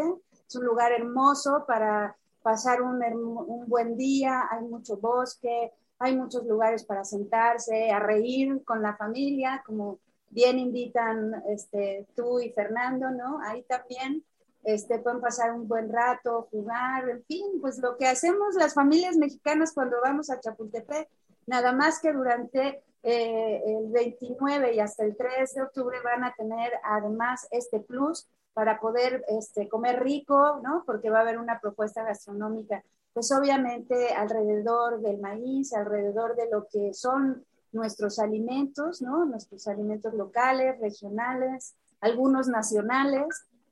Es 0.49 0.55
un 0.57 0.65
lugar 0.65 0.91
hermoso 0.91 1.63
para 1.65 2.17
pasar 2.45 2.83
un, 2.83 3.01
un, 3.03 3.67
buen 3.67 3.97
día, 3.97 4.43
hay 4.51 4.61
mucho 4.65 4.97
bosque, 4.97 5.73
hay 5.97 6.15
muchos 6.15 6.45
lugares 6.45 6.83
para 6.83 7.03
sentarse, 7.03 7.89
a 7.89 7.97
reír 7.97 8.63
con 8.63 8.83
la 8.83 8.95
familia, 8.95 9.63
como 9.65 9.97
bien 10.29 10.59
invitan 10.59 11.41
este, 11.49 12.05
tú 12.15 12.39
y 12.39 12.51
Fernando, 12.51 13.09
¿no? 13.09 13.39
Ahí 13.41 13.63
también 13.63 14.23
este, 14.63 14.99
pueden 14.99 15.21
pasar 15.21 15.53
un 15.53 15.67
buen 15.67 15.91
rato, 15.91 16.47
jugar, 16.51 17.09
en 17.09 17.23
fin, 17.23 17.47
pues 17.61 17.79
lo 17.79 17.97
que 17.97 18.05
hacemos 18.05 18.53
las 18.53 18.75
familias 18.75 19.17
mexicanas 19.17 19.73
cuando 19.73 19.97
vamos 20.03 20.29
a 20.29 20.39
Chapultepec, 20.39 21.09
nada 21.47 21.71
más 21.71 21.99
que 21.99 22.13
durante 22.13 22.83
eh, 23.01 23.63
el 23.65 23.91
29 23.91 24.75
y 24.75 24.79
hasta 24.81 25.03
el 25.03 25.17
3 25.17 25.51
de 25.51 25.63
octubre 25.63 25.97
van 26.03 26.23
a 26.23 26.35
tener 26.35 26.73
además 26.83 27.47
este 27.49 27.79
plus 27.79 28.27
para 28.55 28.79
poder 28.79 29.25
este, 29.27 29.67
comer 29.67 30.01
rico, 30.01 30.61
¿no? 30.63 30.83
Porque 30.85 31.09
va 31.09 31.19
a 31.19 31.21
haber 31.23 31.37
una 31.37 31.59
propuesta 31.59 32.03
gastronómica, 32.03 32.83
pues 33.13 33.29
obviamente 33.33 34.13
alrededor 34.13 35.01
del 35.01 35.19
maíz, 35.19 35.73
alrededor 35.73 36.37
de 36.37 36.49
lo 36.49 36.65
que 36.71 36.93
son 36.93 37.43
nuestros 37.73 38.17
alimentos, 38.17 39.01
¿no? 39.01 39.25
Nuestros 39.25 39.67
alimentos 39.67 40.13
locales, 40.13 40.79
regionales, 40.79 41.75
algunos 41.99 42.47
nacionales, 42.47 43.25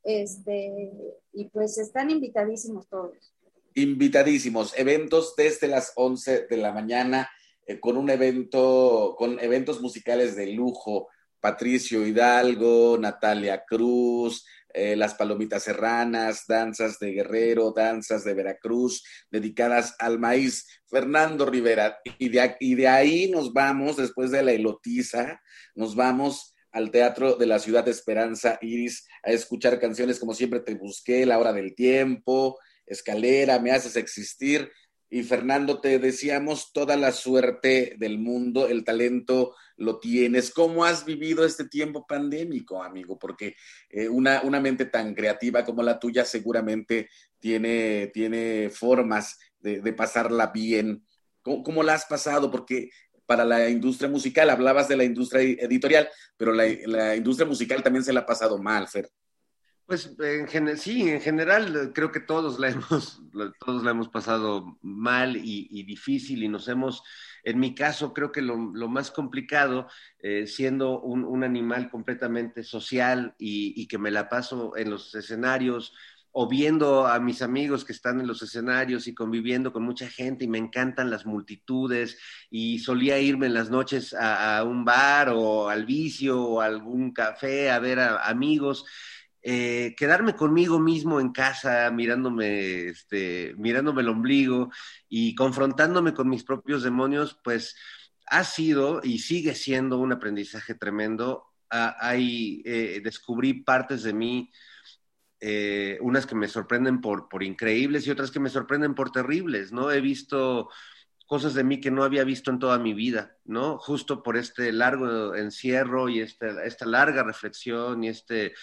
este, 0.04 0.92
y 1.32 1.46
pues 1.48 1.78
están 1.78 2.10
invitadísimos 2.10 2.86
todos. 2.90 3.16
Invitadísimos, 3.76 4.78
eventos 4.78 5.34
desde 5.38 5.70
las 5.70 5.94
11 5.96 6.48
de 6.48 6.58
la 6.58 6.74
mañana, 6.74 7.30
eh, 7.66 7.80
con 7.80 7.96
un 7.96 8.10
evento, 8.10 9.16
con 9.18 9.40
eventos 9.40 9.82
musicales 9.82 10.36
de 10.36 10.48
lujo, 10.48 11.08
Patricio 11.44 12.06
Hidalgo, 12.06 12.98
Natalia 12.98 13.66
Cruz, 13.66 14.46
eh, 14.74 14.96
las 14.96 15.14
palomitas 15.14 15.64
serranas, 15.64 16.46
danzas 16.48 17.00
de 17.00 17.12
Guerrero, 17.12 17.74
danzas 17.76 18.24
de 18.24 18.34
Veracruz, 18.34 19.04
dedicadas 19.30 19.96
al 20.00 20.20
maíz. 20.20 20.68
Fernando 20.88 21.46
Rivera, 21.46 21.98
y 22.18 22.30
de, 22.30 22.56
y 22.60 22.76
de 22.76 22.88
ahí 22.88 23.30
nos 23.30 23.54
vamos, 23.54 23.98
después 23.98 24.32
de 24.32 24.44
la 24.44 24.52
elotiza, 24.52 25.40
nos 25.76 25.96
vamos 25.96 26.56
al 26.72 26.92
Teatro 26.92 27.36
de 27.36 27.46
la 27.46 27.60
Ciudad 27.60 27.86
de 27.86 27.92
Esperanza 27.92 28.58
Iris 28.62 29.08
a 29.24 29.32
escuchar 29.32 29.80
canciones 29.80 30.20
como 30.20 30.34
siempre 30.34 30.60
te 30.60 30.74
busqué, 30.74 31.26
La 31.26 31.38
Hora 31.38 31.54
del 31.54 31.76
Tiempo, 31.76 32.60
Escalera, 32.86 33.60
Me 33.60 33.72
Haces 33.72 33.96
Existir. 33.96 34.72
Y 35.14 35.22
Fernando, 35.22 35.80
te 35.80 36.00
decíamos 36.00 36.74
toda 36.74 36.98
la 36.98 37.12
suerte 37.12 37.94
del 38.00 38.18
mundo, 38.18 38.68
el 38.68 38.84
talento 38.84 39.54
lo 39.78 40.00
tienes. 40.00 40.50
¿Cómo 40.50 40.86
has 40.86 41.06
vivido 41.06 41.46
este 41.46 41.66
tiempo 41.70 42.08
pandémico, 42.08 42.82
amigo? 42.82 43.20
Porque 43.20 43.56
eh, 43.92 44.10
una, 44.10 44.42
una, 44.42 44.60
mente 44.60 44.86
tan 44.86 45.14
creativa 45.14 45.64
como 45.64 45.84
la 45.84 46.00
tuya 46.00 46.26
seguramente 46.26 47.12
tiene, 47.38 48.08
tiene 48.08 48.72
formas 48.72 49.38
de, 49.60 49.94
pasarla 49.94 50.48
bien. 50.48 51.06
¿Cómo, 51.44 51.84
la 51.84 51.94
has 51.94 52.06
pasado? 52.06 52.50
Porque 52.50 52.90
para 53.28 53.46
la 53.46 53.70
industria 53.70 54.10
musical, 54.10 54.50
hablabas 54.50 54.88
de 54.88 54.98
la 54.98 55.04
industria 55.04 55.44
editorial, 55.44 56.10
pero 56.36 56.54
la, 56.54 56.64
la 56.88 57.16
industria 57.16 57.48
musical 57.48 57.84
también 57.84 58.04
se 58.04 58.14
la 58.14 58.22
ha 58.22 58.26
pasado 58.26 58.58
mal, 58.58 58.88
Fer. 58.88 59.08
Pues 59.86 60.16
en 60.20 60.78
sí, 60.78 61.10
en 61.10 61.20
general 61.20 61.92
creo 61.94 62.12
que 62.12 62.22
todos 62.22 62.58
la 62.58 62.70
hemos, 62.72 63.22
todos 63.60 63.84
la 63.84 63.92
hemos 63.92 64.08
pasado 64.08 64.78
mal 64.82 65.36
y, 65.36 65.84
difícil 65.84 66.44
y 66.44 66.48
nos 66.48 66.68
hemos, 66.70 67.04
en 67.44 67.60
mi 67.60 67.76
caso 67.76 68.14
creo 68.14 68.32
que 68.32 68.42
lo, 68.42 68.58
más 68.58 69.12
complicado, 69.12 69.88
eh, 70.20 70.48
siendo 70.48 71.02
un, 71.02 71.44
animal 71.44 71.90
completamente 71.90 72.64
social 72.64 73.36
y, 73.38 73.88
que 73.88 73.98
me 73.98 74.12
la 74.12 74.30
paso 74.30 74.78
en 74.78 74.90
los 74.90 75.14
escenarios 75.16 75.94
o 76.32 76.48
viendo 76.48 77.06
a 77.06 77.20
mis 77.20 77.42
amigos 77.42 77.86
que 77.86 77.92
están 77.92 78.20
en 78.22 78.26
los 78.28 78.42
escenarios 78.42 79.08
y 79.08 79.14
conviviendo 79.14 79.72
con 79.74 79.84
mucha 79.84 80.10
gente 80.10 80.46
y 80.46 80.48
me 80.48 80.58
encantan 80.58 81.12
las 81.12 81.26
multitudes 81.26 82.18
y 82.50 82.80
solía 82.80 83.20
irme 83.20 83.46
en 83.48 83.54
las 83.54 83.70
noches 83.70 84.16
a, 84.18 84.64
un 84.64 84.86
bar 84.86 85.30
o 85.30 85.70
al 85.70 85.86
vicio 85.86 86.42
o 86.42 86.62
a 86.62 86.66
algún 86.66 87.12
café 87.12 87.70
a 87.70 87.80
ver 87.80 88.00
a 88.00 88.28
amigos 88.28 88.86
eh, 89.46 89.94
quedarme 89.98 90.36
conmigo 90.36 90.80
mismo 90.80 91.20
en 91.20 91.34
casa, 91.34 91.92
mirándome, 91.92 92.88
este, 92.88 93.54
mirándome 93.58 94.02
el 94.02 94.08
ombligo 94.08 94.72
y 95.10 95.36
confrontándome 95.36 96.14
con 96.14 96.30
mis 96.30 96.46
propios 96.46 96.82
demonios, 96.82 97.38
pues 97.44 97.76
ha 98.26 98.46
sido 98.46 99.02
y 99.04 99.20
sigue 99.20 99.54
siendo 99.54 99.98
un 100.00 100.14
aprendizaje 100.14 100.76
tremendo. 100.76 101.46
Ah, 101.70 101.98
hay, 102.00 102.62
eh, 102.66 103.02
descubrí 103.04 103.54
partes 103.64 104.04
de 104.04 104.14
mí, 104.14 104.50
eh, 105.42 105.98
unas 106.00 106.26
que 106.26 106.36
me 106.36 106.48
sorprenden 106.48 107.02
por, 107.02 107.28
por 107.28 107.44
increíbles 107.44 108.08
y 108.08 108.12
otras 108.12 108.32
que 108.32 108.40
me 108.40 108.50
sorprenden 108.50 108.96
por 108.96 109.12
terribles, 109.12 109.74
¿no? 109.74 109.92
He 109.92 110.00
visto 110.00 110.70
cosas 111.26 111.54
de 111.54 111.66
mí 111.66 111.82
que 111.82 111.92
no 111.92 112.04
había 112.04 112.24
visto 112.24 112.50
en 112.50 112.60
toda 112.60 112.80
mi 112.80 112.94
vida, 112.94 113.36
¿no? 113.44 113.78
Justo 113.78 114.24
por 114.24 114.38
este 114.38 114.72
largo 114.72 115.36
encierro 115.36 116.08
y 116.08 116.22
este, 116.22 116.66
esta 116.66 116.86
larga 116.86 117.24
reflexión 117.24 118.04
y 118.04 118.10
este 118.10 118.54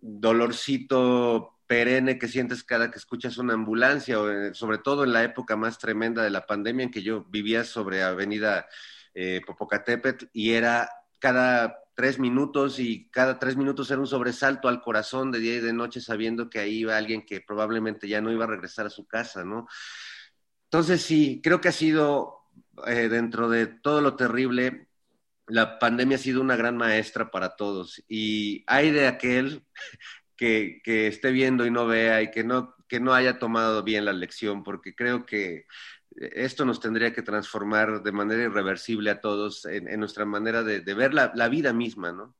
dolorcito 0.00 1.58
perenne 1.66 2.18
que 2.18 2.28
sientes 2.28 2.64
cada 2.64 2.90
que 2.90 2.98
escuchas 2.98 3.38
una 3.38 3.54
ambulancia, 3.54 4.20
o 4.20 4.30
eh, 4.30 4.54
sobre 4.54 4.78
todo 4.78 5.04
en 5.04 5.12
la 5.12 5.22
época 5.22 5.56
más 5.56 5.78
tremenda 5.78 6.22
de 6.22 6.30
la 6.30 6.46
pandemia 6.46 6.84
en 6.84 6.90
que 6.90 7.02
yo 7.02 7.24
vivía 7.24 7.64
sobre 7.64 8.02
Avenida 8.02 8.66
eh, 9.14 9.42
Popocatépetl 9.46 10.26
y 10.32 10.52
era 10.52 10.88
cada 11.18 11.76
tres 11.94 12.18
minutos 12.18 12.78
y 12.78 13.10
cada 13.10 13.38
tres 13.38 13.56
minutos 13.56 13.90
era 13.90 14.00
un 14.00 14.06
sobresalto 14.06 14.68
al 14.68 14.80
corazón 14.80 15.32
de 15.32 15.40
día 15.40 15.56
y 15.56 15.60
de 15.60 15.72
noche 15.72 16.00
sabiendo 16.00 16.48
que 16.48 16.60
ahí 16.60 16.78
iba 16.78 16.96
alguien 16.96 17.26
que 17.26 17.40
probablemente 17.40 18.06
ya 18.08 18.20
no 18.20 18.30
iba 18.30 18.44
a 18.44 18.48
regresar 18.48 18.86
a 18.86 18.90
su 18.90 19.06
casa, 19.06 19.44
¿no? 19.44 19.66
Entonces 20.64 21.02
sí, 21.02 21.40
creo 21.42 21.60
que 21.60 21.68
ha 21.68 21.72
sido 21.72 22.44
eh, 22.86 23.08
dentro 23.08 23.48
de 23.48 23.66
todo 23.66 24.00
lo 24.00 24.16
terrible, 24.16 24.87
la 25.48 25.78
pandemia 25.78 26.16
ha 26.16 26.20
sido 26.20 26.40
una 26.40 26.56
gran 26.56 26.76
maestra 26.76 27.30
para 27.30 27.56
todos 27.56 28.02
y 28.08 28.64
hay 28.66 28.90
de 28.90 29.06
aquel 29.06 29.64
que, 30.36 30.80
esté 30.84 31.30
viendo 31.32 31.66
y 31.66 31.70
no 31.70 31.86
vea 31.86 32.22
y 32.22 32.30
que 32.30 32.44
no, 32.44 32.74
que 32.88 33.00
no 33.00 33.12
haya 33.12 33.38
tomado 33.38 33.82
bien 33.82 34.04
la 34.04 34.12
lección, 34.12 34.62
porque 34.62 34.94
creo 34.94 35.26
que 35.26 35.66
esto 36.16 36.64
nos 36.64 36.80
tendría 36.80 37.12
que 37.12 37.22
transformar 37.22 38.02
de 38.02 38.12
manera 38.12 38.44
irreversible 38.44 39.10
a 39.10 39.20
todos 39.20 39.66
en, 39.66 39.98
nuestra 39.98 40.24
manera 40.24 40.62
de, 40.62 40.80
ver 40.94 41.12
la, 41.14 41.48
vida 41.48 41.72
misma, 41.72 42.12
¿no? 42.12 42.34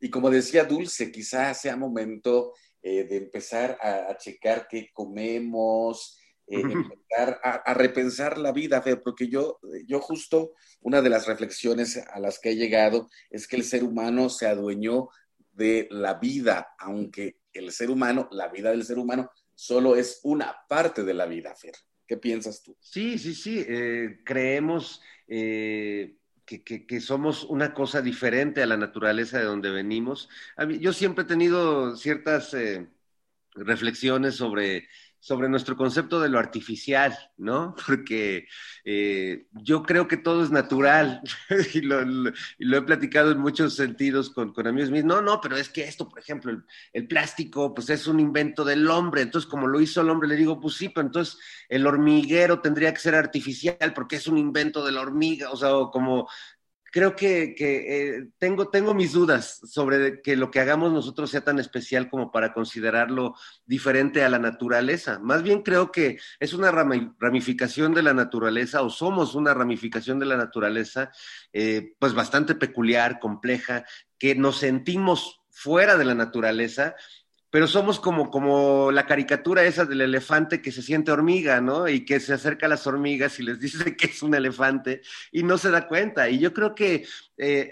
Y 0.00 0.10
como 0.10 0.28
decía 0.28 0.64
Dulce, 0.64 1.10
quizás 1.10 1.62
sea 1.62 1.76
momento 1.76 2.52
eh, 2.82 3.04
de 3.04 3.16
empezar 3.16 3.78
a, 3.80 4.16
checar 4.18 4.68
qué 4.68 4.90
comemos, 4.92 6.18
eh, 6.46 6.60
empezar 6.60 7.40
a, 7.42 7.72
repensar 7.72 8.36
la 8.36 8.52
vida, 8.52 8.84
porque 9.02 9.28
yo, 9.28 9.60
yo 9.86 10.00
justo 10.00 10.52
una 10.80 11.00
de 11.00 11.08
las 11.08 11.26
reflexiones 11.26 11.96
a 11.96 12.20
las 12.20 12.38
que 12.38 12.50
he 12.50 12.56
llegado 12.56 13.08
es 13.30 13.48
que 13.48 13.56
el 13.56 13.64
ser 13.64 13.82
humano 13.82 14.28
se 14.28 14.46
adueñó 14.46 15.08
de 15.52 15.88
la 15.90 16.14
vida, 16.14 16.74
aunque 16.78 17.38
el 17.52 17.72
ser 17.72 17.90
humano, 17.90 18.28
la 18.30 18.48
vida 18.48 18.70
del 18.70 18.84
ser 18.84 18.98
humano, 18.98 19.30
solo 19.54 19.96
es 19.96 20.20
una 20.24 20.54
parte 20.68 21.02
de 21.02 21.14
la 21.14 21.26
vida, 21.26 21.54
Fer. 21.54 21.74
¿Qué 22.06 22.18
piensas 22.18 22.62
tú? 22.62 22.76
Sí, 22.80 23.18
sí, 23.18 23.34
sí. 23.34 23.64
Eh, 23.66 24.18
creemos 24.22 25.00
eh, 25.26 26.16
que, 26.44 27.00
somos 27.00 27.44
una 27.44 27.72
cosa 27.72 28.02
diferente 28.02 28.62
a 28.62 28.66
la 28.66 28.76
naturaleza 28.76 29.38
de 29.38 29.44
donde 29.44 29.70
venimos. 29.70 30.28
yo 30.80 30.92
siempre 30.92 31.24
he 31.24 31.26
tenido 31.26 31.96
ciertas 31.96 32.54
reflexiones 33.54 34.34
sobre 34.34 34.88
sobre 35.24 35.48
nuestro 35.48 35.74
concepto 35.74 36.20
de 36.20 36.28
lo 36.28 36.38
artificial, 36.38 37.16
¿no? 37.38 37.74
Porque 37.86 38.46
eh, 38.84 39.46
yo 39.52 39.82
creo 39.82 40.06
que 40.06 40.18
todo 40.18 40.44
es 40.44 40.50
natural 40.50 41.22
y, 41.72 41.80
lo, 41.80 42.02
he 42.58 42.82
platicado 42.82 43.32
en 43.32 43.38
muchos 43.38 43.74
sentidos 43.74 44.28
con, 44.28 44.52
amigos 44.66 44.90
míos. 44.90 45.06
No, 45.06 45.22
no, 45.22 45.40
pero 45.40 45.56
es 45.56 45.70
que 45.70 45.84
esto, 45.84 46.10
por 46.10 46.18
ejemplo, 46.18 46.62
el, 46.92 47.08
plástico, 47.08 47.72
pues 47.72 47.88
es 47.88 48.06
un 48.06 48.20
invento 48.20 48.66
del 48.66 48.86
hombre. 48.90 49.22
Entonces, 49.22 49.50
como 49.50 49.66
lo 49.66 49.80
hizo 49.80 50.02
el 50.02 50.10
hombre, 50.10 50.28
le 50.28 50.36
digo, 50.36 50.60
pues 50.60 50.74
sí, 50.74 50.90
pero 50.90 51.06
entonces 51.06 51.38
el 51.70 51.86
hormiguero 51.86 52.60
tendría 52.60 52.92
que 52.92 53.00
ser 53.00 53.14
artificial 53.14 53.94
porque 53.94 54.16
es 54.16 54.26
un 54.26 54.36
invento 54.36 54.84
de 54.84 54.92
la 54.92 55.00
hormiga. 55.00 55.50
O 55.52 55.56
sea, 55.56 55.70
como 55.90 56.28
creo 56.94 57.16
que, 57.16 57.56
eh, 57.58 58.28
tengo, 58.38 58.68
tengo 58.68 58.94
mis 58.94 59.14
dudas 59.14 59.58
sobre 59.64 60.22
que 60.22 60.36
lo 60.36 60.52
que 60.52 60.60
hagamos 60.60 60.92
nosotros 60.92 61.28
sea 61.28 61.40
tan 61.40 61.58
especial 61.58 62.08
como 62.08 62.30
para 62.30 62.52
considerarlo 62.54 63.34
diferente 63.66 64.22
a 64.22 64.28
la 64.28 64.38
naturaleza. 64.38 65.18
Más 65.18 65.42
bien 65.42 65.62
creo 65.62 65.90
que 65.90 66.20
es 66.38 66.54
una 66.54 66.70
ramificación 66.70 67.94
de 67.94 68.04
la 68.04 68.14
naturaleza 68.14 68.82
o 68.82 68.90
somos 68.90 69.34
una 69.34 69.52
ramificación 69.52 70.20
de 70.20 70.26
la 70.26 70.36
naturaleza, 70.36 71.10
eh, 71.52 71.96
pues 71.98 72.14
bastante 72.14 72.54
peculiar, 72.54 73.18
compleja, 73.18 73.84
que 74.16 74.36
nos 74.36 74.58
sentimos 74.58 75.40
fuera 75.50 75.96
de 75.96 76.04
la 76.04 76.14
naturaleza 76.14 76.94
pero 77.54 77.68
somos 77.68 78.00
como, 78.00 78.32
como 78.32 78.90
la 78.90 79.06
caricatura 79.06 79.62
esa 79.62 79.84
del 79.84 80.00
elefante 80.00 80.60
que 80.60 80.72
se 80.72 80.82
siente 80.82 81.12
hormiga, 81.12 81.60
¿no? 81.60 81.86
Y 81.86 82.04
que 82.04 82.18
se 82.18 82.34
acerca 82.34 82.66
a 82.66 82.68
las 82.68 82.84
hormigas 82.88 83.38
y 83.38 83.44
les 83.44 83.60
dice 83.60 83.96
que 83.96 84.06
es 84.06 84.24
un 84.24 84.34
elefante 84.34 85.02
y 85.30 85.44
no 85.44 85.56
se 85.56 85.70
da 85.70 85.86
cuenta. 85.86 86.28
Y 86.28 86.40
yo 86.40 86.52
creo 86.52 86.74
que 86.74 87.06
eh, 87.36 87.70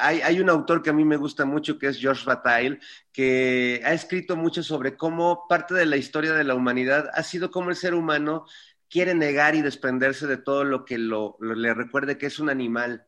hay, 0.00 0.22
hay, 0.22 0.40
un 0.40 0.48
autor 0.48 0.82
que 0.82 0.88
a 0.88 0.94
mí 0.94 1.04
me 1.04 1.18
gusta 1.18 1.44
mucho, 1.44 1.78
que 1.78 1.88
es 1.88 1.98
George 1.98 2.24
Bataille, 2.24 2.80
que 3.12 3.82
ha 3.84 3.92
escrito 3.92 4.36
mucho 4.36 4.62
sobre 4.62 4.96
cómo 4.96 5.46
parte 5.50 5.74
de 5.74 5.84
la 5.84 5.98
historia 5.98 6.32
de 6.32 6.44
la 6.44 6.54
humanidad 6.54 7.10
ha 7.12 7.22
sido 7.22 7.50
cómo 7.50 7.68
el 7.68 7.76
ser 7.76 7.92
humano 7.92 8.46
quiere 8.88 9.14
negar 9.14 9.54
y 9.54 9.60
desprenderse 9.60 10.26
de 10.28 10.38
todo 10.38 10.64
lo 10.64 10.86
que 10.86 10.96
lo, 10.96 11.36
le 11.40 11.74
recuerde 11.74 12.16
que 12.16 12.24
es 12.24 12.38
un 12.38 12.48
animal 12.48 13.06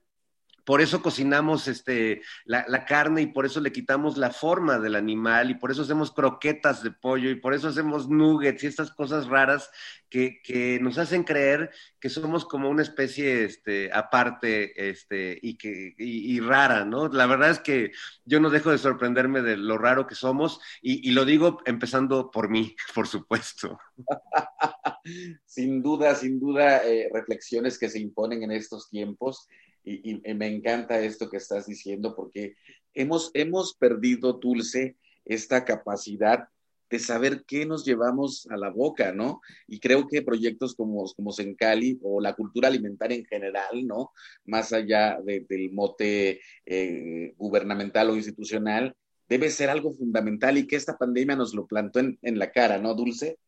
por 0.64 0.80
eso 0.80 1.02
cocinamos 1.02 1.66
este, 1.66 2.22
la, 2.44 2.84
carne 2.84 3.22
y 3.22 3.26
por 3.26 3.46
eso 3.46 3.60
le 3.60 3.72
quitamos 3.72 4.16
la 4.16 4.30
forma 4.30 4.78
del 4.78 4.94
animal 4.94 5.50
y 5.50 5.54
por 5.54 5.70
eso 5.70 5.82
hacemos 5.82 6.12
croquetas 6.12 6.82
de 6.82 6.90
pollo 6.90 7.30
y 7.30 7.36
por 7.36 7.54
eso 7.54 7.68
hacemos 7.68 8.08
nuggets 8.08 8.62
y 8.62 8.66
estas 8.68 8.92
cosas 8.92 9.26
raras 9.26 9.70
que, 10.08 10.78
nos 10.80 10.98
hacen 10.98 11.24
creer 11.24 11.70
que 11.98 12.10
somos 12.10 12.44
como 12.44 12.68
una 12.68 12.82
especie 12.82 13.44
este, 13.44 13.90
aparte 13.92 14.90
este, 14.90 15.38
y, 15.40 15.56
que, 15.56 15.94
y, 15.96 16.38
rara, 16.40 16.84
¿no? 16.84 17.08
La 17.08 17.26
verdad 17.26 17.50
es 17.50 17.60
que 17.60 17.92
yo 18.24 18.38
no 18.38 18.50
dejo 18.50 18.70
de 18.70 18.78
sorprenderme 18.78 19.40
de 19.40 19.56
lo 19.56 19.78
raro 19.78 20.06
que 20.06 20.14
somos 20.14 20.60
y, 20.82 21.10
lo 21.12 21.24
digo 21.24 21.60
empezando 21.64 22.30
por 22.30 22.50
mí, 22.50 22.76
por 22.94 23.08
supuesto. 23.08 23.78
sin 25.46 25.82
duda, 25.82 26.14
sin 26.14 26.38
duda, 26.38 26.84
eh, 26.84 27.08
reflexiones 27.12 27.78
que 27.78 27.88
se 27.88 27.98
imponen 27.98 28.42
en 28.42 28.52
estos 28.52 28.90
tiempos 28.90 29.48
y, 29.84 30.20
me 30.34 30.46
encanta 30.46 31.00
esto 31.00 31.28
que 31.28 31.36
estás 31.36 31.66
diciendo 31.66 32.14
porque 32.14 32.54
hemos, 32.94 33.30
hemos 33.34 33.74
perdido, 33.74 34.34
Dulce, 34.34 34.96
esta 35.24 35.64
capacidad 35.64 36.48
de 36.90 36.98
saber 36.98 37.44
qué 37.46 37.64
nos 37.64 37.86
llevamos 37.86 38.46
a 38.50 38.56
la 38.58 38.68
boca, 38.68 39.12
¿no? 39.12 39.40
Y 39.66 39.80
creo 39.80 40.06
que 40.08 40.20
proyectos 40.20 40.74
como, 40.74 41.10
como 41.14 41.32
Sencali 41.32 41.98
o 42.02 42.20
la 42.20 42.34
cultura 42.34 42.68
alimentaria 42.68 43.16
en 43.16 43.24
general, 43.24 43.86
¿no? 43.86 44.10
Más 44.44 44.74
allá 44.74 45.18
del 45.24 45.72
mote 45.72 46.40
eh, 46.66 47.32
gubernamental 47.38 48.10
o 48.10 48.16
institucional, 48.16 48.94
debe 49.26 49.48
ser 49.48 49.70
algo 49.70 49.92
fundamental 49.94 50.58
y 50.58 50.66
que 50.66 50.76
esta 50.76 50.98
pandemia 50.98 51.34
nos 51.34 51.54
lo 51.54 51.66
plantó 51.66 51.98
en, 51.98 52.18
en 52.20 52.38
la 52.38 52.52
cara, 52.52 52.78
¿no, 52.78 52.94
Dulce? 52.94 53.38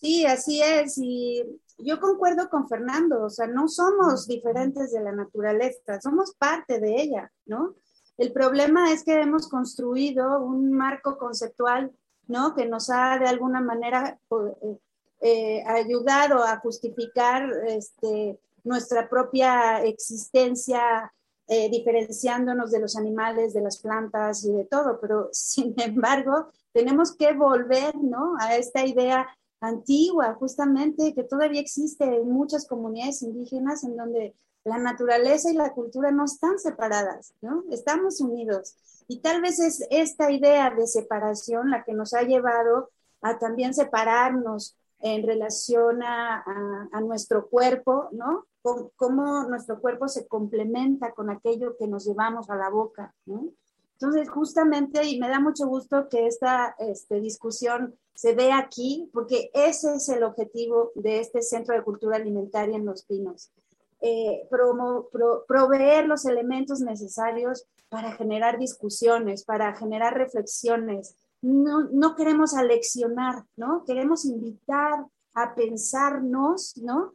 Sí, 0.00 0.26
así 0.26 0.62
es. 0.62 0.98
Y 0.98 1.42
yo 1.78 2.00
concuerdo 2.00 2.48
con 2.48 2.68
Fernando, 2.68 3.24
o 3.24 3.30
sea, 3.30 3.46
no 3.46 3.68
somos 3.68 4.26
diferentes 4.26 4.92
de 4.92 5.00
la 5.00 5.12
naturaleza, 5.12 6.00
somos 6.00 6.34
parte 6.34 6.80
de 6.80 7.02
ella, 7.02 7.32
¿no? 7.44 7.74
El 8.16 8.32
problema 8.32 8.92
es 8.92 9.04
que 9.04 9.14
hemos 9.14 9.48
construido 9.48 10.40
un 10.40 10.72
marco 10.72 11.18
conceptual, 11.18 11.92
¿no? 12.28 12.54
Que 12.54 12.66
nos 12.66 12.88
ha 12.88 13.18
de 13.18 13.26
alguna 13.26 13.60
manera 13.60 14.18
eh, 14.62 14.78
eh, 15.20 15.64
ayudado 15.66 16.42
a 16.42 16.58
justificar 16.60 17.50
este, 17.66 18.38
nuestra 18.64 19.08
propia 19.08 19.82
existencia, 19.84 21.12
eh, 21.46 21.70
diferenciándonos 21.70 22.70
de 22.70 22.80
los 22.80 22.96
animales, 22.96 23.54
de 23.54 23.60
las 23.60 23.78
plantas 23.78 24.44
y 24.44 24.52
de 24.52 24.64
todo, 24.64 24.98
pero 25.00 25.28
sin 25.32 25.74
embargo 25.80 26.50
tenemos 26.72 27.14
que 27.14 27.32
volver 27.32 27.94
¿no? 27.96 28.34
a 28.40 28.56
esta 28.56 28.84
idea 28.84 29.26
antigua, 29.60 30.34
justamente, 30.34 31.14
que 31.14 31.24
todavía 31.24 31.60
existe 31.60 32.04
en 32.04 32.30
muchas 32.30 32.66
comunidades 32.66 33.22
indígenas 33.22 33.84
en 33.84 33.96
donde 33.96 34.34
la 34.64 34.78
naturaleza 34.78 35.50
y 35.50 35.54
la 35.54 35.72
cultura 35.72 36.10
no 36.10 36.24
están 36.24 36.58
separadas, 36.58 37.34
¿no? 37.40 37.64
Estamos 37.70 38.20
unidos. 38.20 38.76
Y 39.06 39.20
tal 39.20 39.40
vez 39.40 39.60
es 39.60 39.86
esta 39.90 40.32
idea 40.32 40.70
de 40.70 40.86
separación 40.86 41.70
la 41.70 41.84
que 41.84 41.92
nos 41.92 42.14
ha 42.14 42.22
llevado 42.22 42.90
a 43.22 43.38
también 43.38 43.74
separarnos 43.74 44.76
en 45.00 45.26
relación 45.26 46.02
a, 46.02 46.44
nuestro 47.00 47.48
cuerpo, 47.48 48.08
¿no? 48.12 48.46
Cómo 48.96 49.44
nuestro 49.44 49.80
cuerpo 49.80 50.08
se 50.08 50.26
complementa 50.26 51.12
con 51.12 51.30
aquello 51.30 51.76
que 51.78 51.86
nos 51.86 52.04
llevamos 52.04 52.50
a 52.50 52.56
la 52.56 52.68
boca, 52.68 53.14
¿no? 53.26 53.50
Entonces, 53.98 54.28
justamente, 54.28 55.04
y 55.04 55.18
me 55.18 55.28
da 55.28 55.40
mucho 55.40 55.66
gusto 55.66 56.08
que 56.10 56.26
esta 56.26 56.74
este, 56.78 57.20
discusión 57.20 57.94
se 58.14 58.34
dé 58.34 58.52
aquí, 58.52 59.08
porque 59.12 59.50
ese 59.54 59.94
es 59.94 60.08
el 60.10 60.22
objetivo 60.22 60.92
de 60.94 61.20
este 61.20 61.40
Centro 61.40 61.74
de 61.74 61.82
Cultura 61.82 62.16
Alimentaria 62.16 62.76
en 62.76 62.84
Los 62.84 63.04
Pinos. 63.04 63.50
Eh, 64.02 64.46
proveer 65.48 66.06
los 66.06 66.26
elementos 66.26 66.80
necesarios 66.80 67.64
para 67.88 68.12
generar 68.12 68.58
discusiones, 68.58 69.44
para 69.44 69.74
generar 69.74 70.14
reflexiones. 70.14 71.16
No, 71.40 72.14
queremos 72.16 72.54
aleccionar, 72.54 73.44
¿no? 73.56 73.84
Queremos 73.86 74.26
invitar 74.26 75.06
a 75.32 75.54
pensarnos, 75.54 76.76
¿no? 76.76 77.14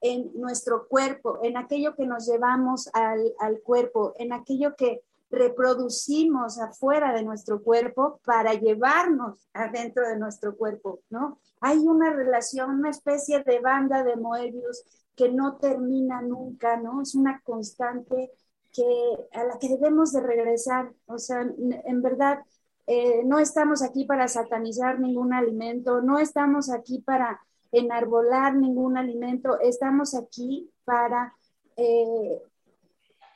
En 0.00 0.30
nuestro 0.34 0.86
cuerpo, 0.86 1.40
en 1.42 1.56
aquello 1.56 1.96
que 1.96 2.06
nos 2.06 2.26
llevamos 2.28 2.88
al, 2.92 3.34
al 3.40 3.60
cuerpo, 3.60 4.14
en 4.18 4.32
aquello 4.32 4.76
que 4.76 5.02
reproducimos 5.30 6.58
afuera 6.58 7.12
de 7.12 7.22
nuestro 7.22 7.62
cuerpo 7.62 8.20
para 8.24 8.54
llevarnos 8.54 9.48
adentro 9.52 10.06
de 10.08 10.18
nuestro 10.18 10.56
cuerpo, 10.56 11.00
¿no? 11.08 11.38
Hay 11.60 11.78
una 11.78 12.12
relación, 12.12 12.70
una 12.70 12.90
especie 12.90 13.42
de 13.44 13.60
banda 13.60 14.02
de 14.02 14.16
Moebius 14.16 14.84
que 15.14 15.30
no 15.30 15.56
termina 15.56 16.20
nunca, 16.22 16.76
¿no? 16.76 17.02
Es 17.02 17.14
una 17.14 17.40
constante 17.44 18.32
que, 18.72 19.28
a 19.32 19.44
la 19.44 19.58
que 19.58 19.68
debemos 19.68 20.12
de 20.12 20.20
regresar. 20.20 20.92
O 21.06 21.18
sea, 21.18 21.42
en 21.42 22.02
verdad, 22.02 22.40
eh, 22.86 23.22
no 23.24 23.38
estamos 23.38 23.82
aquí 23.82 24.04
para 24.04 24.26
satanizar 24.26 24.98
ningún 24.98 25.32
alimento, 25.32 26.02
no 26.02 26.18
estamos 26.18 26.70
aquí 26.70 27.02
para 27.02 27.40
enarbolar 27.70 28.56
ningún 28.56 28.96
alimento, 28.96 29.60
estamos 29.60 30.14
aquí 30.14 30.72
para 30.84 31.36
eh, 31.76 32.42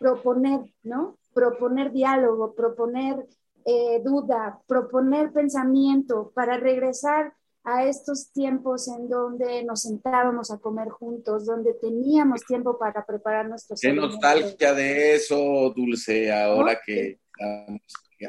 proponer, 0.01 0.61
¿no? 0.83 1.19
Proponer 1.35 1.93
diálogo, 1.93 2.55
proponer 2.55 3.27
eh, 3.65 4.01
duda, 4.05 4.61
proponer 4.67 5.33
pensamiento 5.33 6.33
para 6.35 6.57
regresar 6.59 7.35
a 7.65 7.85
estos 7.85 8.31
tiempos 8.31 8.89
en 8.89 9.09
donde 9.09 9.65
nos 9.65 9.83
sentábamos 9.83 10.51
a 10.51 10.59
comer 10.59 10.91
juntos, 10.91 11.47
donde 11.47 11.73
teníamos 11.75 12.43
tiempo 12.43 12.79
para 12.79 13.07
preparar 13.07 13.49
nuestros 13.49 13.81
Qué 13.81 13.93
nostalgia 13.93 14.75
de 14.75 15.15
eso, 15.15 15.73
Dulce, 15.75 16.31
ahora 16.31 16.79
que 16.85 17.19
estamos 17.39 17.81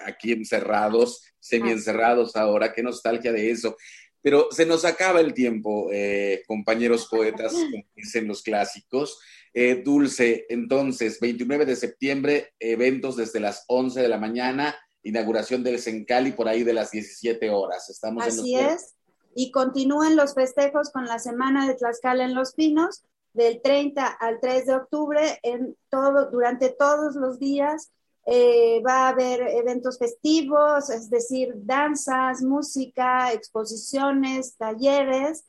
aquí 0.06 0.32
encerrados, 0.32 1.22
semi 1.40 1.72
encerrados 1.72 2.36
ahora, 2.38 2.74
qué 2.74 2.82
nostalgia 2.82 3.34
de 3.34 3.52
eso. 3.52 3.76
Pero 4.22 4.48
se 4.52 4.66
nos 4.66 4.86
acaba 4.86 5.20
el 5.20 5.34
tiempo, 5.34 5.90
eh, 5.92 6.42
compañeros 6.48 7.08
poetas, 7.08 7.54
como 7.54 7.84
dicen 7.96 8.28
los 8.28 8.42
clásicos. 8.42 9.20
Eh, 9.58 9.82
Dulce, 9.86 10.46
entonces, 10.50 11.18
29 11.22 11.66
de 11.66 11.78
septiembre, 11.78 12.54
eventos 12.60 13.16
desde 13.16 13.40
las 13.40 13.64
11 13.70 14.02
de 14.02 14.10
la 14.10 14.18
mañana, 14.18 14.76
inauguración 15.02 15.64
del 15.64 15.80
Sencali 15.80 16.34
por 16.34 16.50
ahí 16.50 16.64
de 16.64 16.74
las 16.74 16.92
17 16.92 17.50
horas. 17.52 17.90
Estamos 17.90 18.26
Así 18.26 18.54
es. 18.54 18.96
Y 19.34 19.52
continúan 19.52 20.18
los 20.18 20.34
festejos 20.34 20.90
con 20.90 21.06
la 21.06 21.20
Semana 21.20 21.66
de 21.66 21.76
Tlaxcala 21.76 22.26
en 22.26 22.36
Los 22.36 22.54
Pinos, 22.54 23.06
del 23.32 23.62
30 23.62 24.06
al 24.06 24.42
3 24.42 24.66
de 24.66 24.76
octubre, 24.76 25.40
en 25.42 25.78
todo, 25.90 26.30
durante 26.30 26.70
todos 26.72 27.16
los 27.16 27.40
días. 27.40 27.92
Eh, 28.26 28.82
va 28.86 29.06
a 29.06 29.10
haber 29.10 29.40
eventos 29.40 29.98
festivos, 29.98 30.90
es 30.90 31.10
decir, 31.10 31.54
danzas, 31.56 32.42
música, 32.42 33.32
exposiciones, 33.32 34.58
talleres 34.58 35.46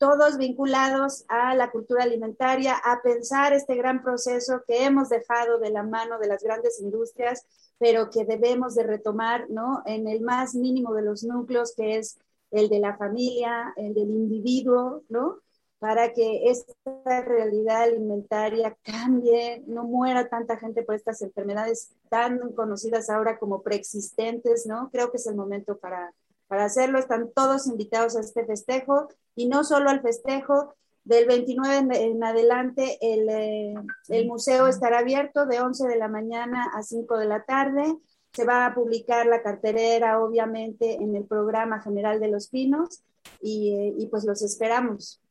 todos 0.00 0.38
vinculados 0.38 1.26
a 1.28 1.54
la 1.54 1.70
cultura 1.70 2.04
alimentaria, 2.04 2.74
a 2.74 3.02
pensar 3.02 3.52
este 3.52 3.76
gran 3.76 4.02
proceso 4.02 4.62
que 4.66 4.86
hemos 4.86 5.10
dejado 5.10 5.58
de 5.58 5.68
la 5.68 5.82
mano 5.82 6.18
de 6.18 6.26
las 6.26 6.42
grandes 6.42 6.80
industrias, 6.80 7.44
pero 7.78 8.08
que 8.08 8.24
debemos 8.24 8.74
de 8.74 8.84
retomar, 8.84 9.50
¿no? 9.50 9.82
En 9.84 10.08
el 10.08 10.22
más 10.22 10.54
mínimo 10.54 10.94
de 10.94 11.02
los 11.02 11.22
núcleos, 11.22 11.74
que 11.76 11.98
es 11.98 12.18
el 12.50 12.70
de 12.70 12.80
la 12.80 12.96
familia, 12.96 13.74
el 13.76 13.92
del 13.92 14.08
individuo, 14.08 15.02
¿no? 15.10 15.36
Para 15.78 16.14
que 16.14 16.48
esta 16.48 17.20
realidad 17.20 17.82
alimentaria 17.82 18.74
cambie, 18.82 19.62
no 19.66 19.84
muera 19.84 20.30
tanta 20.30 20.56
gente 20.56 20.82
por 20.82 20.94
estas 20.94 21.20
enfermedades 21.20 21.90
tan 22.08 22.38
conocidas 22.52 23.10
ahora 23.10 23.38
como 23.38 23.62
preexistentes, 23.62 24.64
¿no? 24.64 24.88
Creo 24.90 25.10
que 25.10 25.18
es 25.18 25.26
el 25.26 25.34
momento 25.34 25.76
para, 25.76 26.14
para 26.50 26.64
hacerlo. 26.64 26.98
Están 26.98 27.30
todos 27.32 27.68
invitados 27.68 28.16
a 28.16 28.20
este 28.20 28.44
festejo 28.44 29.08
y 29.36 29.48
no 29.48 29.62
solo 29.62 29.88
al 29.88 30.02
festejo. 30.02 30.74
Del 31.02 31.26
29 31.26 32.04
en, 32.04 32.22
adelante 32.22 32.98
eh, 33.00 33.74
el, 34.08 34.26
museo 34.26 34.66
estará 34.66 34.98
abierto 34.98 35.46
de 35.46 35.58
11 35.58 35.88
de 35.88 35.96
la 35.96 36.08
mañana 36.08 36.70
a 36.74 36.82
5 36.82 37.18
de 37.18 37.26
la 37.26 37.44
tarde. 37.44 37.96
Se 38.32 38.44
va 38.44 38.66
a 38.66 38.74
publicar 38.74 39.26
la 39.26 39.42
carterera, 39.42 40.20
obviamente, 40.20 40.96
en 40.96 41.16
el 41.16 41.24
programa 41.24 41.80
general 41.80 42.20
de 42.20 42.28
Los 42.28 42.48
Pinos 42.48 43.02
y, 43.40 43.74
eh, 43.74 44.08
pues 44.10 44.24
los 44.24 44.42
esperamos. 44.42 45.22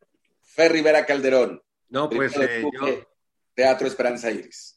Fer 0.41 0.71
Rivera 0.71 1.05
Calderón. 1.05 1.61
No, 1.89 2.09
pues 2.09 2.35
eh, 2.37 2.65
Teatro 3.53 3.87
Esperanza 3.87 4.31
Iris. 4.31 4.73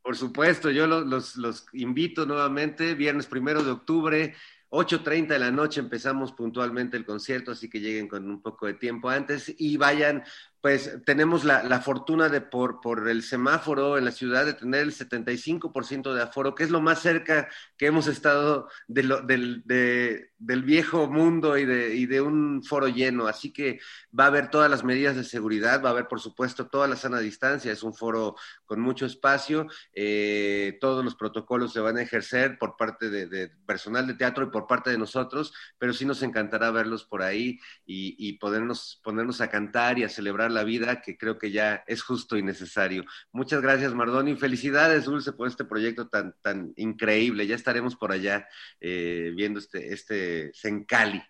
Por 0.00 0.16
supuesto, 0.16 0.70
yo 0.70 0.86
los, 0.86 1.36
los, 1.36 1.66
invito 1.72 2.24
nuevamente, 2.24 2.94
viernes 2.94 3.26
primero 3.26 3.64
de 3.64 3.72
octubre, 3.72 4.34
8.30 4.70 5.28
de 5.28 5.38
la 5.38 5.50
noche 5.50 5.80
empezamos 5.80 6.32
puntualmente 6.32 6.96
el 6.96 7.04
concierto, 7.04 7.52
así 7.52 7.70
que 7.70 7.80
lleguen 7.80 8.08
con 8.08 8.28
un 8.28 8.42
poco 8.42 8.66
de 8.66 8.74
tiempo 8.74 9.08
antes 9.08 9.54
y 9.56 9.76
vayan 9.76 10.24
pues 10.66 10.98
tenemos 11.04 11.44
la, 11.44 11.80
fortuna 11.80 12.28
de 12.28 12.40
por, 12.40 12.80
por 12.80 13.08
el 13.08 13.22
semáforo 13.22 13.98
en 13.98 14.04
la 14.04 14.10
ciudad 14.10 14.44
de 14.44 14.54
tener 14.54 14.80
el 14.80 14.92
75% 14.92 16.12
de 16.12 16.20
aforo, 16.20 16.56
que 16.56 16.64
es 16.64 16.70
lo 16.70 16.80
más 16.80 17.02
cerca 17.02 17.48
que 17.76 17.86
hemos 17.86 18.08
estado 18.08 18.68
de 18.88 19.02
del, 19.24 19.62
del, 20.38 20.62
viejo 20.64 21.06
mundo 21.06 21.56
y 21.56 21.64
de, 21.64 21.94
y 21.94 22.06
de, 22.06 22.20
un 22.20 22.64
foro 22.64 22.88
lleno. 22.88 23.28
Así 23.28 23.52
que 23.52 23.78
va 24.18 24.24
a 24.24 24.26
haber 24.26 24.50
todas 24.50 24.68
las 24.68 24.82
medidas 24.82 25.14
de 25.14 25.22
seguridad, 25.22 25.84
va 25.84 25.90
a 25.90 25.92
haber 25.92 26.08
por 26.08 26.18
supuesto 26.20 26.66
toda 26.66 26.88
la 26.88 26.96
sana 26.96 27.20
distancia, 27.20 27.70
es 27.70 27.84
un 27.84 27.94
foro 27.94 28.34
con 28.64 28.80
mucho 28.80 29.06
espacio, 29.06 29.68
eh, 29.92 30.78
todos 30.80 31.04
los 31.04 31.14
protocolos 31.14 31.72
se 31.72 31.78
van 31.78 31.96
a 31.98 32.02
ejercer 32.02 32.58
por 32.58 32.76
parte 32.76 33.08
de, 33.08 33.50
personal 33.66 34.08
de 34.08 34.14
teatro 34.14 34.44
y 34.44 34.50
por 34.50 34.66
parte 34.66 34.90
de 34.90 34.98
nosotros, 34.98 35.54
pero 35.78 35.92
sí 35.92 36.04
nos 36.04 36.24
encantará 36.24 36.72
verlos 36.72 37.04
por 37.04 37.22
ahí 37.22 37.60
y, 37.86 38.16
y 38.18 38.38
podernos, 38.38 39.00
ponernos 39.04 39.40
a 39.40 39.48
cantar 39.48 40.00
y 40.00 40.02
a 40.02 40.08
celebrar 40.08 40.55
la 40.56 40.64
vida 40.64 41.00
que 41.00 41.16
creo 41.16 41.38
que 41.38 41.52
ya 41.52 41.84
es 41.86 42.02
justo 42.02 42.36
y 42.36 42.42
necesario. 42.42 43.04
Muchas 43.30 43.62
gracias, 43.62 43.94
Mardoni. 43.94 44.34
Felicidades, 44.34 45.04
Dulce, 45.04 45.32
por 45.32 45.46
este 45.46 45.64
proyecto 45.64 46.08
tan, 46.08 46.34
tan 46.42 46.72
increíble. 46.76 47.46
Ya 47.46 47.54
estaremos 47.54 47.94
por 47.94 48.10
allá 48.10 48.48
eh, 48.80 49.32
viendo 49.36 49.60
este, 49.60 49.92
este 49.92 50.50
Sencali. 50.52 51.22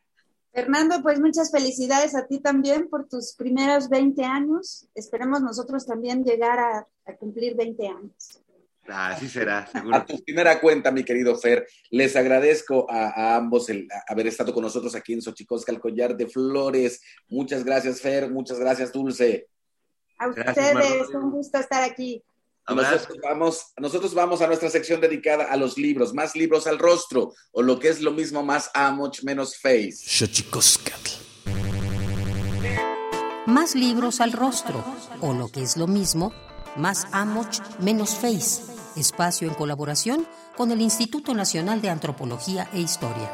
Fernando, 0.52 1.02
pues 1.02 1.20
muchas 1.20 1.50
felicidades 1.50 2.14
a 2.14 2.26
ti 2.26 2.40
también 2.40 2.88
por 2.88 3.06
tus 3.08 3.34
primeros 3.36 3.90
20 3.90 4.24
años. 4.24 4.88
Esperemos 4.94 5.42
nosotros 5.42 5.84
también 5.84 6.24
llegar 6.24 6.58
a, 6.58 6.86
a 7.04 7.16
cumplir 7.16 7.54
20 7.56 7.86
años. 7.88 8.40
Así 8.88 9.28
será, 9.28 9.66
seguro. 9.66 9.96
A 9.96 10.04
tu 10.04 10.22
primera 10.22 10.60
cuenta, 10.60 10.90
mi 10.90 11.04
querido 11.04 11.36
Fer, 11.36 11.66
les 11.90 12.16
agradezco 12.16 12.86
a, 12.90 13.36
ambos 13.36 13.68
el 13.68 13.88
haber 14.08 14.26
estado 14.26 14.52
con 14.52 14.62
nosotros 14.62 14.94
aquí 14.94 15.12
en 15.12 15.22
Xochicosca, 15.22 15.72
el 15.72 15.80
collar 15.80 16.16
de 16.16 16.28
flores. 16.28 17.00
Muchas 17.28 17.64
gracias, 17.64 18.00
Fer. 18.00 18.30
Muchas 18.30 18.58
gracias, 18.58 18.92
Dulce. 18.92 19.48
A 20.18 20.28
ustedes, 20.28 21.08
un 21.14 21.30
gusto 21.30 21.58
estar 21.58 21.82
aquí. 21.82 22.22
Nosotros 22.68 23.18
vamos, 23.22 23.72
nosotros 23.78 24.14
vamos 24.14 24.42
a 24.42 24.48
nuestra 24.48 24.68
sección 24.70 25.00
dedicada 25.00 25.44
a 25.44 25.56
los 25.56 25.78
libros, 25.78 26.12
más 26.12 26.34
libros 26.34 26.66
al 26.66 26.78
rostro, 26.78 27.32
o 27.52 27.62
lo 27.62 27.78
que 27.78 27.88
es 27.88 28.00
lo 28.00 28.10
mismo, 28.10 28.42
más 28.42 28.70
amoch, 28.74 29.22
menos 29.22 29.56
face. 29.56 30.26
Más 33.46 33.76
libros 33.76 34.20
al 34.20 34.32
rostro, 34.32 34.84
o 35.20 35.32
lo 35.32 35.48
que 35.48 35.62
es 35.62 35.76
lo 35.76 35.86
mismo, 35.86 36.32
más 36.76 37.06
amoch, 37.12 37.60
menos 37.78 38.16
face 38.16 38.75
espacio 38.96 39.48
en 39.48 39.54
colaboración 39.54 40.26
con 40.56 40.70
el 40.70 40.80
Instituto 40.80 41.34
Nacional 41.34 41.82
de 41.82 41.90
Antropología 41.90 42.68
e 42.72 42.80
Historia. 42.80 43.30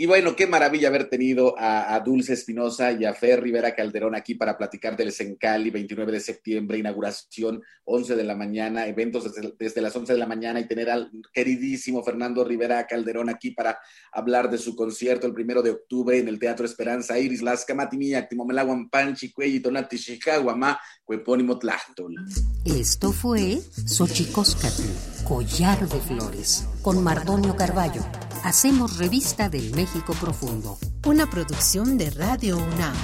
Y 0.00 0.06
bueno, 0.06 0.36
qué 0.36 0.46
maravilla 0.46 0.86
haber 0.86 1.10
tenido 1.10 1.56
a, 1.58 1.98
Dulce 1.98 2.34
Espinosa 2.34 2.92
y 2.92 3.04
a 3.04 3.14
Fer 3.14 3.42
Rivera 3.42 3.74
Calderón 3.74 4.14
aquí 4.14 4.36
para 4.36 4.56
platicar 4.56 4.96
del 4.96 5.10
Sencali, 5.10 5.70
29 5.70 6.12
de 6.12 6.20
septiembre, 6.20 6.78
inauguración 6.78 7.60
11 7.82 8.14
de 8.14 8.22
la 8.22 8.36
mañana, 8.36 8.86
eventos 8.86 9.34
desde, 9.58 9.80
las 9.80 9.96
11 9.96 10.12
de 10.12 10.18
la 10.20 10.26
mañana 10.26 10.60
y 10.60 10.68
tener 10.68 10.88
al 10.88 11.10
queridísimo 11.32 12.04
Fernando 12.04 12.44
Rivera 12.44 12.86
Calderón 12.86 13.28
aquí 13.28 13.50
para 13.50 13.76
hablar 14.12 14.48
de 14.48 14.58
su 14.58 14.76
concierto 14.76 15.26
el 15.26 15.34
primero 15.34 15.62
de 15.62 15.70
octubre 15.70 16.16
en 16.16 16.28
el 16.28 16.38
Teatro 16.38 16.64
Esperanza 16.64 17.18
Iris, 17.18 17.42
Las 17.42 17.64
Camatimiak, 17.64 18.28
Timomelaguan 18.28 18.88
Panchi, 18.88 19.32
Cuelli, 19.32 19.58
Tonati, 19.58 19.98
Chicaguamá, 19.98 20.78
Cuepónimo 21.04 21.58
Tlachtol. 21.58 22.14
Esto 22.64 23.10
fue 23.10 23.58
Xochicóscatl, 23.86 25.24
Collar 25.26 25.88
de 25.88 26.00
Flores, 26.02 26.68
con 26.82 27.02
Mardonio 27.02 27.56
Carballo. 27.56 28.02
Hacemos 28.44 28.98
revista 28.98 29.48
del 29.48 29.72
Profundo. 30.20 30.78
Una 31.06 31.28
producción 31.30 31.96
de 31.96 32.10
Radio 32.10 32.58
UNAM. 32.58 32.94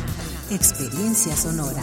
Experiencia 0.50 1.34
sonora. 1.34 1.82